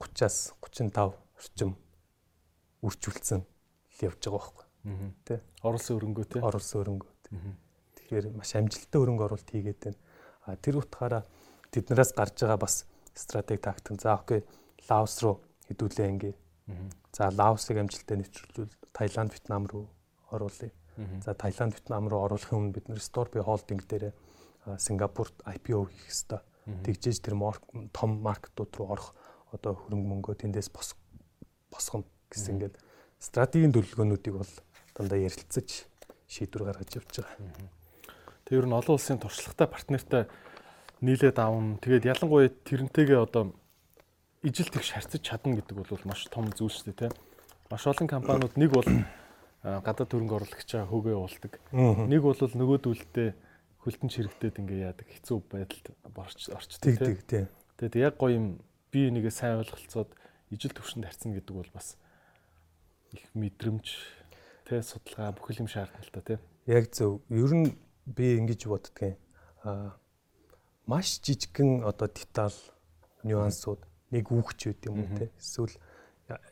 [0.00, 1.76] 30-аас 35 орчим
[2.82, 4.66] үржүүлсэн л явж байгаа байхгүй.
[5.28, 5.42] Тэ?
[5.62, 6.40] Оруулсан өрөнгөө тэ?
[6.40, 7.10] Оруулсан өрөнгөө.
[7.30, 10.00] Тэгэхээр маш амжилттай өрөнгө оруулалт хийгээд байна.
[10.48, 11.22] А тэр утгаараа
[11.72, 14.00] тэднээс гарч байгаа бас стратеги тактик.
[14.00, 14.44] За окей.
[14.88, 16.34] Лаос руу хэдүүлээ ингээ.
[17.12, 19.88] За Лаосыг амжилттай нэвтрүүлвэл Таиланд, Вьетнам руу
[20.30, 20.72] оруулъя.
[21.24, 24.12] За Таиланд, Вьетнам руу оруулахын өмнө бид нэр Storby Holding дээр
[24.76, 26.40] Сингапурт IPO хийх ёстой.
[26.68, 27.36] Тэгжээж тэр
[27.92, 29.16] том маркетууд руу орох
[29.52, 30.68] одоо хөрөнгө мөнгөө тэндээс
[31.72, 32.76] босгоно гэсэн ингээд
[33.16, 34.52] стратегийн төлөвлөгөөнүүдийг бол
[34.92, 35.88] дандаа ярилцаж
[36.28, 37.72] шийдвэр гаргаж явж байгаа.
[38.44, 40.22] Тэр нь олон улсын туршлагатай партнертай
[41.00, 41.80] нийлээд аавн.
[41.80, 43.56] Тэгээд ялангуяа тэрнтэйгээ одоо
[44.44, 47.14] ижил тэгш харьцаж чадна гэдэг бол маш том зүйл шүү дээ, тийм.
[47.72, 48.88] Маш олон компаниуд нэг бол
[49.62, 51.52] гадаад хөрөнгө оруулагчаа хөөгөө уулдаг.
[51.72, 53.28] Нэг бол нөгөөдөлдөө
[53.82, 57.18] хөлтөн чирэгдээд ингээ яадаг хэцүү байдалд орчдөг тийм.
[57.26, 57.46] Тийм.
[57.78, 58.46] Тэгээд яг гоё юм
[58.90, 60.10] би нэгээ сайн ойлголцоод
[60.50, 61.98] ижил төвшөнд харьцна гэдэг бол бас
[63.12, 63.86] их мэдрэмж
[64.68, 66.40] тэ судалгаа бүхэл юм шаардлагатай тийм.
[66.68, 67.24] Яг зөв.
[67.32, 67.72] Ер нь
[68.04, 69.16] би ингэж боддгийн
[69.64, 69.96] аа
[70.84, 72.56] маш жижигхэн одоо деталь
[73.24, 73.80] нюансууд
[74.12, 75.72] нэг үгч байт юм уу те эсвэл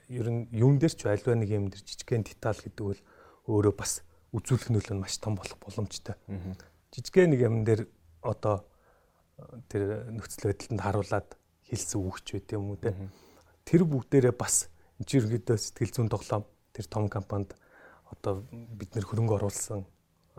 [0.08, 3.00] ер нь юун дээр ч альва нэг юм дээр жижигхэн деталь гэдэг бол
[3.52, 4.00] өөрөө бас
[4.32, 6.16] үзүүлэх нөлөө нь маш том болох боломжтой.
[6.92, 7.88] Жижигхэн нэг юм дээр
[8.24, 8.64] одоо
[9.68, 11.28] тэр нөхцөл байдланд харуулад
[11.68, 12.96] хэлсэн үгч байт юм уу те.
[13.64, 14.68] Тэр бүгдээрээ бас
[15.00, 17.52] энэ ерөнхийдөө сэтгэл зүйн тоглоом тэр том компанид
[18.26, 19.86] одоо бид нэр хөрөнгө оруулсан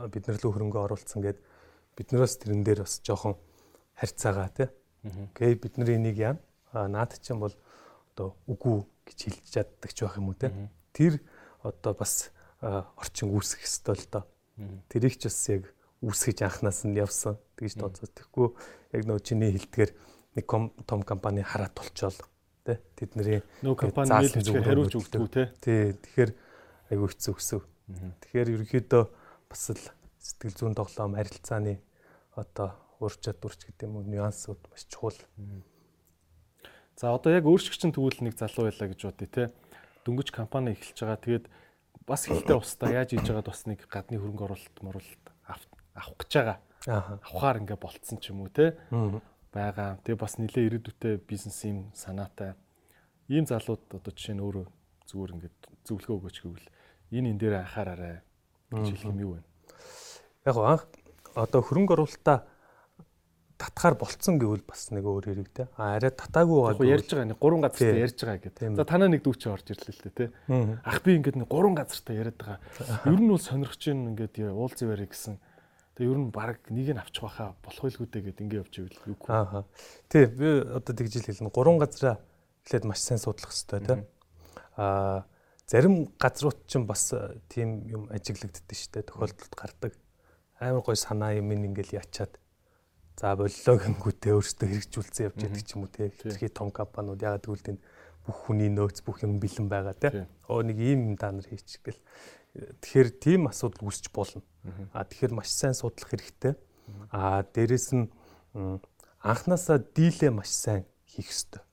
[0.06, 1.40] бид нар лөө хөрөнгө оруулсан гэд
[1.98, 3.34] биднээс тэрэн дээр бас жоохон
[3.98, 4.70] харьцаагаа тий.
[5.34, 6.38] Гээ бид нар энийг яа
[6.86, 7.56] наад чинь бол
[8.14, 10.54] одоо үгүй гэж хэлж чаддаг ч байх юм уу тий.
[10.94, 11.18] Тэр
[11.66, 12.30] одоо бас
[12.62, 14.24] орчин үүсэх ёстой л доо.
[14.86, 15.64] Тэрийг ч бас яг
[16.06, 17.42] үүсгэж анханаас нь явсан.
[17.58, 18.06] Тэгж тооцоо.
[18.06, 18.48] Тэгэхгүй
[18.94, 19.92] яг нөө чиний хэлдгээр
[20.38, 20.46] нэг
[20.86, 22.22] том компани хараад толчоол
[22.62, 22.78] тий.
[22.94, 25.48] Тэдний нөө компани бичгээр хариулж өгдөг тий.
[25.58, 25.82] Тий.
[25.98, 26.32] Тэгэхээр
[26.94, 27.66] айгүй хэцүү өсөв.
[27.88, 29.04] Тэгэхээр ерөнхийдөө
[29.48, 29.84] бас л
[30.20, 31.80] сэтгэл зүйн тоглоом харилцааны
[32.36, 35.16] одоо ур чадварч гэдэг юм уу нюансууд маш чухал.
[37.00, 39.44] За одоо яг өөрчлөгчн тэгвэл нэг залуу байлаа гэж бодъё те.
[40.04, 41.22] Дөнгөж компани эхэлж байгаа.
[41.24, 41.46] Тэгээд
[42.04, 46.58] бас хилтэй устдаа яаж хийж байгаад бас нэг гадны хөрөнгө оруулалт моруулалт авах гэж байгаа.
[47.24, 48.76] Авахаар ингээ болцсон ч юм уу те.
[49.54, 50.02] байгаа.
[50.04, 52.58] Тэгээ бас нэлээ ирээдүйтэй бизнес юм санаатай.
[53.30, 54.66] Ийм залууд одоо жишээ нь өөрөө
[55.08, 55.58] зүгээр ингээд
[55.88, 56.68] зөвлөгөө өгөөч гэвэл
[57.12, 58.22] энэ энэ дээр анхаараарай
[58.72, 59.42] гэж хэлэх юм юу вэ?
[60.48, 60.84] Яг анх
[61.36, 62.48] одоо хөрөнгө оруулалтаа
[63.58, 65.66] татхаар болцсон гэвэл бас нэг өөр хэрэг те.
[65.78, 66.86] А арай татаагүй байгаа.
[66.86, 68.76] Яг ярьж байгаа нэг гурван газартай ярьж байгаа гэдэг.
[68.78, 70.26] За танаа нэг дүүчээ орж ирлээ л те.
[70.86, 72.62] Ах би ингээд нэг гурван газартай яриад байгаа.
[73.10, 75.42] Ер нь бол сонирхож ин ингээд уул зэвэрэ гэсэн.
[75.98, 79.02] Тэгээ ер нь баг нэг нь авчих байхаа болох байлгүй дээ гэд ингээд явж ивэл
[79.18, 79.26] гэх.
[79.26, 79.66] Аа.
[80.06, 81.50] Тий би одоо тэгж хэлнэ.
[81.50, 82.22] Гурван газараа
[82.62, 84.06] эхлээд маш сайн судлах хэрэгтэй те.
[84.78, 85.26] Аа
[85.68, 87.14] зарим газрууд ч бас
[87.52, 89.08] тийм юм ажиглагддаг шүү дээ.
[89.12, 89.94] Тохиолдолд гардаг.
[90.60, 92.40] Амар гой санаа юм ингээл ячаад
[93.18, 96.14] За боллоо гингүүтээ өөрсдөө хэрэгжүүлсэн явж байдаг ч юм уу те.
[96.14, 97.82] Хэтэрхий том компаниуд ягаад гэвэл энэ
[98.30, 100.30] бүх хүний нөөц бүх юм бэлэн байгаа те.
[100.46, 101.98] Оо нэг ийм юм та нар хийчих гэл.
[102.54, 104.46] Тэгэхээр тийм асуудал үүсч болно.
[104.94, 106.54] А тэгэхээр маш сайн судлах хэрэгтэй.
[107.10, 108.06] А дээрэс нь
[109.18, 111.66] анханасаа дийлээ маш сайн хийх ёстой.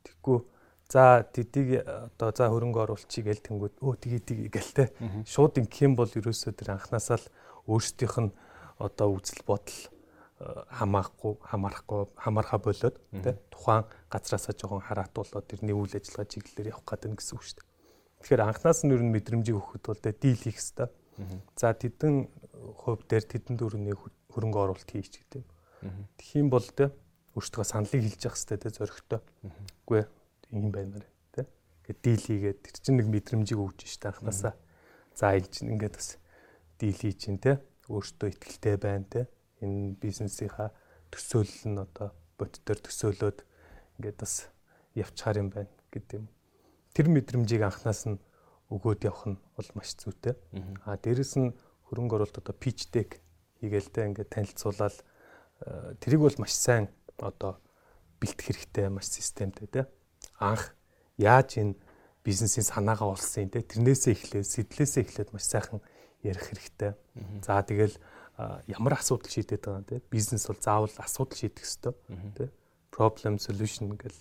[0.00, 0.48] Тэгэхгүй
[0.88, 4.84] за тэдийг одоо за хөрөнгө оруулчих гээл тэнгүүд өө тгий тгий гээл те.
[5.26, 7.26] Шууд ингэх юм бол ерөөсөө тэр анханасаа л
[7.66, 8.30] өөрсдийнх нь
[8.78, 9.90] одоо үзэл бодол
[10.38, 17.16] хамаахгүй хамаарахгүй хамаарха болоод тий тухайн газраасаа жоохон хараатуулаад тэрний үйл ажиллагаа чиглэлээр явах гэдэг
[17.16, 17.68] гэсэн үг шүү дээ.
[18.20, 20.88] Тэгэхээр анхнаас нь ер нь мэдрэмжийг өгөхөд бол тий дийл хийх хэрэгтэй.
[21.56, 22.28] За тэдэн
[22.84, 25.42] хувь дээр тэдэн дөрөвний хөрөнгө оруулалт хийч гэдэг.
[26.20, 26.92] Тэгэх юм бол тий
[27.32, 29.20] өөртөө саналыг хэлж явах хэрэгтэй тий зөрөгтэй.
[29.88, 30.04] Үгүй
[30.50, 31.02] юм байна
[31.34, 31.46] тий.
[31.86, 34.54] Ингээд дийл хийгээд тэр чинь нэг мэдрэмжийг өгч штэ анхнаасаа.
[35.14, 36.18] За энэ чинь ингээд бас
[36.78, 37.56] дийл хийж чинь тий
[37.88, 39.24] өөртөө ихтэй байна тий
[39.62, 40.74] энэ бизнесийнхаа
[41.10, 43.38] төсөөлөл нь одоо бодтоор төсөөлөөд
[43.96, 44.50] ингээд бас
[44.92, 46.26] явчихаар юм байна гэдэг юм.
[46.92, 48.20] Тэр мэдрэмжийг анханаас нь
[48.68, 50.34] өгөөд явах нь бол маш зүйтэй.
[50.84, 51.54] Аа дээрэс нь
[51.88, 53.22] хөрөнгө оруулалт одоо pitch deck
[53.62, 54.96] хийгээлтэй ингээд танилцуулаад
[55.64, 57.62] э, тэрийг бол маш сайн одоо
[58.20, 59.84] бэлтгэх хэрэгтэй маш системтэй тий.
[60.38, 60.74] Анх
[61.16, 61.74] яаж энэ
[62.24, 63.62] бизнесийн санаагаа олсон юм те?
[63.62, 65.80] Тэрнээсээ эхлээд сэтлээсээ эхлээд маш сайхан
[66.22, 66.92] ярих хэрэгтэй.
[67.46, 67.96] За тэгэл
[68.66, 70.02] ямар асуудал шийдэт байгаа юм те?
[70.10, 71.94] Бизнес бол заавал асуудал шийдэх ёстой
[72.36, 72.50] те?
[72.90, 74.20] Problem solution гэл.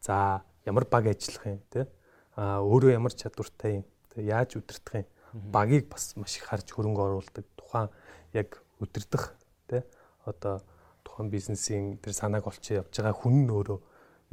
[0.00, 1.86] За ямар баг ажиллах юм те?
[2.34, 4.22] Өөрөө ямар чадвартай юм те?
[4.24, 5.06] Яаж удирдах юм?
[5.54, 7.44] Багийг бас маш их харж хөрөнгө оруулдаг.
[7.54, 7.90] Тухайн
[8.32, 9.36] яг удирдах
[9.68, 9.84] те?
[10.24, 10.62] Одоо
[11.04, 13.78] тухайн бизнесийн тэр санааг олчоо явж байгаа хүн нь өөрөө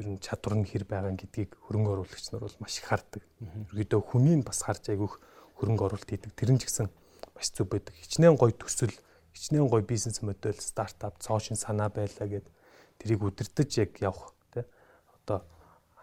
[0.02, 3.22] ер нь чадвар нь хэр байгаа гэдгийг хөрөнгө оруулагч нар бол маш их хардаг.
[3.70, 5.22] Ерөөдөө хүнийг бас харж айгүйх
[5.62, 6.34] хөрөнгө оруулалт хийдэг.
[6.34, 6.90] Тэр нь ч гэсэн
[7.38, 7.94] маш зүг байдаг.
[7.94, 8.90] Хичнээн гоё төсөл
[9.38, 12.50] хичнээн гоё бизнес модель стартап цоошин санаа байлаа гэд
[12.98, 14.66] тэрийг удирдах яг явах тий
[15.14, 15.46] одоо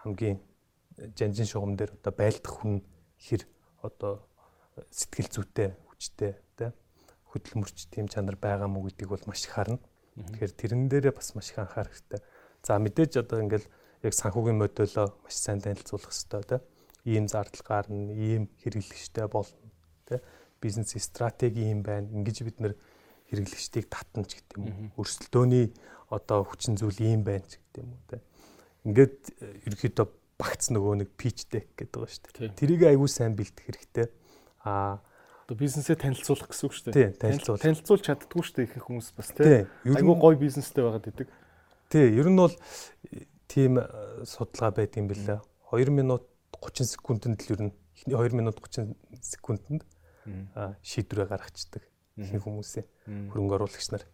[0.07, 0.39] хамгийн
[1.19, 2.87] жанжин шугам дээр одоо байлдах хүн
[3.19, 3.43] хэр
[3.83, 4.23] одоо
[4.91, 6.71] сэтгэл зүйтэй хүчтэй тий
[7.35, 9.79] хөдөлмөрч тийм чанар байгаа мó гэдгийг бол маш их харна.
[10.17, 12.21] Тэгэхээр тэрэн дээрээ бас маш их анхаарах хэрэгтэй.
[12.65, 13.67] За мэдээж одоо ингээл
[14.03, 16.61] яг санхүүгийн модельоо маш сайн танилцуулах хэрэгтэй тий.
[17.15, 19.73] Ийм зардал гарна, ийм хэрэглэгчтэй болно
[20.07, 20.21] тий.
[20.61, 22.11] Бизнес стратеги юм байна.
[22.11, 22.75] Ингиж бид нэр
[23.31, 25.05] хэрэглэгчдийг татна ч гэдэг юм уу.
[25.05, 25.75] Өрсөлдөөний
[26.09, 28.19] одоо хүчин зүйл ийм байна ч гэдэг юм уу те.
[28.87, 30.07] Ингээд э, ерөөхдөө
[30.39, 32.57] багц нөгөө нэг pitch deck гэдэг байгаа шүү дээ.
[32.57, 34.07] Тэрийг аягүй сайн бэлдэх хэрэгтэй.
[34.63, 35.03] Аа
[35.49, 37.11] одоо бизнесээ танилцуулах гэсэн үг шүү дээ.
[37.19, 37.59] Танилцуул.
[37.59, 39.65] Танилцуулж чаддгүй шүү дээ ихэнх хүмүүс бас тийм.
[39.83, 41.29] Айгүй гоё бизнестэй байгаад идэг.
[41.89, 42.53] Тий, ер нь бол
[43.49, 43.85] тийм э,
[44.29, 45.41] судалгаа юм билээ.
[45.73, 47.73] 2 минут 30 секундэд л ер нь
[48.07, 49.83] 2 минут 30 секундэд
[50.85, 51.83] шийдвэрээ гаргацдаг
[52.17, 52.85] ихэнх хүмүүсээ
[53.33, 54.05] хөрөнгө оруулагч нар.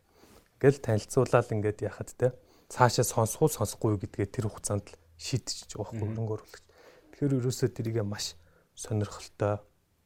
[0.61, 2.33] Ингээл танилцуулаад ингээд яхад те
[2.71, 6.65] цаашаа сонсох уу сонсохгүй юу гэдгээ тэр хугацаанд л шийдчих байхгүй хөрөнгө оруулагч.
[7.13, 8.39] Тэгэхээр ерөөсөө тэрийг маш
[8.79, 9.59] сонирхолтой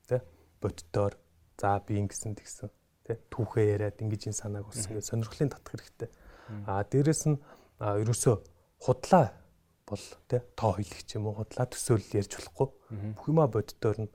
[0.08, 0.22] те
[0.62, 1.14] боддоор
[1.58, 2.70] за би ингэсэн тэгсэн
[3.04, 6.08] те түүхээ яриад ингэж энэ санааг болсон гэж сонирхлын татах хэрэгтэй.
[6.68, 7.36] Аа дээрэс нь
[7.80, 8.36] ерөөсөө
[8.78, 9.34] худлаа
[9.88, 12.68] бол те тоо хэлэх ч юм уу худлаа төсөөлөл ярьж болохгүй
[13.16, 14.12] бүх юма боддоор нь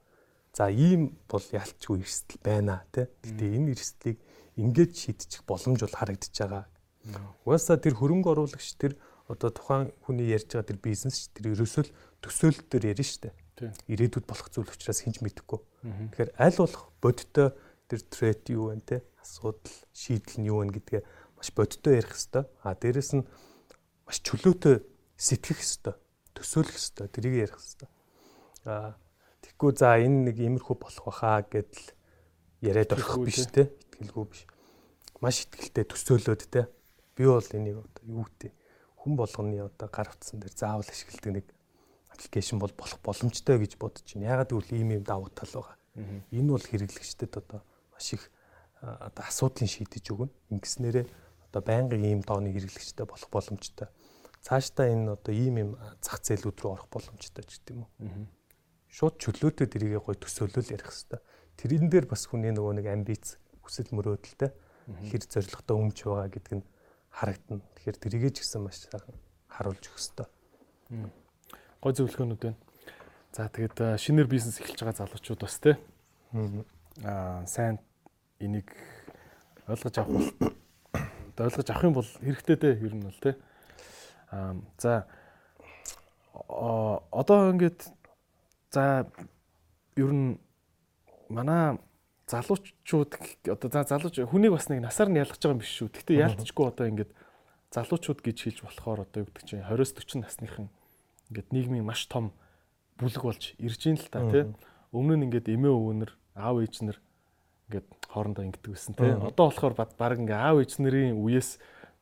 [0.54, 3.10] За ийм бол ялчгүй эрсдэл байна тий.
[3.26, 4.22] Гэтэ энэ эрсдлийг
[4.54, 6.70] ингээд шийдчих боломж бол харагдаж байгаа.
[7.42, 8.94] Угаасаа тэр хөрөнгө оруулагч тэр
[9.26, 11.90] одоо тухайн хүний ярьж байгаа тэр бизнес тэр ерөөсөө
[12.22, 13.74] төсөөлөлт төр ярина дээ.
[13.90, 15.58] Ирээдүйд болох зүйл учраас хинж мэдэхгүй.
[16.14, 17.50] Тэгэхээр аль болох бодиттой
[17.90, 21.02] тэр трейд юу вэ те асуудал шийдэл нь юу вэ гэдгээ
[21.34, 22.46] маш бодиттой ярих хэвээр.
[22.62, 23.26] А дээрэс нь
[24.08, 24.84] маш чөлөөтэй
[25.18, 25.98] сэтгэх хэвээр,
[26.36, 27.92] төсөөлөх хэвээр, тэрийг ярих хэвээр.
[28.68, 28.96] А
[29.44, 31.92] Тэгэхгүй за энэ нэг иймэрхүү болох баха гэдэл
[32.64, 33.68] яриад орох биш те.
[33.92, 34.48] Итгэлгүй биш.
[35.20, 36.72] Маш итгэлтэй төсөөлөөд те.
[37.12, 38.52] Би бол энийг одоо юу гэдэг
[39.04, 41.48] хүн болгоны одоо гар утсан дээр заавал ашигладаг нэг
[42.16, 44.32] аппликейшн бол болох боломжтой гэж бодож байна.
[44.32, 45.78] Ягаад гэвэл ийм юм давуу тал байгаа.
[46.32, 47.60] Энэ бол хэрэглэгчдэд одоо
[47.92, 48.32] маш их
[48.80, 50.32] одоо асуудлыг шийдэж өгнө.
[50.56, 51.06] Ингэснээрээ
[51.54, 53.88] одоо байнгын ийм дооны хэрэглэгчтэй болох боломжтой.
[54.42, 55.72] Цаашдаа энэ одоо ийм юм
[56.02, 58.26] зах зээлүүд рүү орох боломжтой ч гэдэм үү
[58.90, 61.22] шууд чөлөөтэй дэрийгээ гой төсөөлөл ярих хэвээр.
[61.58, 64.50] Тэрэн дээр бас хүний нөгөө нэг амбиц хүсэл мөрөөдөлтэй
[65.14, 66.66] хэр зоригтой өмч байгаа гэдг нь
[67.10, 67.66] харагдана.
[67.78, 69.18] Тэгэхээр тэрийгээ ч гэсэн маш сайхан
[69.50, 70.30] харуулж өгөх хэвээр.
[71.82, 72.60] Гой зөвлөгөөнүүд байна.
[73.34, 75.78] За тэгээд шинээр бизнес эхэлж байгаа залуучууд бас те
[77.02, 77.82] аа сайн
[78.38, 78.70] энийг
[79.66, 80.53] ойлгож авах
[81.40, 83.38] ойлгож авах юм бол хэрэгтэй дээ ер нь бол те.
[84.30, 85.06] Аа за
[86.34, 87.94] одоо ингээд
[88.74, 89.06] За
[89.96, 90.40] ер нь
[91.30, 91.78] манай
[92.26, 93.14] залуучууд
[93.46, 95.94] одоо за залууч хүнийг бас нэг насаар нь ялгаж байгаа юм биш шүү.
[95.94, 97.12] Гэхдээ яалтчгүй одоо ингээд
[97.70, 100.68] залуучууд гэж хэлж болохоор одоо юу гэдэг чинь 20-40 насныхан
[101.30, 102.34] ингээд нийгмийн маш том
[102.98, 104.50] бүлэг болж ирж ийн л та тий.
[104.90, 106.98] Өмнө нь ингээд эмээ өвөнөр аав ээж нар
[107.70, 109.12] ингээд хоорондоо ингэдэг байсан тий.
[109.14, 111.58] Одоо болохоор баг ингээд аав ээж нарын үеэс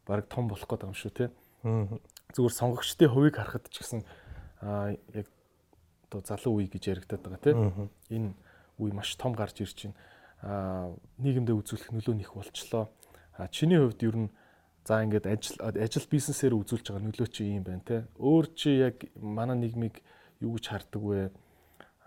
[0.07, 1.29] баг том болох гээд байгаа юм шүү тий.
[2.33, 4.01] Зүгээр сонгогчдын хувийг харахад ч гэсэн
[4.61, 5.27] аа яг
[6.09, 7.89] одоо залуу үе гэж яригадаад байгаа тийм.
[8.09, 8.29] Энэ
[8.81, 9.97] үе маш том гарч ирж байна.
[10.41, 12.89] Аа нийгэмдээ үзүүлэх нөлөө нэх болчлоо.
[13.37, 14.29] А чиний хувьд ер нь
[14.83, 17.97] за ингээд ажил ажил бизнесээр үзүүлж байгаа нөлөө чи юм байна те.
[18.17, 20.01] Өөр чи яг манай нийгмийг
[20.41, 21.29] юу гэж хардаг вэ?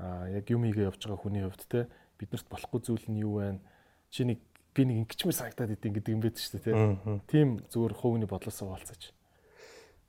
[0.03, 1.87] А яг юм игээ явж байгаа хүний хувьд те
[2.25, 3.61] биднэрт болохгүй зүйл нь юу вэ?
[4.09, 4.41] Чи нэг
[4.73, 7.21] би нэг ингэчмээ санагдаад идэв гэдэг юм байд шүү дээ те.
[7.29, 9.13] Тийм зүгээр хувийн бодлосоо хаалцаач.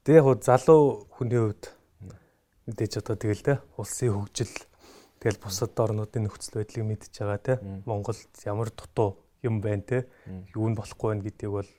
[0.07, 1.75] Тэгээ яг залуу хүний хувьд
[2.65, 4.53] мэдээж одоо тэгэл те улсын хөгжил
[5.21, 7.53] тэгэл бусад орнуудын нөхцөл байдлыг мэдж байгаа те
[7.85, 10.09] Монголд ямар дутуу юм байна те
[10.57, 11.71] юу нь болохгүй байна гэдгийг бол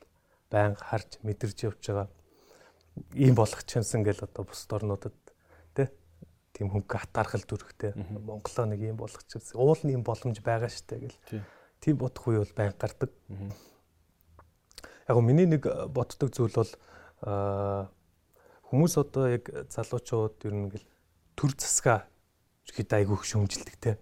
[0.50, 2.06] байнга харж мэдэрч явж байгаа
[3.14, 5.18] ийм болох чансан гэл одоо бусад орнуудад
[6.56, 11.44] тийм хөнгө атархал дүрхтэй Монголоо нэг ийм болох чансан уул ийм боломж байгаа штэ гэл
[11.84, 13.10] тийм бодох үе бол байнга гардаг
[15.08, 16.72] яг миний нэг боддог зүйл бол
[17.20, 17.92] аа
[18.66, 20.86] Хүмүүс одоо яг залуучууд ер нь ингээл
[21.38, 22.10] төр засгаа
[22.66, 23.92] хэд айгүй шөмжилдэг те.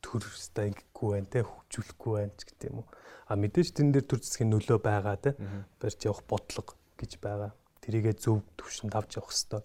[0.00, 2.88] Төр өстэй ингэхгүй байна те, хөгжүүлэхгүй байна ч гэдэг юм уу.
[3.28, 5.36] А мэдээж тэн дээр төр засгийн нөлөө байгаа те.
[5.76, 7.52] Барьж явах бодлого гэж байгаа.
[7.84, 9.64] Тэрийгэ зөв төвшөнд авч явах хэвээр.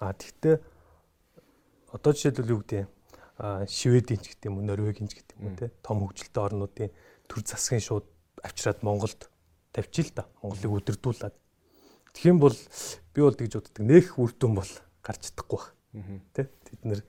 [0.00, 0.56] А тэгтээ
[1.92, 2.88] одоо жишээлбэл юу гэдэг
[3.40, 5.72] а Шведийн ч гэдэг юм уу, Норвегийн ч гэдэг юм уу те.
[5.80, 6.90] Том хөгжилтэй орнуудын
[7.24, 8.04] төр засгийн шууд
[8.44, 9.30] авчираад Монголд
[9.72, 10.24] тавьчих л да.
[10.44, 11.36] Монголыг өдөрдүүлээд
[12.24, 12.56] юм бол
[13.14, 13.80] би бол тэгж боддог.
[13.80, 15.62] Нэх үр дүн бол гарч чадахгүй
[15.94, 16.20] байна.
[16.36, 16.52] Тэ?
[16.68, 17.00] Тэд нэр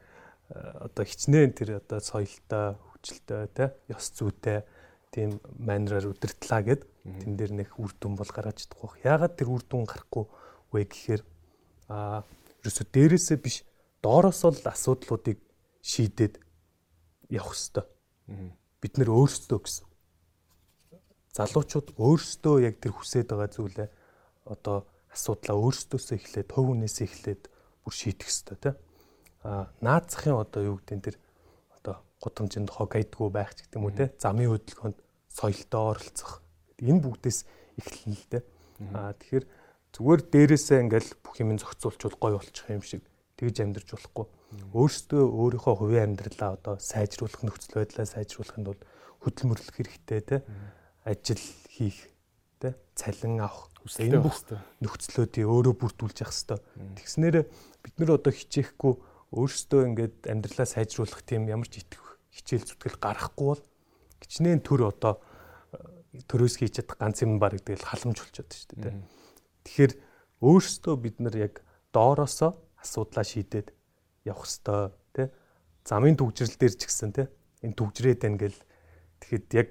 [0.51, 4.63] одоо хичнээн тэр одоо соёлтой, хүчлээ тэ, ёс зүйтэй
[5.11, 9.03] тийм манераар удирдлаа гэд тэн дээр нэх үр дүн бол гаргаж чадахгүй.
[9.03, 10.25] Яагаад тэр үр дүн гарахгүй
[10.71, 11.21] вэ гэхээр
[11.91, 12.23] аа
[12.63, 13.67] ерөөсө дээрээсээ биш
[14.01, 15.39] доороос л асуудлуудыг
[15.81, 16.41] шийдээд
[17.29, 17.87] явах хэвээр.
[18.81, 19.85] Бид нэр өөрсдөө гэсэн.
[21.31, 23.89] Залуучууд өөрсдөө яг тэр хүсэж байгаа зүйлээ
[24.45, 27.43] одоо асуудлаа өөрсдөөсөө эхлээд хувь хүнээсээ эхлээд
[27.85, 28.75] бүр шийдэх хэрэгтэй тийм.
[29.45, 31.17] Аа наацхийн одоо юу гэдэг нь тэр
[31.77, 34.09] одоо гудамжинд хог айдгүй байх ч гэдэг юм уу тийм.
[34.17, 34.97] Замын хөдөлгөөнд
[35.29, 36.31] соёлтой оролцох.
[36.81, 37.39] Энэ бүгдээс
[37.79, 38.43] эхэлнэ л дээ.
[38.97, 39.45] Аа тэгэхээр
[39.93, 43.03] зүгээр дээрээсээ ингээл бүх юм зохицуулчвал гой болчих юм шиг
[43.41, 44.25] тэгж амьдрч болохгүй.
[44.77, 48.81] Өөрсдөө өөрийнхөө хувийн амьдралаа одоо сайжруулах нөхцөл байдлаа сайжруулахын тулд
[49.25, 50.45] хөдөлмөрлөх хэрэгтэй тийм.
[51.01, 51.41] Ажил
[51.73, 52.13] хийх
[52.61, 52.77] тийм.
[52.93, 54.37] Цалин авах энэ бүх
[54.85, 56.61] нөхцлүүдийг өөрөө бүрдүүлж явах хэвээр.
[57.01, 57.35] Тэгснээр
[57.81, 58.93] бид нар одоо хичээхгүй
[59.33, 63.63] өөрсдөө ингээд амьдралаа сайжруулах тийм ямар ч итгэх хичээл зүтгэл гарахгүй бол
[64.21, 65.17] гिचнээн төр одоо
[65.73, 69.01] э, төрөөс хийж чадах ганц юм баг тэгэл халамж болчиход шүү дээ.
[69.65, 69.93] Тэгэхээр
[70.45, 71.53] өөрсдөө бид нар яг
[71.95, 73.71] доороосоо асуудлаа шийдээд
[74.25, 75.27] явах хэвээр тий.
[75.85, 77.27] Замын төгжрэл дээр ч гэсэн тий.
[77.61, 78.59] Энэ төгжрээд байна гэл
[79.21, 79.69] тэгэхэд яг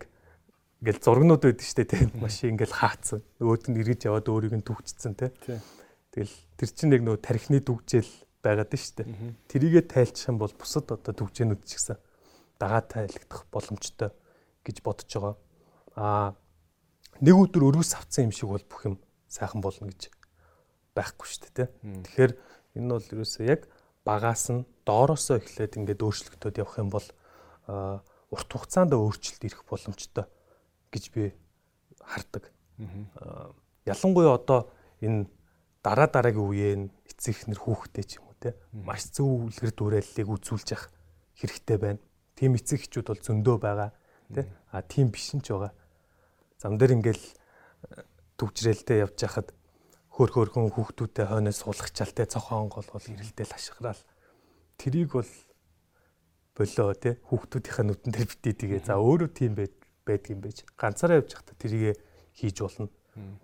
[0.81, 5.13] ингээл зургнууд байдаг штэ тий машин ингээл хаацсан нөгөөд нь эргэж яваад өөрийг нь түгчсэн
[5.13, 5.29] тий
[6.15, 8.09] тэгэл тэр чинь яг нөгөө тархины дүгжэл
[8.41, 9.05] байгаад штэ
[9.51, 11.99] тэрийгэ тайлчих юм бол бусад одоо дүгжээнүүд ч гэсэн
[12.57, 14.11] дагаатай илэгдэх боломжтой
[14.65, 15.37] гэж бодож байгаа.
[15.97, 16.29] Аа
[17.21, 18.97] нэг өдөр өргөс авцсан юм шиг бол бүх юм
[19.29, 20.13] сайхан болно гэж
[20.93, 21.69] байхгүй шүү дээ.
[22.05, 22.33] Тэгэхээр
[22.77, 23.67] энэ нь бол ерөөсөө яг
[24.05, 27.07] багаас нь доороосоо эхлээд ингээд өөрчлөгдөд явах юм бол
[28.31, 30.27] урт хугацаанд өөрчлөлт ирэх боломжтой
[30.91, 31.35] гэж би
[32.01, 32.51] хардаг.
[33.85, 34.71] Ялангуяа одоо
[35.03, 35.27] энэ
[35.83, 40.69] дараа дараагийн үеийн эцэг эхнэр хүүхдээ ч юм уу те маш зөв үлгэр дуурайллыг үзүүлж
[40.73, 40.89] явах
[41.37, 42.01] хэрэгтэй байна.
[42.37, 43.91] Тим эцэг эхчүүд бол зөндөө байгаа
[44.33, 44.47] тий.
[44.73, 45.73] А тийм биш нь ч байгаа.
[46.61, 47.27] Зам дээр ингээл
[48.39, 49.53] төвчрэлтэй явж хахад
[50.21, 53.97] хөр хөрхөн хүүхдүүдтэй хойноос суулгачаал те цохон голгол ирэлдэл ашиграал.
[54.77, 55.33] Тэрийг бол
[56.53, 60.69] болоо те хүүхдүүдийнхээ нүдэн дээр битээ тэгээ за өөрөө тийм байдаг юм байж.
[60.77, 61.97] Ганцаараа явж хахта тэрийг
[62.37, 62.93] хийж болно.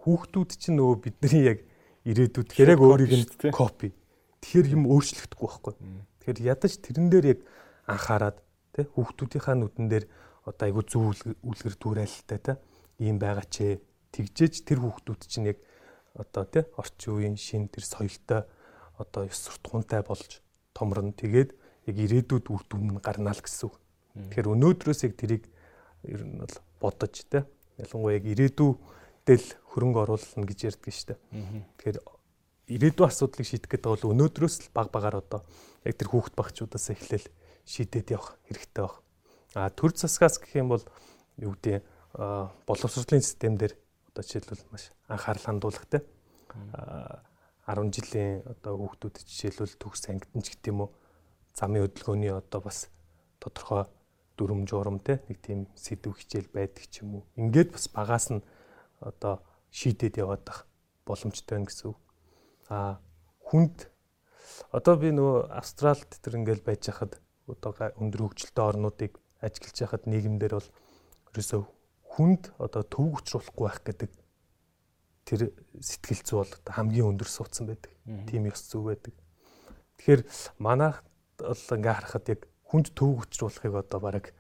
[0.05, 1.65] Хүүхдүүд чинь нөгөө бидний яг
[2.05, 3.27] ирээдүйд хэрэг өөрийг нь
[3.57, 3.97] копи.
[4.45, 5.75] Тэгэхээр юм өөрчлөгдөхгүй байхгүй.
[6.21, 7.41] Тэгэхээр ядаж тэрэн дээр яг
[7.89, 8.37] анхаарад
[8.77, 10.05] тий хүүхдүүдийнхаа нүдэн дээр
[10.45, 12.57] одоо айгу зөв үлгэр дүүрэлттэй тий
[13.01, 13.81] ийм байгаа ч
[14.13, 15.59] тэгжээж тэр хүүхдүүд чинь яг
[16.17, 18.45] одоо тий орчин үеийн шин тэр соёлтой
[18.99, 20.41] одоо ёс суртахуунтай болж
[20.73, 21.13] томрно.
[21.13, 21.53] Тэгээд
[21.87, 23.77] яг ирээдүйд үр дүн гарна л гэсэн үг.
[24.17, 25.45] Тэгэхээр өнөөдрөөс яг тэрийг
[26.09, 27.45] ер нь бол бодож тий
[27.77, 31.19] ялангуяа яг ирээдүйдэл хөрөнгө оруулна гэж ярьдаг шүү дээ.
[31.77, 31.99] Тэгэхээр
[32.67, 35.45] ирээдүйн асуудлыг шийдэх гэдэг бол өнөөдрөөс л баг багаар одоо
[35.85, 37.29] яг тэр хүүхд багчудаас эхлээл
[37.69, 38.97] шийдээд явах хэрэгтэй баг.
[39.55, 40.85] А төр засгаас гэх юм бол
[41.37, 41.85] юу гэдэг
[42.67, 43.77] боловсролын систем дээр
[44.17, 46.01] одоо жишээлбэл маш анхаарал хандуулгатай.
[47.69, 50.91] 10 жилийн одоо хүүхдүүд жишээлбэл төгс ангидэн ч гэдэг юм уу
[51.53, 52.89] замын хөдөлгөөний одоо бас
[53.45, 53.85] тодорхой
[54.41, 57.23] дүрм журам те нэг тийм сэдв хичээл байдаг ч юм уу.
[57.37, 58.41] Ингээд бас багаас нь
[59.05, 60.65] одоо шийдээд яваад байх
[61.05, 62.01] боломжтой байна гэсэн үг.
[62.73, 62.97] А
[63.53, 63.93] хүнд
[64.73, 69.13] одоо би нөгөө Австралид тэр ингээл байж хахад одоо өндөр хөгжилтэй орнуудыг
[69.45, 70.69] ажиглаж байхад нийгэмдэр бол
[71.37, 71.76] ерөөсөө
[72.17, 74.11] хүнд одоо төвөг учруулахгүй байх гэдэг
[75.29, 75.41] тэр
[75.85, 77.93] сэтгэл зүй бол хамгийн өндөр суудсан байдаг.
[78.25, 79.13] Тийм ёс зүй байдаг.
[80.01, 80.23] Тэгэхээр
[80.57, 81.05] манайх
[81.37, 84.33] бол ингээ харахад яг хүнд төвөг учруулахыг одоо баг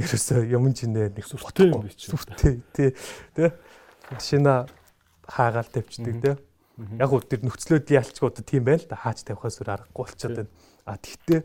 [0.00, 2.08] ерөөсөө юм чинээ нэг сүртэй юм биш.
[2.08, 2.96] Сүртэй тий.
[3.36, 3.52] Тэ
[4.16, 4.64] шинэ
[5.28, 6.36] хаагаал тавьчихдаг тий.
[6.96, 10.52] Яг уу тэр нөхцлөөд ялчгүй одоо тийм байл та хааж тавихаас өөр аргагүй болчиход байна.
[10.88, 11.40] А тэгтээ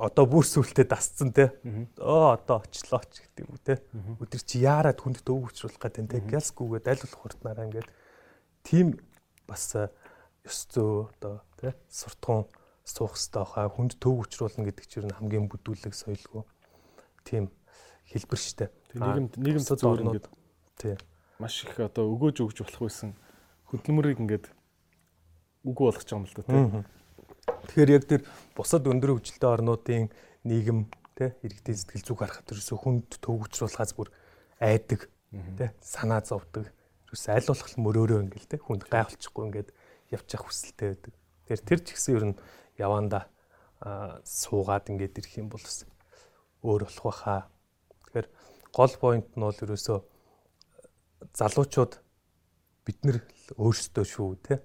[0.00, 1.52] одоо бүр сүлтээ дасцсан те.
[2.00, 3.84] Оо одоо очлоо ч гэдэг юм те.
[4.16, 6.24] Өдөр чи яарад хүнд дөөг учруулах гэдэг те.
[6.24, 7.88] Гялсгүйгээд аль болох хурднараа ингээд
[8.64, 8.96] тийм
[9.44, 12.48] бас ёс зөө одоо те суртахуун
[12.84, 16.42] суух хэрэгтэй хаа хүнд төв учруулна гэдэг чинь хамгийн бүдүүлэг соёлгүй
[17.28, 17.52] тийм
[18.08, 18.72] хэлбэр штэ.
[18.96, 20.26] Нийгэмд нийгэм зөвөр ингээд
[20.80, 20.96] тий
[21.38, 23.14] маш их одоо өгөөж өгж болох байсан
[23.70, 24.46] хөдөлмөрийг ингээд
[25.64, 26.64] үгүй болгож байгаа юм л да тий.
[27.46, 28.22] Тэгэхээр яг тэр
[28.56, 30.10] бусад өндөр хөгжилтэй орнуудын
[30.44, 34.08] нийгэм тэ иргэдийн сэтгэл зүг харахад ерөөсө хүнд төвөгжруулахаас бүр
[34.60, 35.08] айдаг
[35.56, 36.68] тэ санаа зовдөг
[37.08, 39.70] ерөөсө аль болох мөрөөрөө ингээл тэ хүнд гайхалчихгүй ингээд
[40.14, 41.14] явчих хүсэлтэй байдаг.
[41.46, 42.40] Тэгэхээр тэр ч гэсэн ер нь
[42.78, 43.26] яванда
[44.24, 45.84] суугаад ингээд ирэх юм бол бас
[46.64, 47.40] өөр болох байхаа.
[48.08, 48.28] Тэгэхээр
[48.72, 49.94] гол point нь бол ерөөсө
[51.36, 51.92] залуучууд
[52.84, 53.18] бид нар
[53.60, 54.60] өөрсдөө шүү тэ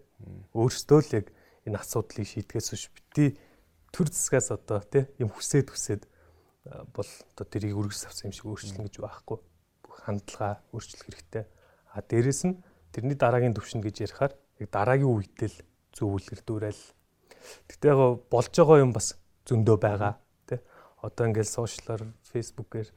[0.56, 1.28] өөрсдөө л яг
[1.66, 3.38] энэ асуудлыг шийдгээс биш бити.
[3.92, 6.04] Төр засгаас одоо тий юм хүсээд хүсээд
[6.94, 9.38] бол одоо тэрийг үргэлж авсан юм шиг өөрчлөн гэж байхгүй.
[9.86, 11.46] Бүх хандлага өөрчлөх хэрэгтэй.
[11.94, 12.62] А дээрэс нь
[12.94, 15.58] тэрний дараагийн төвшин гэж ярихаар яг дараагийн үедэл
[15.94, 16.84] зөв үлгэр дүүрэл.
[17.70, 19.16] Гэтээ яг болж байгаа юм бас
[19.46, 20.14] зөндөө байгаа
[20.50, 20.60] тий
[21.02, 22.02] одоо ингээл сошиалар
[22.34, 22.90] фейсбүүкээр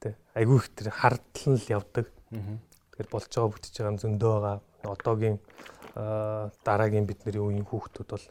[0.00, 2.06] тий айгүй их тэр хардлан л явдаг.
[2.92, 4.58] Тэгэхээр болж байгаа бүтэж байгаа юм зөндөө байгаа.
[4.84, 5.36] Одоогийн
[5.94, 8.26] дараагийн бидний үеийн хүүхдүүд бол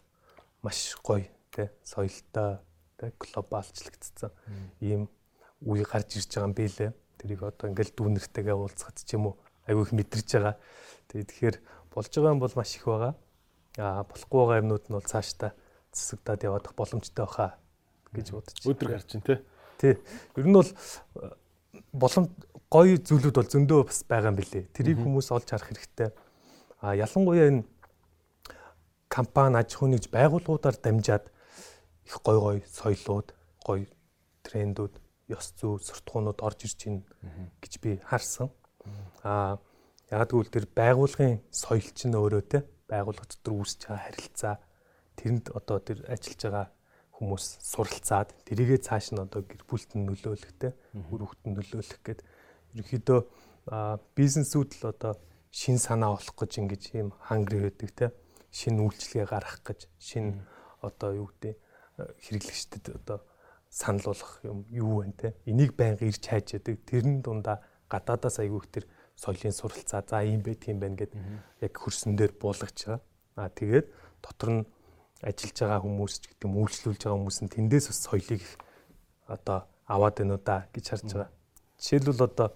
[0.63, 2.59] маш гоё тий соёлтой
[2.99, 4.31] тий глобалчлагдсан
[4.83, 5.07] ийм
[5.63, 6.91] үе гарч ирж байгаа юм билээ.
[7.19, 9.35] Тэрийг одоо ингээл дүүнэртэйгээ уулзахад ч юм уу
[9.67, 10.55] айгүй их мэдэрч байгаа.
[11.07, 11.57] Тэгээ тэгэхээр
[11.95, 13.13] болж байгаа юм бол маш их байгаа.
[13.79, 15.51] Аа болохгүй байгаа юмнууд нь бол цаашдаа
[15.95, 17.55] засагдаад явах боломжтой баха
[18.11, 18.71] гэж бодож байна.
[18.75, 19.39] Өдөр гарч ин тий.
[19.79, 19.95] Тий.
[20.35, 20.69] Ер нь бол
[21.95, 22.25] болон
[22.67, 24.67] гоё зүйлүүд бол зөндөө бас байгаа юм билээ.
[24.73, 26.09] Тэрийг хүмүүс олж харах хэрэгтэй.
[26.83, 27.63] А ялангуяа энэ
[29.07, 31.31] компани аж ахуйн нэгж байгууллагуудаар дамжаад
[32.03, 33.31] их гой гой соёлууд,
[33.63, 33.87] гой
[34.43, 34.91] трендүүд,
[35.31, 37.07] ёс зүй, суртахуунууд орж ирж байна
[37.63, 38.51] гэж би харсан.
[39.23, 39.63] А
[40.11, 44.55] яг тэгвэл тэр байгууллагын соёл чинь өөрөө те байгууллага дотор үүсэж байгаа харилцаа
[45.15, 46.67] тэрэнд одоо тэр ажиллаж байгаа
[47.15, 52.19] хүмүүс суралцаад тэрийгээ цааш нь одоо гэр бүлтэнд нөлөөлөх те үр хөвгтөнд нөлөөлөх гэд.
[52.75, 53.19] Ерөнхийдөө
[54.19, 55.15] бизнесүүд л одоо
[55.53, 58.05] шин санаа олох гэж ингэж ийм хангри байдаг те.
[58.49, 60.41] Шин үйлчлэгээ гаргах гэж шин
[60.81, 61.53] одоо юу гэдэг
[62.25, 63.21] хэрэглэгчдэд одоо
[63.69, 65.37] санал болгох юм юу вэ те.
[65.45, 66.81] Энийг байнга ирж хайж яадаг.
[66.89, 71.13] Тэрэн дундаа гадаадаас айгүйх тэр соёлын суралцаа за ийм байт юм байна гэд
[71.61, 73.01] яг хөрсөн дээр буулгаж байгаа.
[73.37, 73.87] Аа тэгээд
[74.25, 74.65] дотор нь
[75.21, 78.43] ажиллаж байгаа хүмүүс ч гэдэг юм үйлчлүүлж байгаа хүмүүс нь тэндээс бас соёлыг
[79.29, 81.31] одоо аваад байна уу да гэж харж байгаа.
[81.77, 82.49] Жишээлбэл одоо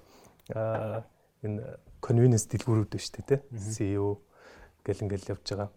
[1.46, 1.62] энэ
[2.08, 3.40] convenience дэлгүүрүүд байна шүү дээ тий.
[3.76, 4.08] CEO
[4.88, 5.70] гэл ингээл явж байгаа.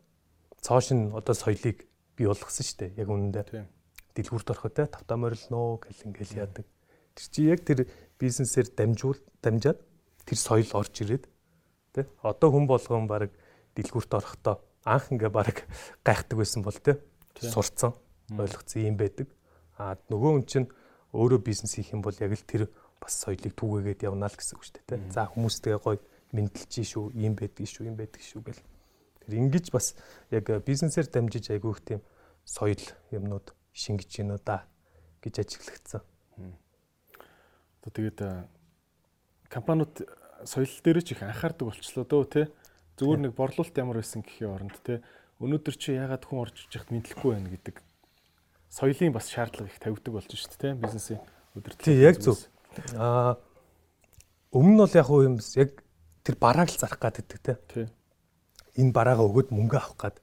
[0.63, 1.83] Цоош нь одоо соёлыг
[2.15, 2.91] бий болгосон шүү дээ.
[3.03, 3.67] Яг үнэндээ.
[4.15, 6.67] Дэлгүүрт ороход те тавтаа морилноо гэл ингээл яадаг.
[7.19, 7.91] Тэр чи яг тэр
[8.23, 9.83] бизнесээр дамжуул дамжаад
[10.23, 11.27] тэр соёл орж ирээд
[11.99, 13.35] те одоо хүн болгон баг
[13.75, 15.67] дэлгүүрт орохдоо анх ингээ баг
[16.07, 17.03] гайхдаг байсан бол те
[17.43, 17.99] сурцсан
[18.31, 19.27] ойлгоцсон юм байдаг.
[19.75, 20.69] А нөгөө хүн чинь
[21.11, 22.71] өөрөө бизнес хийх юм бол яг л тэр
[23.01, 25.11] бас соёлыг түгээгээд явна л гэсэн үг шүү дээ.
[25.11, 25.99] За хүмүүстэйгээ гоё
[26.33, 28.63] мэдлж шүү, ийм байдаг шүү, ийм байдаг шүү гэл.
[29.27, 29.95] Тэр ингэж бас
[30.31, 32.01] яг бизнесээр дамжиж айгүйх тийм
[32.45, 32.81] соёл
[33.11, 34.65] юмнууд шингэж гинэ да
[35.23, 36.03] гэж ажиглагдсан.
[37.83, 38.21] Одоо тэгээд
[39.49, 39.95] компаниуд
[40.45, 42.47] соёл дээр ч их анхаардаг болчлоо дөө тий.
[42.97, 45.01] Зүгээр нэг борлуулалт ямар байсан гэхийн оронд тий.
[45.41, 47.77] Өнөөдөр чи ягаад хүн орж иж яхад мэдлэхгүй байна гэдэг
[48.69, 50.73] соёлын бас шаардлага их тавигдаг болж шүү дээ тий.
[50.77, 51.21] Бизнесийн
[51.57, 51.85] өдөртлөг.
[51.85, 52.39] Тий яг зөв.
[52.95, 53.41] Аа
[54.53, 55.71] өмнө нь бол яг уу юм яг
[56.31, 57.55] тэр барааг л зарах гад байдаг те.
[57.67, 57.87] Тий.
[58.79, 60.17] Энэ бараагаа өгөөд мөнгө авах гад.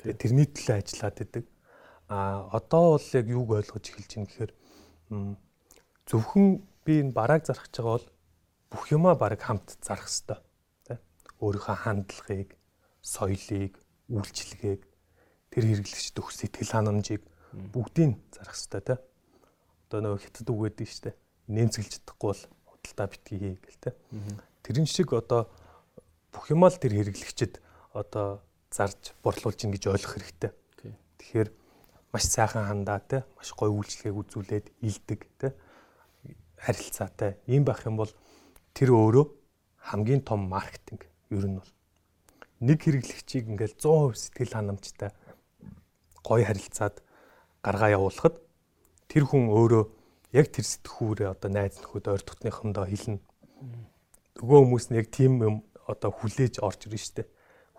[0.00, 1.44] Тэгээ тэрний төлөө ажиллаад байдаг.
[2.08, 4.52] А одоо бол яг юуг ойлгож эхэлж байна гэхээр
[6.08, 8.08] зөвхөн би энэ барааг зарах гэж байгаа бол
[8.72, 10.40] бүх юмаа бараг хамт зарах хэвээр
[10.88, 10.96] те.
[11.44, 12.56] Өөрийнхөө хандлагыг,
[13.04, 13.76] соёлыг,
[14.08, 14.80] үйлчлэгийг
[15.52, 17.20] тэр хэрэглэгчд өгөх сэтгэл ханамжийг
[17.52, 18.96] бүгдийг зарах хэвээр те.
[19.92, 21.16] Одоо нөгөө хятад үг гэдэг нь шүү дээ
[21.50, 23.90] нэмцгэлж чадахгүй бол худалдаа битгий хий гэл те.
[24.62, 25.48] Тэрэн шиг одоо
[26.32, 27.60] бүх юмаа л тэр хэрэглэгчэд
[27.96, 30.50] одоо зарж борлуулж ин гэж ойлгох хэрэгтэй.
[31.18, 31.48] Тэгэхээр
[32.12, 35.54] маш сайхан хандаа те маш гоё үйлчлэгийг үзүүлээд илдэг те
[36.58, 38.12] харилцаатай ийм байх юм бол
[38.74, 39.26] тэр өөрөө
[39.90, 41.72] хамгийн том маркетинг ер нь бол
[42.60, 45.10] нэг хэрэглэгчийг ингээл 100% сэтгэл ханамжтай
[46.20, 47.00] гоё харилцаад
[47.64, 48.36] гаргаа явуулахад
[49.08, 49.84] тэр хүн өөрөө
[50.36, 53.18] яг тэр сэтгхүүрээ одоо найз нөхөд ойр дотныхондоо хэлнэ.
[54.38, 55.56] Нөгөө хүмүүс нь яг тийм юм
[55.90, 57.22] одоо хүлээж орж ирнэ штэ.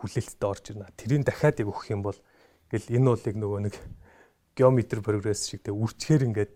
[0.02, 0.92] Хүлээлттэй орж ирнэ.
[1.00, 2.20] Тэрийг дахиад яг өгөх юм бол
[2.68, 3.76] гэл энэ бол яг нөгөө нэг
[4.58, 6.54] геометр прогресс шиг тэ үрчгээр ингээд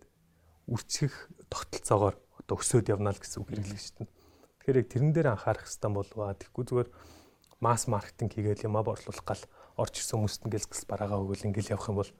[0.67, 1.15] үрчгэх
[1.47, 4.03] тогтолцоогоор одоо өсөөд явна л гэсэн үг хэрэглэж штэ.
[4.65, 6.19] Тэгэхээр яг тэрэн дээр анхаарах хэрэгтэй болов.
[6.41, 6.89] Тэгэхгүй зүгээр
[7.61, 9.43] масс маркетинг хийгээл юмаа борлуулах гал
[9.80, 12.11] орж ирсэн хүмүүст ингээл скс бараагаа өгөөл ингээл явах юм бол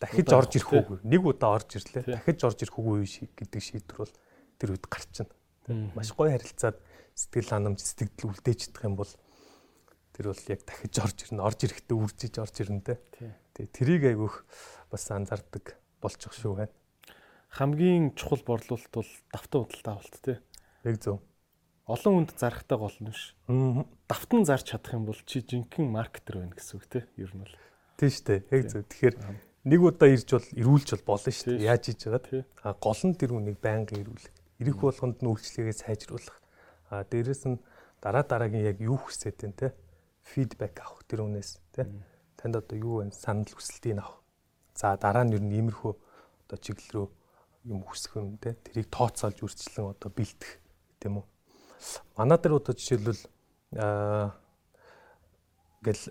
[0.00, 0.98] дахиж орж ирэх үгүй.
[1.06, 2.04] Нэг удаа орж ирлээ.
[2.18, 3.06] Дахиж орж ирэх үгүй
[3.38, 4.14] гэдэг шийдвэр бол
[4.58, 5.30] тэр үед гарчна.
[5.94, 6.76] Маш гоё харилцаад
[7.14, 9.12] сэтгэл ханамж сэтгэл үлдээж чадах юм бол
[10.12, 11.40] тэр бол яг дахиж орж ирнэ.
[11.42, 13.00] Орж ирэхдээ үржиж орж ирнэ те.
[13.56, 14.44] Тэгээ тэрийг айгүйх
[14.92, 16.74] бас анзаардаг болчих шүү байна.
[17.52, 20.40] Хамгийн чухал борлуулалт бол давтан худалдаа авалт те.
[20.84, 21.20] Яг зөв.
[21.86, 23.36] Олон хүнд зарахтай гол нь биш.
[24.08, 27.04] Давтан зарж чадах юм бол чи жинхэнэ маркетер байна гэсэн үг те.
[27.16, 27.56] Ер нь бол.
[28.00, 28.40] Тийм шүү дээ.
[28.56, 28.82] Яг зөв.
[28.88, 29.16] Тэгэхээр
[29.68, 31.68] нэг удаа ирж бол ирүүлж бол болно шүү дээ.
[31.68, 32.44] Яаж хийж байгаа.
[32.64, 34.32] А гол нь тэр үнийг байнга ирүүлэх.
[34.58, 36.41] Ирэх болгонд нь үйлчлэгээ сайжруулах.
[36.92, 37.56] А дээрэс нь
[38.04, 39.68] дараа дараагийн яг юу хүсэж байна те.
[40.20, 41.88] Фидбек авах тэр үнээс те.
[42.36, 43.16] Танд одоо юу вэ?
[43.16, 44.20] Санал хүсэлтийг авах.
[44.76, 45.92] За дараа нь ер нь иймэрхүү
[46.44, 47.08] одоо чиглэл рүү
[47.72, 48.52] юм хүсэх юм те.
[48.60, 50.60] Тэрийг тооцоолж үрчлэн одоо бэлтэх
[51.00, 51.26] гэдэм үү.
[52.20, 53.22] Манай дээр одоо жишээлбэл
[53.80, 54.36] аа
[55.80, 56.04] гэл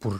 [0.00, 0.16] бүр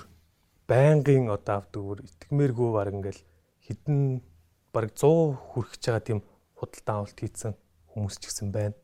[0.68, 3.22] байнгын одоо авдаг бүр итгэмээргүй баг ингээл
[3.64, 4.20] хідэн
[4.68, 6.20] баг 100 хүрэх байгаа тийм
[6.60, 7.52] худалдан авалт хийсэн
[7.90, 8.76] хүмүүс ч гэсэн байна.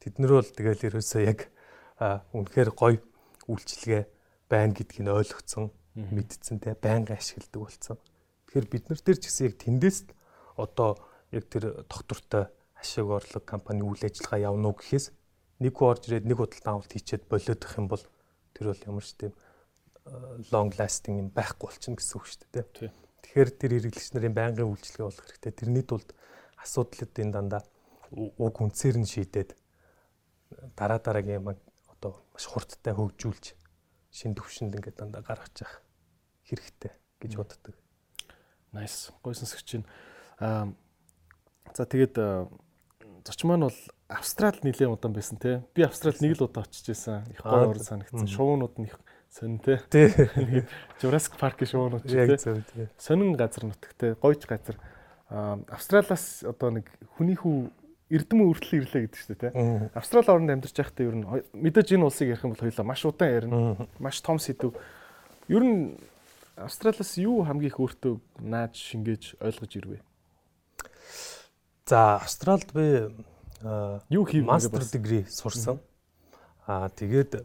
[0.00, 1.52] Тэднэр бол тэгэл ерөөсөө яг
[2.32, 2.98] үнэхээр гоё
[3.46, 4.02] үйлчлэгээ
[4.48, 7.96] байна гэдгийг ойлгоцсон, мэдсэн те байнга ашигладаг болсон.
[8.48, 9.98] Тэгэхээр бид нар дээр ч гэсэн яг тэндээс
[10.56, 10.96] одоо
[11.30, 12.48] яг тэр доктортой
[12.80, 15.12] ашиг орлого компани үйл ажиллагаа явна уу гэхээс
[15.60, 18.04] нэг хүү орж ирээд нэг худалдан авалт хийчээд болоодох юм бол
[18.56, 19.32] тэр бол ямар ч тийм
[20.50, 22.92] long lasting юм байхгүй болчихно гэсэн үг шүү дээ тийм.
[23.20, 25.52] Тэгэхээр тэр хэрэглэгч нарын байнгын үйлчлэгээ болох хэрэгтэй.
[25.52, 26.08] Тэрний тулд
[26.64, 27.62] асуудлуудын дандаа
[28.10, 29.54] уг үнцээр нь шийдээд
[30.76, 31.48] дараа дараагийн юм
[31.88, 33.54] одоо маш хурдтай хөгжүүлж
[34.10, 35.82] шин төвшөнд ингээд дандаа гаргаж явах
[36.48, 37.74] хэрэгтэй гэж боддог.
[38.72, 39.14] Nice.
[39.22, 39.86] Гой сонсогч чинь
[40.38, 40.70] аа
[41.74, 42.18] за тэгээд
[43.26, 43.78] зоч маань бол
[44.10, 45.62] Австрал нэлээд удаан байсан те.
[45.74, 47.22] Би Австрал нэг л удаа очиж байсан.
[47.30, 48.26] Их гоё ор санагдсан.
[48.26, 48.98] Шуунууд нь их
[49.30, 49.78] сонин те.
[49.86, 50.10] Тий.
[51.00, 52.90] Jurassic Park-ийн шуунууд ч тий.
[52.98, 54.74] Сонин газар нутагтай, гойч газар.
[55.30, 57.70] Австралиас одоо нэг хүний хүү
[58.10, 59.52] эрдэм үртэл ирлээ гэдэг чинь тий.
[59.94, 63.34] Австрали орнд амьдарч байхдаа ер нь мэдээж энэ улсыг ярих юм бол хоёлаа маш удаан
[63.38, 63.88] ярина.
[63.98, 64.74] Маш том сэдв.
[65.48, 65.96] Ер нь
[66.58, 70.02] Австралиас юу хамгийн их өөртөө нааж шингээж ойлгож ирвэ?
[71.86, 73.08] За Австралид би
[74.08, 75.80] Юу хийв мастер дигри сурсан.
[76.66, 77.44] Аа тэгээд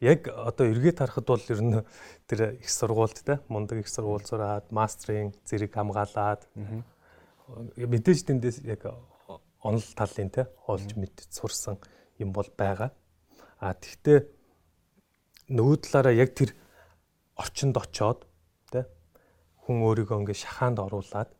[0.00, 1.84] яг одоо эргээд харахад бол ер нь
[2.26, 6.48] тэр их сургуульд те мундаг их сургууль сураад мастрын зэрэг хамгаалаад
[7.76, 8.88] мэдээж тэндээс яг
[9.62, 11.78] онол талын те олж мэд сурсан
[12.18, 12.90] юм бол байгаа.
[13.58, 14.18] А тэгтээ
[15.50, 16.54] нөгөө талаараа яг тэр
[17.34, 18.26] орчинд очоод
[18.70, 18.86] те
[19.66, 21.30] хүн өөрийгөө ингээ шахаанд оруулаад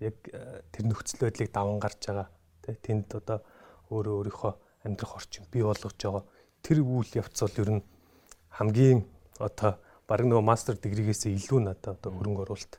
[0.00, 2.28] яг э, тэр нөхцөл байдлыг даван гарч байгаа
[2.62, 3.38] те тэнд одоо
[3.90, 4.52] өөрөө өөрийнхөө
[4.86, 6.24] амьдрах орчин бий болгож байгаа
[6.64, 7.82] тэр үйл явц бол ер нь
[8.56, 9.04] хамгийн
[9.38, 9.76] одоо
[10.08, 12.74] баг нөгөө мастер дигригээс илүү надад одоо хөрөнгө оруулалт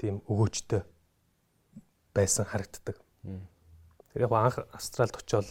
[0.00, 0.82] тийм өгөөжтэй
[2.16, 2.96] байсан харагддаг.
[4.12, 5.48] Тэр яг анх Австралид очиод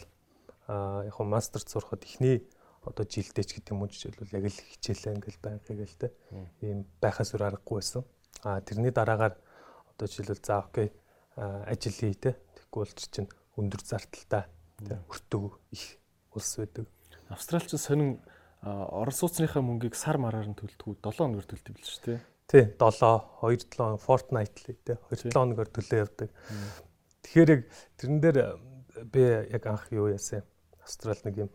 [0.67, 2.45] яг мастерт сурахад эхний
[2.85, 6.07] одоо жилдээ ч гэдэг юм уу жишээлбэл яг л хичээлээ ингээл байнгыг л те
[6.61, 8.05] ийм байхаас өөр аргагүй байсан.
[8.45, 9.37] А тэрний дараагаар
[9.93, 10.93] одоо жишээлбэл за окей
[11.35, 14.45] ажил хий те тэггүй бол чинь өндөр зарталтай
[14.81, 15.97] те өртөг их
[16.33, 16.85] улс байдаг.
[17.29, 18.21] Австралич сонин
[18.61, 22.19] орон сууцныхаа мөнгийг сар мараар нь төлдөг 7 хоногор төлдөг л шүү дээ.
[22.49, 26.29] Тий 7 2 7 fortnightly те 2 7 хоногор төлөө явдаг.
[27.23, 27.61] Тэгэхээр яг
[27.97, 28.37] тэрэн дээр
[29.11, 30.43] би яг анх юу яасан
[30.81, 31.49] Австрал нэг юм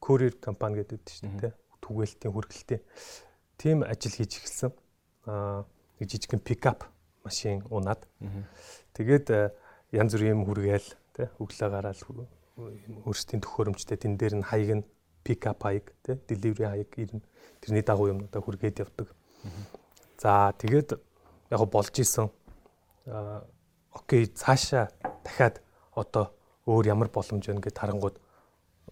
[0.00, 2.82] courier компани гэдэг шүү дээ те түгээлтийн хүргэлтийн
[3.58, 4.72] тийм ажил хийж эхэлсэн.
[5.26, 5.64] Аа
[5.98, 6.84] нэг жижигхэн пикап
[7.24, 8.06] машин унаад.
[8.94, 9.52] Тэгээд
[9.92, 11.98] янз бүрийн юм хүргээл те өглөө гараад
[13.06, 14.84] өөрсдийн төхөөрөмжтэй тэн дээр нь хаяг нь
[15.24, 17.22] пикап хаяг те delivery хаяг ирнэ.
[17.60, 19.08] Тэрний дагуу юмнуудаа хүргээд явдаг.
[20.18, 20.98] За тэгээд
[21.50, 22.30] яг болж исэн.
[23.06, 23.42] Аа
[23.94, 24.90] окей цаашаа
[25.24, 25.62] дахиад
[25.94, 26.34] одоо
[26.66, 28.18] өөр ямар боломж байна гэд харангууд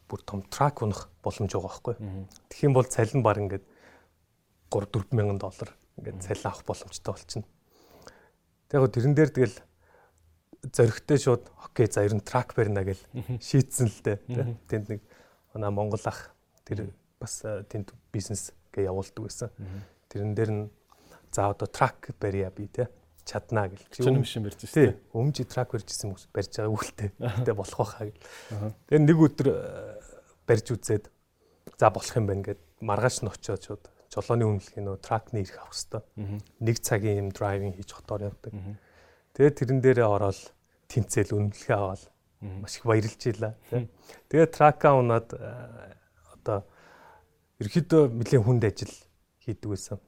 [0.08, 1.94] бүр том трак унах боломж байгаа байхгүй.
[2.48, 3.64] Тэгэх юм бол цалин баг ингээд
[4.70, 7.48] 3 4 мянган доллар ингээд цалин авах боломжтой болчихно.
[8.68, 9.58] Тэгээд тэрэн дээр тэгэл
[10.72, 13.02] зөрөгтэй шууд окей за ер нь трак барина гэл
[13.40, 14.18] шийдсэн л дээ.
[14.68, 15.00] Тэнд нэг
[15.52, 16.30] манай Монгол ах
[16.64, 19.50] тэр бас тэнд бизнес гээ явуулдаг байсан.
[20.08, 20.64] Тэрэн дээр нь
[21.32, 22.88] за одоо трак барья би те
[23.24, 23.86] чаднаа гэл.
[23.90, 24.96] Чинь машин барьж шүү дээ.
[25.14, 27.10] Өмжи трак барьжсэн хүмүүс барьж байгаа үхэлтэй.
[27.18, 28.20] Гэтэ болох байхаа гэл.
[28.90, 29.56] Тэгээ нэг өдөр э,
[30.46, 31.04] барьж үзээд
[31.78, 35.78] за болох юм байна гэд маргааш нь очиод шууд жолооны үнэлгээ нөө тракны ирэх авах
[35.78, 36.42] хэвээр.
[36.60, 38.52] Нэг цагийн юм драйвинг хийж хотоор явдаг.
[39.32, 40.40] Тэгээ тэрэн дээрээ ороод
[40.90, 42.02] тэнцэл үнэлгээ аваад
[42.42, 43.56] маш их баярлж ийла.
[43.70, 45.96] Тэгээ тракаа унаад э,
[46.36, 46.66] одоо
[47.62, 48.94] ерөөдөө нэлийн хүнд ажил
[49.46, 49.98] хийдэг байсан.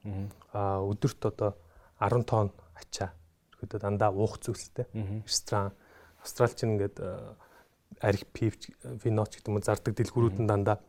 [0.51, 1.51] Аа өдөрт одоо
[1.99, 3.11] 10 тонн ачаа.
[3.57, 4.85] Ерөөдөө дандаа уух зүйлстэй.
[5.25, 5.73] Ресторан
[6.21, 8.71] Австралч ингээд арх пивч
[9.03, 10.81] виноч гэдэг юм зардаг дэлгүүрүүд нь дандаа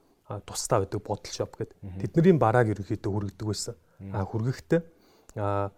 [0.46, 1.78] тусдаа байдаг бодол шоп гэдэг.
[2.02, 3.74] Тэдний барааг ерөөхдөө хүргэдэг байсан.
[4.12, 4.80] А хүргэхдээ
[5.38, 5.70] а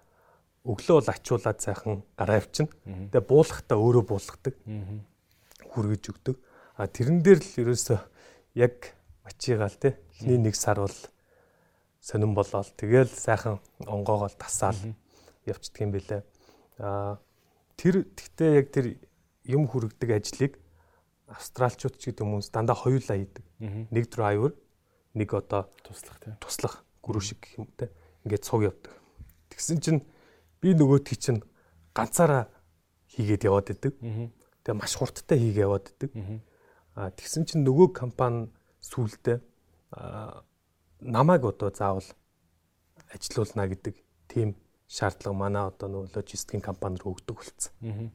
[0.64, 2.72] өглөө бол ачуулаад сайхан гараа авчина.
[3.12, 4.54] Тэгээ буулгахдаа өөрөө буулгадаг.
[5.68, 6.36] Хүргэж өгдөг.
[6.78, 7.98] А тэрэн дээр л ерөөсөө
[8.56, 8.94] яг
[9.24, 10.98] ачигаал те эхний нэг сар бол
[12.00, 14.78] сонирн болоод тэгэл сайхан онгоогоо тасаал
[15.48, 16.22] явцдаг юм бэлээ.
[16.78, 17.18] Аа
[17.76, 18.86] тэр тэгтээ яг тэр
[19.48, 20.52] юм хүрэгдэг ажлыг
[21.28, 23.44] австралчууд ч гэдэг хүмүүс дандаа хоёулаа хийдэг.
[23.92, 24.52] Нэг драйвер,
[25.14, 26.36] нэг одоо туслах тийм.
[26.40, 27.92] Туслах гүрүү шиг гэх юм те.
[28.24, 28.92] Ингээд цуг явдаг.
[29.52, 30.00] Тэгсэн чинь
[30.60, 31.40] би нөгөөдгий чинь
[31.92, 32.48] ганцаараа
[33.12, 33.94] хийгээд яваад идэг.
[34.64, 36.10] Тэгээ маш хурдтай хийгээ яваад идэг.
[36.96, 38.48] Аа тэгсэн чинь нөгөө компани
[38.80, 39.40] сүултээ
[41.00, 42.08] намайг одоо заавал
[43.12, 43.94] ажилуулна гэдэг
[44.28, 44.56] тийм
[44.88, 48.12] шаардлага манай одоо нөгөө логистикийн компани руу өгдөг болсон.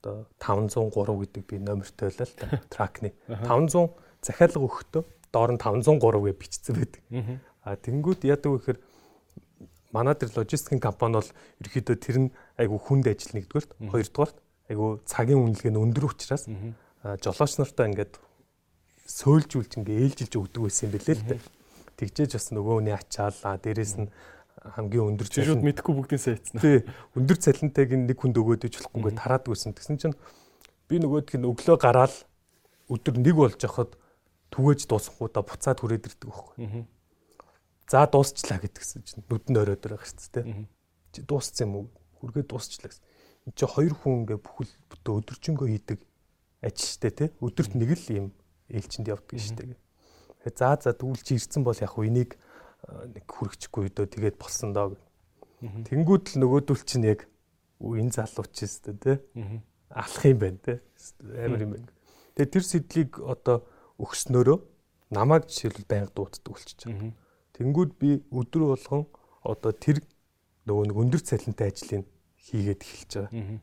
[0.00, 3.12] Одоо 503 гэдэг би номертой л та тракны.
[3.26, 3.90] 500
[4.22, 5.02] захиалга өгөхдөө
[5.34, 7.02] доор нь 503 гэж бичсэн байдаг.
[7.66, 8.78] А тэнгууд яадаг вэ гэхээр
[9.90, 11.30] манай тэр логистикийн компани бол
[11.62, 12.28] ерөөдөө тэр нь
[12.58, 14.36] айгу хүнд ажил нэгдүгээрт хоёрдугаарт
[14.70, 16.46] айгу цагийн үнэлгээ нь өндөр учраас
[17.22, 18.14] жолооч нартай ингээд
[19.06, 21.40] сөөлжүүлж ингээ ээлжилж өгдөг байсан юм бэлээ л дээ.
[22.00, 24.08] Тэгжээж бас нөгөөний ачаалаа дээрэс нь
[24.64, 26.60] хамгийн өндөр цалин мэдхгүй бүгдийн сайцсан.
[26.60, 26.88] Тий.
[27.12, 29.76] Өндөр цалинтайг нэг хүнд өгөөд ижлэхгүйгээ тараад байсан.
[29.76, 30.16] Тэгсэн чинь
[30.88, 32.14] би нөгөөдг нь өглөө гараад
[32.88, 33.92] өдөр нэг болж яхад
[34.48, 36.88] түгээж дуусахгүйдаа буцаад хүрээд ирдэг байхгүй.
[37.92, 40.64] За дуусчлаа гэдгсэн чинь нүдэн оройд байгаа шүү дээ.
[41.12, 41.86] Чи дууссан юм уу?
[42.24, 43.04] Хүргээд дуусчлаа гэсэн.
[43.44, 46.00] Энд чи хоёр хүн ингээ бүхэл бүтэ өдөржингөө хийдэг
[46.64, 47.28] ажил штэ тий.
[47.44, 48.26] Өдөрт нэг л юм
[48.72, 49.76] ээлжинд явдаг штэ.
[50.56, 52.40] За за чи ирсэн бол яг хөө энийг
[52.88, 54.96] нэг хүрчихгүй өдөө тэгээд болсон доо.
[55.60, 57.24] Тэнгүүд л нөгөөдөл чинь яг
[57.80, 59.16] энэ залууч шүү дээ тий.
[59.88, 60.78] Алах юм байна тий.
[61.24, 61.88] Амар юм байна.
[62.36, 63.64] Тэгээд тэр сэдлийг одоо
[63.96, 64.58] өгснөөрөө
[65.14, 67.12] намайг жишээлбэл байнга дуутдаг болчихж байгаа.
[67.56, 69.06] Тэнгүүд би өдөр болгон
[69.46, 70.02] одоо тэр
[70.66, 72.04] нөгөө нэг өндөр цалинтай ажлыг
[72.44, 73.60] хийгээд эхэлж байгаа.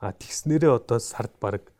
[0.00, 1.72] А тэгснээрээ одоо сард баг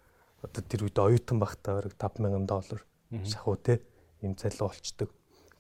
[0.43, 2.81] одоо тэр үед оюутан багтаа бараг 5000 доллар
[3.25, 3.81] шахуу те
[4.21, 5.09] ийм залуу болчдөг.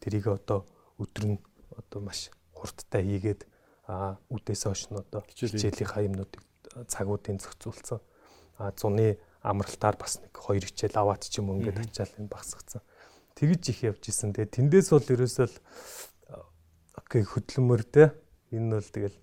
[0.00, 0.66] Тэрийг одоо
[0.98, 1.38] өдөр нь
[1.76, 3.46] одоо маш хурдтай хийгээд
[3.86, 6.42] а үдээс хойш нь одоо хичээлийнхаа юмнуудыг
[6.88, 8.00] цагуудын зохицуулсан.
[8.58, 12.82] А зуны амралтаар бас нэг хоёр хичээл аваад ч юм ингээд ачаал энэ багсгацсан.
[13.36, 14.32] Тэгж их явж исэн.
[14.32, 15.56] Тэгээ тэндээс бол ерөөсөө л
[16.96, 18.16] окей хөдөлмөр те
[18.50, 19.16] энэ бол тэгэл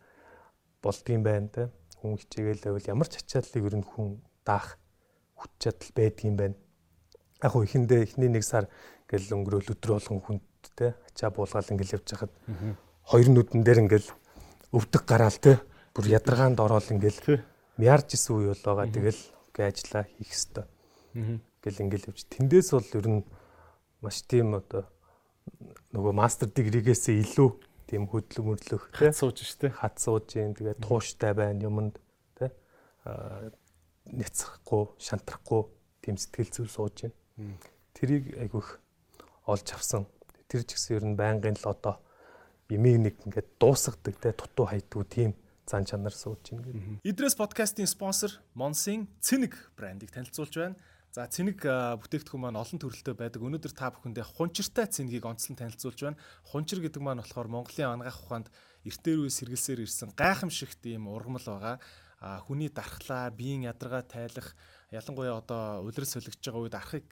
[0.80, 1.64] болдгийм байна те
[2.00, 4.78] хүн хичээгээл байвал ямар ч ачааллыг ер нь хүн даах
[5.36, 6.56] хүч чадал байдгийм байна.
[7.42, 8.70] Яг хөө ихэндээ эхний нэг сар
[9.10, 10.44] гэл өнгөрөөл өдрө болгон хүнд
[10.76, 10.96] те?
[11.10, 12.34] Ачаа буулгаал ингээл явж хахад
[13.08, 14.10] хоёр нүдэн дээр ингээл
[14.74, 15.62] өвдөг гараал те?
[15.94, 17.42] Бүр ядаргаанд ороод ингээл
[17.78, 18.92] мярж исэн үе бол байгаа.
[18.92, 20.68] Тэгэл окей ажиллаа хийх хэвээр.
[21.64, 22.20] Гэл ингээл явж.
[22.28, 23.22] Тэндээс бол ер нь
[24.02, 24.84] маш тийм одоо
[25.94, 27.50] нөгөө мастер дигригээс илүү
[27.88, 30.58] тийм хөдөлмөрлөх тий сууж штэ хат сууж юм.
[30.58, 32.02] Тэгээ тууштай байна юмд
[32.36, 32.50] тий
[34.10, 35.62] няцахгүй шантрахгүй
[36.02, 37.58] тийм сэтгэл зүй сууж байна
[37.98, 38.80] тэрийг айгүйх
[39.48, 40.06] олж авсан
[40.54, 41.98] тэр ч гэсэн ер нь байнгын л одоо
[42.70, 45.32] имийг нэг ингээд дуусгадаг тий тутуу хайдгүй тийм
[45.66, 47.02] зан чанар сууж байна гэдэг.
[47.02, 50.78] Идрес подкастын спонсор Монсын Цэник брендийг танилцуулж байна.
[51.14, 53.42] За цэник бүтээгдэхүүн маань олон төрөлтэй байдаг.
[53.42, 56.22] Өнөөдөр та бүхэндээ хунчиртай цэнгийг онцлон танилцуулж байна.
[56.50, 58.48] Хунчир гэдэг маань болохоор Монголын анагаах ухаанд
[58.82, 61.78] эртээр үе сэргэлсээр ирсэн гайхамшигт ийм ургамал байгаа.
[62.18, 64.58] А хүний дархлаа, биеийн ядаргаа тайлах,
[64.90, 67.08] ялангуяа одоо улирал солигдож байгаа үед архыг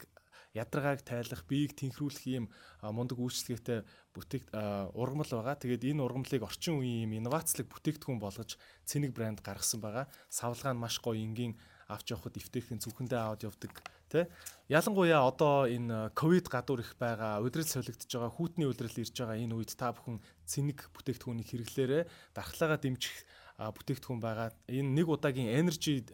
[0.53, 2.45] ядаргааг тайлах, биеийг тэнхрүүлэх ийм
[2.83, 4.51] мундаг үйлчлэгээтэй бүтээгт
[4.95, 5.55] ургамал байгаа.
[5.55, 10.11] Тэгээд энэ ургамлыг орчин үеийн ийм инновацлог бүтээгдэхүүн болгож цэник брэнд гаргасан байгаа.
[10.27, 11.55] Савлгаа нь маш гоё энгийн
[11.91, 14.25] авч явахад эвтэйхэн зүрхэндээ аваад явдаг тий
[14.71, 19.55] ялангуяа одоо энэ ковид гадуур их байгаа удирдал солигдож байгаа хүүтний удирдал ирж байгаа энэ
[19.55, 22.03] үед та бүхэн цэник бүтээгдэхүүнийг хэрэглээрээ
[22.35, 23.15] дархлаагаа дэмжих
[23.59, 26.07] бүтээгдэхүүн байгаа энэ нэг удаагийн энержи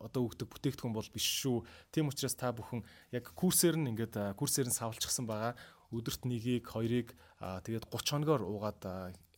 [0.00, 4.68] одоо өгдөг бүтээгдэхүүн бол биш шүү тийм учраас та бүхэн яг курсээр нь ингээд курсээр
[4.68, 5.54] нь савлчихсан байгаа
[5.92, 8.80] өдөрт нэгийг хоёрыг тэгээд 30 хоногоор уугаад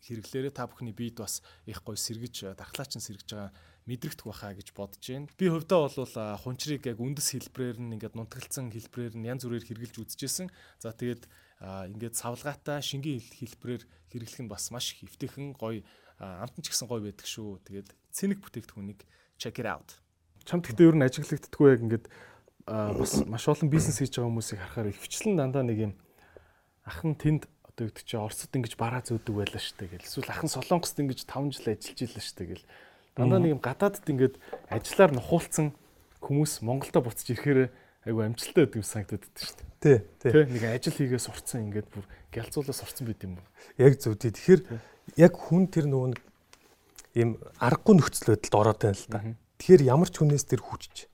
[0.06, 3.50] хэрэглээрээ та бүхний биед бас их гоё сэргэж дархлаа чинь сэргэж байгаа
[3.86, 5.30] мэдрэгдэх баха гэж бодож байна.
[5.38, 10.02] Би хувьдаа бол хунчрыг яг үндэс хэлбрээр нь ингээд нунтгалцсан хэлбрээр нь янз бүрээр хэрэгжилж
[10.02, 10.50] үзчихсэн.
[10.78, 11.26] За тэгээд
[11.62, 15.82] ингээд савлгаатай шингийн хэлбрээр хэрэглэх нь бас маш их эвтэйхэн гоё
[16.18, 17.62] амтан ч гэсэн гоё байдаг шүү.
[17.66, 19.06] Тэгээд цэник бүтээгдэхүүнийг
[19.38, 20.05] check it out.
[20.46, 22.06] Чамд гэхдээ ер нь ажиглагддаггүй яг ингээд
[22.66, 25.92] бас маш олон бизнес хийж байгаа хүмүүсийг харахаар ихвчлэн дандаа нэг юм
[26.86, 27.42] ахын тэнд
[27.76, 30.06] одоо гэдэг чинь Оросд ингэж бараа зөөдөг байлаа штэ гэл.
[30.06, 32.64] Эсвэл ахын Солонгост ингэж 5 жил ажиллаж илаа штэ гэл.
[33.18, 34.34] Дандаа нэг юм гадаадд ингээд
[34.70, 35.76] ажиллаар нухуулсан
[36.24, 37.68] хүмүүс Монголдо буцаж ирэхээр
[38.06, 39.68] айгу амжилттай байдаг юм санагдаад байдаг шүү дээ.
[39.82, 40.32] Тий, тий.
[40.56, 43.46] Нэг ажил хийгээ сурцсан ингээд бүр гялцуулаа сурцсан байт юм уу?
[43.76, 44.30] Яг зөв тий.
[44.32, 44.62] Тэгэхээр
[45.20, 46.16] яг хүн тэр нөгөө
[47.18, 49.20] ийм аргагүй нөхцөл байдалд ороод байна л да.
[49.56, 51.08] Тэгэхээр ямар ч хүнээс тэр хүчж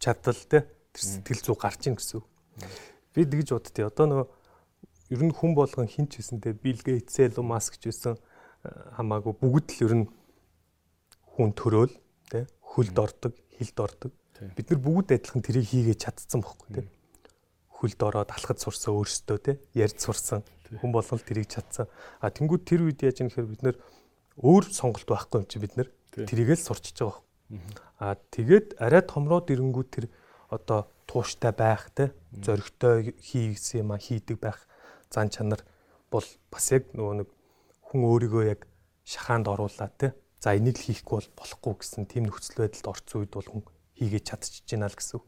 [0.00, 2.24] чадал тий тэр сэтгэл зүй гарч ийн гэсэн.
[3.12, 3.84] Би тэгж боддتي.
[3.84, 4.26] Одоо нөгөө
[5.12, 8.16] ер нь хүн болгон хинч гэсэнтэй Билл Гейтс, Элон Маск ч гэсэн
[8.96, 10.06] хамаагүй бүгд л ер нь
[11.36, 11.94] хүн төрөөл
[12.32, 14.12] тий хөлд ордог, хилд ордог.
[14.56, 16.86] Бид нар бүгд адилхан тэрийг хийгээд чадсан бохгүй тий.
[17.76, 20.40] Хөлд ороод алхад сурсан өөрсдөө тий ярьж сурсан.
[20.72, 21.86] Хүн болгол тэрийг чадсан.
[22.24, 23.76] А тэнгууд тэр үед яаж юм гэхээр бид нар
[24.40, 27.20] өөр сонголт байхгүй юм чи бид нар тэрийгэл сурчиж байгаа
[27.52, 27.76] байхгүй.
[28.00, 30.06] А тэгээд арай томроод ирэнгүүт тэр
[30.48, 34.64] одоо тууштай байх те зоригтой хийгсэн юм а хийдэг байх
[35.12, 35.60] зан чанар
[36.10, 37.28] бол бас яг нөгөө нэг
[37.92, 38.64] хүн өөрийгөө яг
[39.04, 40.08] шахаанд оруулаад те
[40.42, 43.62] За энийг л хийхгүй бол болохгүй гэсэн тийм нөхцөл байдалд орцсон үед бол хүн
[43.94, 45.22] хийгээд чадчихж байна л гэсэн.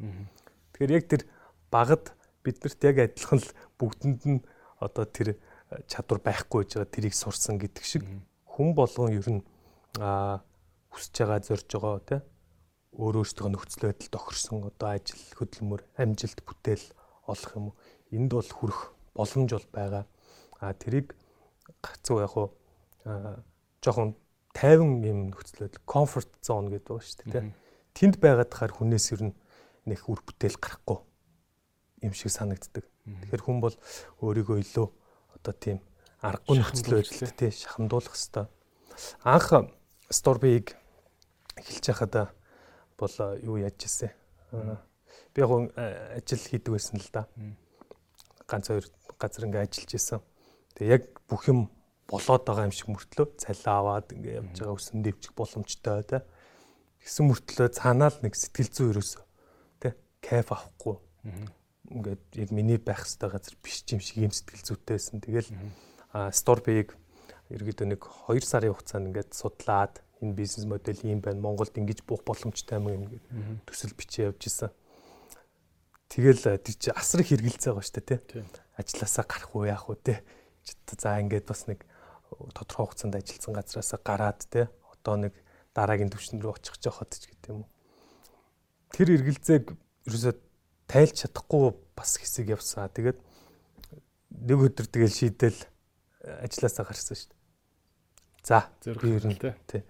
[0.75, 1.23] Тэгэхээр яг тэр
[1.71, 2.05] багад
[2.43, 4.43] биднэрт яг адилхан л бүгдэнд нь
[4.83, 8.03] одоо тэр э, чадвар байхгүй байж байгаа тэрийг сурсан гэдэг шиг
[8.43, 9.43] хүн болгон ер нь
[10.03, 10.43] аа
[10.95, 12.21] хүсэж байгаа зорж байгаа тий
[12.95, 16.87] өөр өөртөө нөхцөл байдал тохирсон одоо ажил хөдөлмөр амжилт бүтээл
[17.27, 17.77] олох юм уу
[18.15, 18.81] энд бол хүрэх
[19.19, 20.05] боломж бол байгаа
[20.63, 21.19] а тэрийг
[21.83, 22.55] гацуу яг уу
[23.83, 24.15] жоохон
[24.55, 27.53] тайван юм нөхцөл байдал comfort zone гэдэг байгаа шүү дээ.
[27.95, 29.35] Тэнд байгаад хахаар хүнээс ер нь
[29.91, 30.99] нэг үр бүтээл гарахгүй
[32.07, 32.87] юм шиг санагддаг.
[32.87, 33.77] Тэгэхээр хүн бол
[34.23, 34.89] өөрийгөө илүү
[35.35, 35.79] одоо тийм
[36.23, 38.49] аргагүй нөхцөл байдалд тий шахамдуулах хэвээр.
[39.27, 39.49] Анх
[40.09, 40.84] Storby-г
[41.57, 42.15] эхэлж байхад
[42.99, 44.11] бол юу яаж ирсэн.
[45.35, 45.51] Би яг
[46.19, 47.27] ажил хийдэг байсан л да.
[48.47, 48.87] Ганц хоёр
[49.19, 50.21] газар ингээ ажиллаж исэн.
[50.75, 51.71] Тэгээ яг бүх юм
[52.11, 56.23] болоод байгаа юм шиг мөртлөө цалиа аваад ингээ явж байгаа өсөн дэвчих боломжтой тий.
[57.01, 59.25] Гэсэн мөртлөө цаанаа л нэг сэтгэл зүй ерөөсөө
[59.81, 61.01] тий кайф авахгүй.
[61.89, 65.21] Ингээд яг миний байх хэвээр газар биш юм шиг юм сэтгэл зүйтэй байсан.
[65.25, 65.51] Тэгэл
[66.13, 66.93] Storby-г
[67.51, 71.41] ерөөдөө нэг 2 сарын хугацаанд ингээд судлаад Энэ бизнес модель ийм байна.
[71.41, 73.25] Монголд ингэж буух боломжтой юм ингээд
[73.67, 74.71] төсөл бичиж явж исэн.
[76.09, 78.43] Тэгэл тэр чи асар их хэргэлцээ байгаа шүү дээ тий.
[78.79, 80.23] Ажлаасаа гарах уу яах уу тий.
[80.95, 81.83] За ингээд бас нэг
[82.55, 84.67] тодорхой хугацаанд ажилласан газараасаа гараад тий.
[84.95, 85.35] Одоо нэг
[85.75, 87.71] дараагийн түвшин рүү очих жоохот ч гэдэг юм уу.
[88.95, 89.75] Тэр эргэлзээг
[90.07, 90.35] ерөөсөө
[90.87, 92.87] тайлж чадахгүй бас хэсэг явсаа.
[92.95, 93.19] Тэгээд
[94.31, 95.59] нэг өдөр тэгэл шийдэл
[96.47, 97.43] ажилласаа гарсан шүү дээ.
[98.45, 99.83] За би ер нь тий.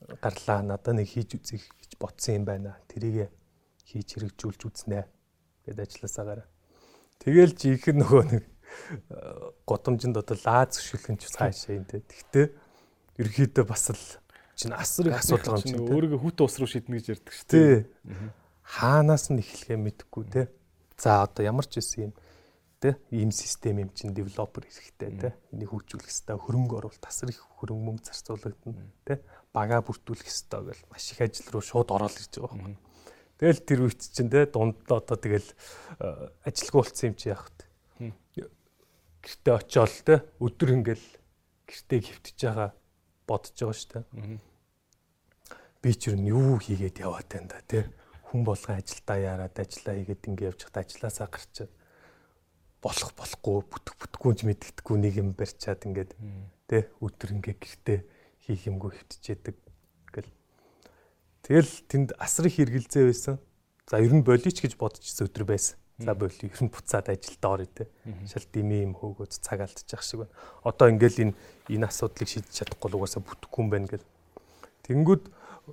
[0.00, 2.76] Гарлаа надад нэг хийж үзэх гэж ботсон юм байна.
[2.88, 3.28] Тэрийг
[3.84, 5.04] хийж хэрэгжүүлж үзнэ
[5.66, 6.48] гэд ажилласаа гараа.
[7.20, 8.44] Тэгэл жинхэнэ нөгөө нэг
[9.68, 12.00] годомжинд одоо лаз хөшөлгөн ч цаашаа юм тий.
[12.00, 12.46] Тэгтээ
[13.20, 14.04] ерөөхдөө бас л
[14.56, 17.76] чинь асар их асуудал юм чинь өөрийгөө хүт ус руу шиднэ гэж ярьдаг шүү дээ.
[18.64, 20.46] Хаанаас нь эхлэхээ мэдэхгүй тий.
[20.96, 22.12] За одоо ямар ч байсан юм
[22.80, 27.44] те ийм систем юм чин девелопер хэрэгтэй те энийг хөгжүүлэх хэрэгтэй хөрөнгө оруулалт тасар их
[27.60, 29.20] хөрөнгө мөнгө зарцуулагдана те
[29.52, 32.78] багаа бүртгүүлэх хэрэгтэй гэл маш их ажил руу шууд ороод ирж байгаа юм.
[33.40, 35.48] Тэгэл тэр үед чин те дунд одоо тэгэл
[35.98, 37.50] э, ажилгүй болцсон юм чи яах
[37.98, 38.46] вэ?
[39.24, 41.06] Гэртээ очиод те өдөр ингээл
[41.66, 42.70] гэртээ хөвтөж байгаа
[43.26, 44.38] бодож байгаа шүү дээ.
[45.80, 47.88] Би ч юу хийгээд яваад байна да те
[48.30, 51.72] хүн болгон ажилдаа яраад ажиллаа хийгээд ингэ явж хад ажилласаа гарчаад
[52.78, 56.12] болох болохгүй бүтэх бүтэхгүй ч мэддэхгүй нэг юм барьчаад ингээд
[56.70, 57.98] тэ өдөр ингээ гэртээ
[58.50, 59.56] хийх юмгүй хөвтчээдэг
[60.10, 60.30] гэл.
[61.46, 63.36] Тэгэл тэнд асар их хэргэлзээ байсан.
[63.86, 65.78] За ер нь болич гэж бодчихсон өдөр байсан.
[66.00, 67.86] За боли ер нь буцаад ажилд орё тэ.
[68.26, 70.34] Шал дими юм хөөгөөд цаг алдчих шиг байна.
[70.64, 71.34] Одоо ингээл энэ
[71.68, 74.06] энэ асуудлыг шийдэж чадахгүй л угаасаа бүтэхгүй юм байна гэл.
[74.88, 75.22] Тэнгүүд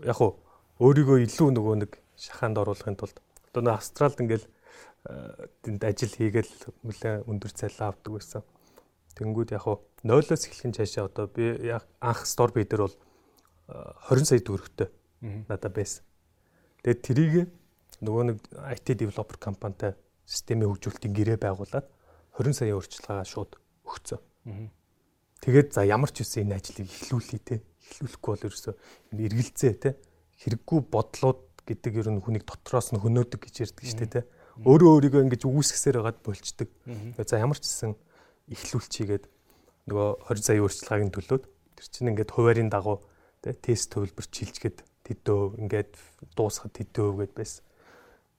[0.04, 0.36] яг уу
[0.84, 3.18] өөрийгөө илүү нөгөө нэг шахаанд оруулахын тулд
[3.50, 4.48] одоо нэг австралд ингээл
[5.64, 8.44] тэнд ажил хийгээл нэлээ өндөр цалин авдаг байсан.
[9.18, 12.96] Тэнгүүд яг хуу 0-оос эхлэх нь цаашаа одоо би яг анх стор бий дээр бол
[14.14, 14.90] 20 сая төгрөгтэй
[15.50, 16.06] надад байсан.
[16.86, 17.34] Тэгээд трийг
[18.06, 18.38] нөгөө нэг
[18.78, 19.98] IT developer компанитай
[20.30, 21.90] системийн хөгжүүлэлтийн гэрээ байгуулад
[22.38, 23.58] 20 сая өөрчлөлгөө шууд
[23.90, 24.20] өгцөө.
[25.42, 27.56] Тэгээд за ямар ч үсэн энэ ажлыг эхлүүлээ те.
[27.90, 28.74] Эхлүүлэхгүй бол ерөөсөө
[29.18, 29.90] энэ эргэлзээ те.
[30.46, 34.22] Хэрэггүй бодлууд гэдэг ер нь хүнийг дотроос нь хөнөөдөг гэж ярьдаг шүү дээ те
[34.66, 36.70] өөрөө өөрийгөө ингэж үүсгэсээр байгаад болчдөг.
[37.22, 37.94] За ямар ч гэсэн
[38.52, 39.26] ихлүүлчихийгээд
[39.88, 43.04] нөгөө 20 сая өөрчлөлгааг төлөөд тэр чинь ингээд хуваарийн дагуу
[43.44, 45.92] тэ тест төвлөрч хилчгээд тэдөө ингээд
[46.36, 47.64] дуусахад тэдөө гэд байсан.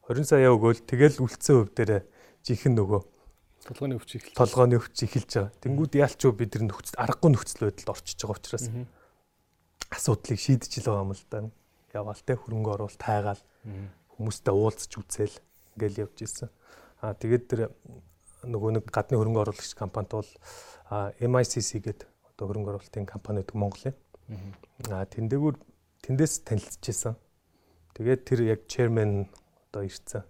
[0.08, 2.04] 20 сая өгөөл тэгэл үлдсэн хөв дээр
[2.44, 3.00] жихэн нөгөө
[3.68, 5.52] толгойн өвч эхэлж толгойн өвч эхэлж байгаа.
[5.60, 8.66] Тэнгүүд яалч юу бид нар нөхцөл аргагүй нөхцөл байдалд орчиж байгаа учраас
[9.92, 11.38] асуудлыг шийдэж л байгаа юм л да.
[11.92, 13.42] Яваал те хөрөнгө оруулалт тайгаал
[14.16, 15.36] хүмүүстэй уулзч үзэл
[15.76, 16.48] ингээл явж ирсэн.
[17.04, 17.60] Аа тэгээд тэр
[18.44, 20.30] нөгөө нэг гадны хөрөнгө оруулагч компанид бол
[21.18, 23.96] MICC гэдэг одоо хөрөнгө оруулалтын компани гэдэг Монголын.
[24.92, 25.56] Аа тэндэгүүр
[26.06, 27.16] тэндээс танилцчихсан.
[27.98, 29.26] Тэгээд тэр яг chairman
[29.70, 30.22] одоо ирсэн.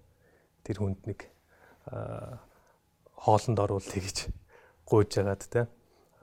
[0.65, 1.29] Тэр хүнд нэг
[3.17, 4.33] хоолнд оруулъя гэж
[4.89, 5.67] гуйж байгаад те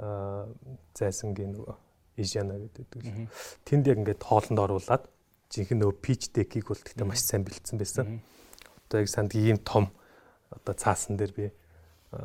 [0.01, 0.49] аа
[0.97, 1.75] зайсангийн нөгөө
[2.17, 3.29] Ижана гэдэг.
[3.67, 5.03] Тэнд яг ингээд хоолнд оруулаад
[5.51, 8.23] жинхэнэ нөгөө pitch deck-ийг бол тэгтээ маш сайн бэлдсэн байсан
[8.87, 9.91] одоо яг санд ийм том
[10.49, 11.51] одоо цаасан дээр би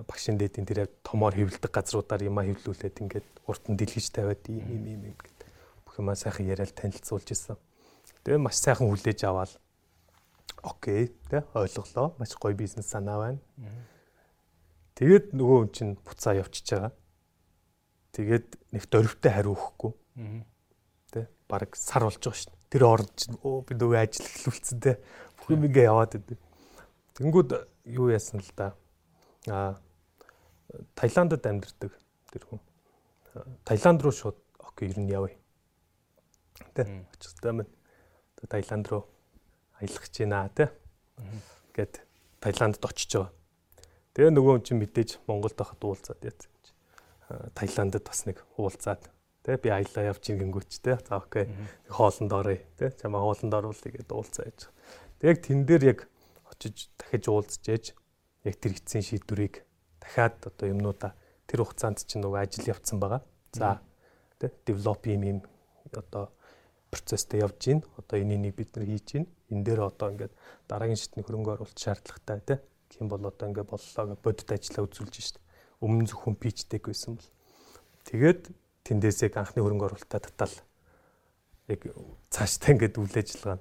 [0.06, 4.84] багшин дээдийн тэр томоор хөвлөдөг газруудаар юма хөвлүүлээд ингээд урт нь дэлгэж тавиад ийм ийм
[4.86, 5.38] ийм ингээд
[5.84, 7.58] бүх юмаа сайхан яриад танилцуулж исэн.
[8.22, 9.52] Тэгээ маш сайхан хүлээж аваад
[10.62, 12.14] окей тэ ойлголоо.
[12.18, 13.40] Маш гоё бизнес санаа байна.
[14.94, 16.92] Тэгээд нөгөө хүн чинь буцаа явчихж байгаа.
[18.12, 19.92] Тэгээд нэг дөрвтэй хариу өгөхгүй.
[21.10, 22.68] Тэ баг сар болж байгаа дээ.
[22.70, 25.00] Тэр оронд чинь өө би нөгөө ажил эхлүүлсэн тэ.
[25.40, 26.38] Бүх юм ингээ яваад идэв.
[27.16, 27.50] Тэнгүүд
[27.96, 28.76] юу яасан л да.
[29.48, 29.80] Аа
[30.94, 31.92] Таиландд амьдардаг
[32.30, 32.60] тэр хүн.
[33.64, 35.36] Таиланд руу шууд окей ер нь явъя.
[36.74, 37.72] Тэ очихтай маань.
[38.48, 39.08] Таиланд руу
[39.80, 40.70] аялах гэж байна тэ.
[41.74, 42.04] Гэт
[42.40, 43.32] Таиландд очиж байгаа.
[44.14, 46.46] Тэгээ нөгөө хүн чинь мэдээж Монголд байхад уулзаад яц.
[47.56, 49.08] Таиландд бас нэг уулзаад
[49.42, 51.00] тэ би аялаа явж гингүүч тэ.
[51.02, 51.48] За окей.
[51.88, 52.92] Хоолнд оръё тэ.
[52.94, 54.68] Чамаа хоолнд оруулъя гэдээ уулзаа яж.
[55.18, 56.00] Тэг яг тэн дээр яг
[56.50, 57.84] очиж дахиж уулзж ээж
[58.44, 59.64] яг тэр эцсийн шийдвэрийг
[60.00, 61.12] дахиад одоо юмнуудаа
[61.46, 63.22] тэр хугацаанд чинь нөгөө ажил явцсан байгаа.
[63.52, 63.82] За
[64.38, 65.38] тэ develop юм юм
[65.92, 66.32] одоо
[66.90, 67.84] процесстэй явж гин.
[67.96, 69.26] Одоо энийг бид нар хийж гин.
[69.50, 70.34] Энэ дээр одоо ингээд
[70.68, 72.62] дараагийн шатны хөрөнгө оруулалт шаардлагатай тэ.
[72.88, 75.36] Ким бол одоо ингээд боллоо гэж бодит ажиллаа үзүүлж шít.
[75.80, 77.30] Өмнө зөвхөн пичдэг байсан бол.
[78.06, 78.50] Тэгээд
[78.86, 80.54] тэндээс яг анхны хөрөнгө оруулалтаа татал
[81.68, 81.80] яг
[82.30, 83.58] цааштай ингээд үйл ажиллагаа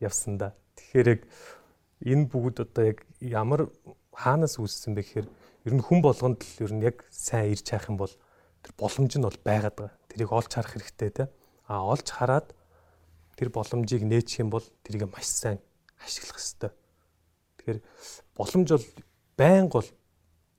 [0.00, 0.56] явсан да.
[0.76, 1.20] Тэгэхээр яг
[2.00, 3.68] энэ бүгд одоо яг ямар
[4.20, 5.28] хаанаас үүссэн бэ гэхээр
[5.64, 8.12] ер нь хүн болгонд л ер нь яг сайн ирж хайх юм бол
[8.60, 9.96] тэр боломж нь бол байгаад байгаа.
[10.12, 11.24] Тэрийг олж харах хэрэгтэй те.
[11.64, 12.52] А олж хараад
[13.36, 15.58] тэр боломжийг нээчих юм бол тэрийг маш сайн
[16.04, 16.72] ашиглах хэрэгтэй.
[17.56, 17.80] Тэгэхээр
[18.36, 18.86] боломж бол
[19.40, 19.90] байнга бол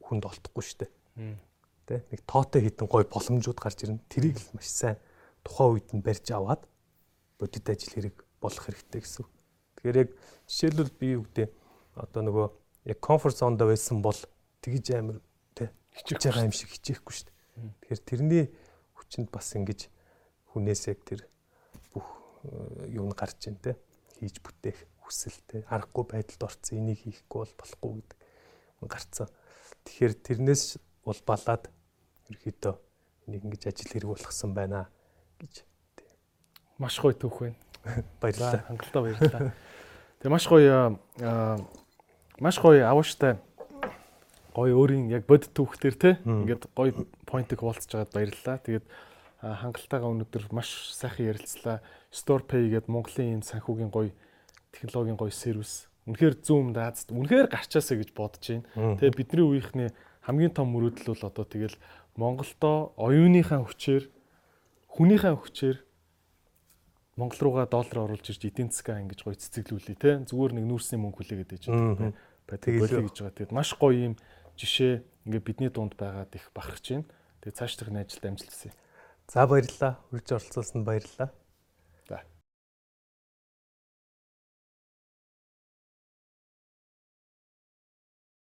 [0.02, 0.92] хүнд олдохгүй шүү дээ.
[1.86, 4.02] Тэ нэг тоотой хитэн гой боломжууд гарч ирнэ.
[4.10, 4.98] Тэрийг л маш сайн
[5.46, 6.66] тухайн үед нь барьж аваад
[7.38, 9.26] бодит ажил хэрэг болох хэрэгтэй гэсэн.
[9.78, 10.10] Тэгэхээр яг
[10.50, 11.50] жишээлбэл би гэдэг
[11.98, 12.48] одоо нөгөө
[12.86, 14.18] яг комфорт зонд байсан бол
[14.62, 15.20] тэгж амар
[15.56, 17.38] тэ хичээж байгаа юм шиг хичээхгүй шүү дээ.
[17.82, 18.46] Тэгэхээр тэрний
[18.98, 19.90] хүчинд бас ингэж
[20.54, 21.28] хүнээс яг тэр
[21.94, 22.08] бүх
[22.48, 23.78] э, юу нь гарч ийн тэ
[24.18, 28.18] хийж бүтээх хүсэлтэй аргагүй байдалд орсон энийг хийхгүй бол болохгүй гэдэг
[28.88, 29.28] гарцсан.
[29.86, 30.64] Тэгэхээр тэрнээс
[31.06, 31.70] бол балаад
[32.30, 32.76] ерөөхдөө
[33.30, 34.90] нэг ингэж ажил хэрэг болгосон байна
[35.38, 35.66] гэж
[36.82, 37.58] Маш гоё түүх байна.
[38.22, 38.66] баярлалаа.
[38.66, 39.54] Хангалттай баярлалаа.
[40.18, 41.62] Тэгээ маш гоё аа
[42.42, 43.38] маш гоё авууштай
[44.58, 48.58] гоё өөрийн яг бод түүхтэр те ингээд гоё поинтыг хуваалцаж байгаад баярлалаа.
[48.66, 48.86] Тэгээд
[49.42, 51.86] хангалтайгаа өнөөдөр маш сайхан ярилцлаа.
[52.10, 54.10] Store Pay гэдэг Монголын ийм санхүүгийн гоё
[54.74, 55.86] технологийн гоё сервис.
[56.10, 58.98] Үнэхээр зүүм даацд үнэхээр гарчаасаа гэж бодож байна.
[58.98, 59.90] Тэгээ бидний үеийнхний
[60.26, 61.78] хамгийн том мөрөөдөл бол одоо тэгэл
[62.18, 64.10] Монголдо оюуныхаа хүчээр
[64.98, 65.78] хүнийхээ хүчээр
[67.16, 71.22] Монгол руугаа доллар оруулж ирж эдийн засгаа ингэж гоё цэцэглүүлээ те зүгээр нэг нүүрсний мөнгө
[71.22, 72.12] хүлээгээд байж байгаа
[72.48, 73.36] болий гэж байгаа.
[73.36, 74.16] Тэгээд маш гоё юм
[74.58, 77.10] жишээ ингээ бидний дунд байгаад их бахарч байна.
[77.42, 78.72] Тэгээд цааш дах ажилд амжилт хүсье.
[79.28, 80.00] За баярлалаа.
[80.12, 81.30] Үрж оролцуулсанд баярлалаа.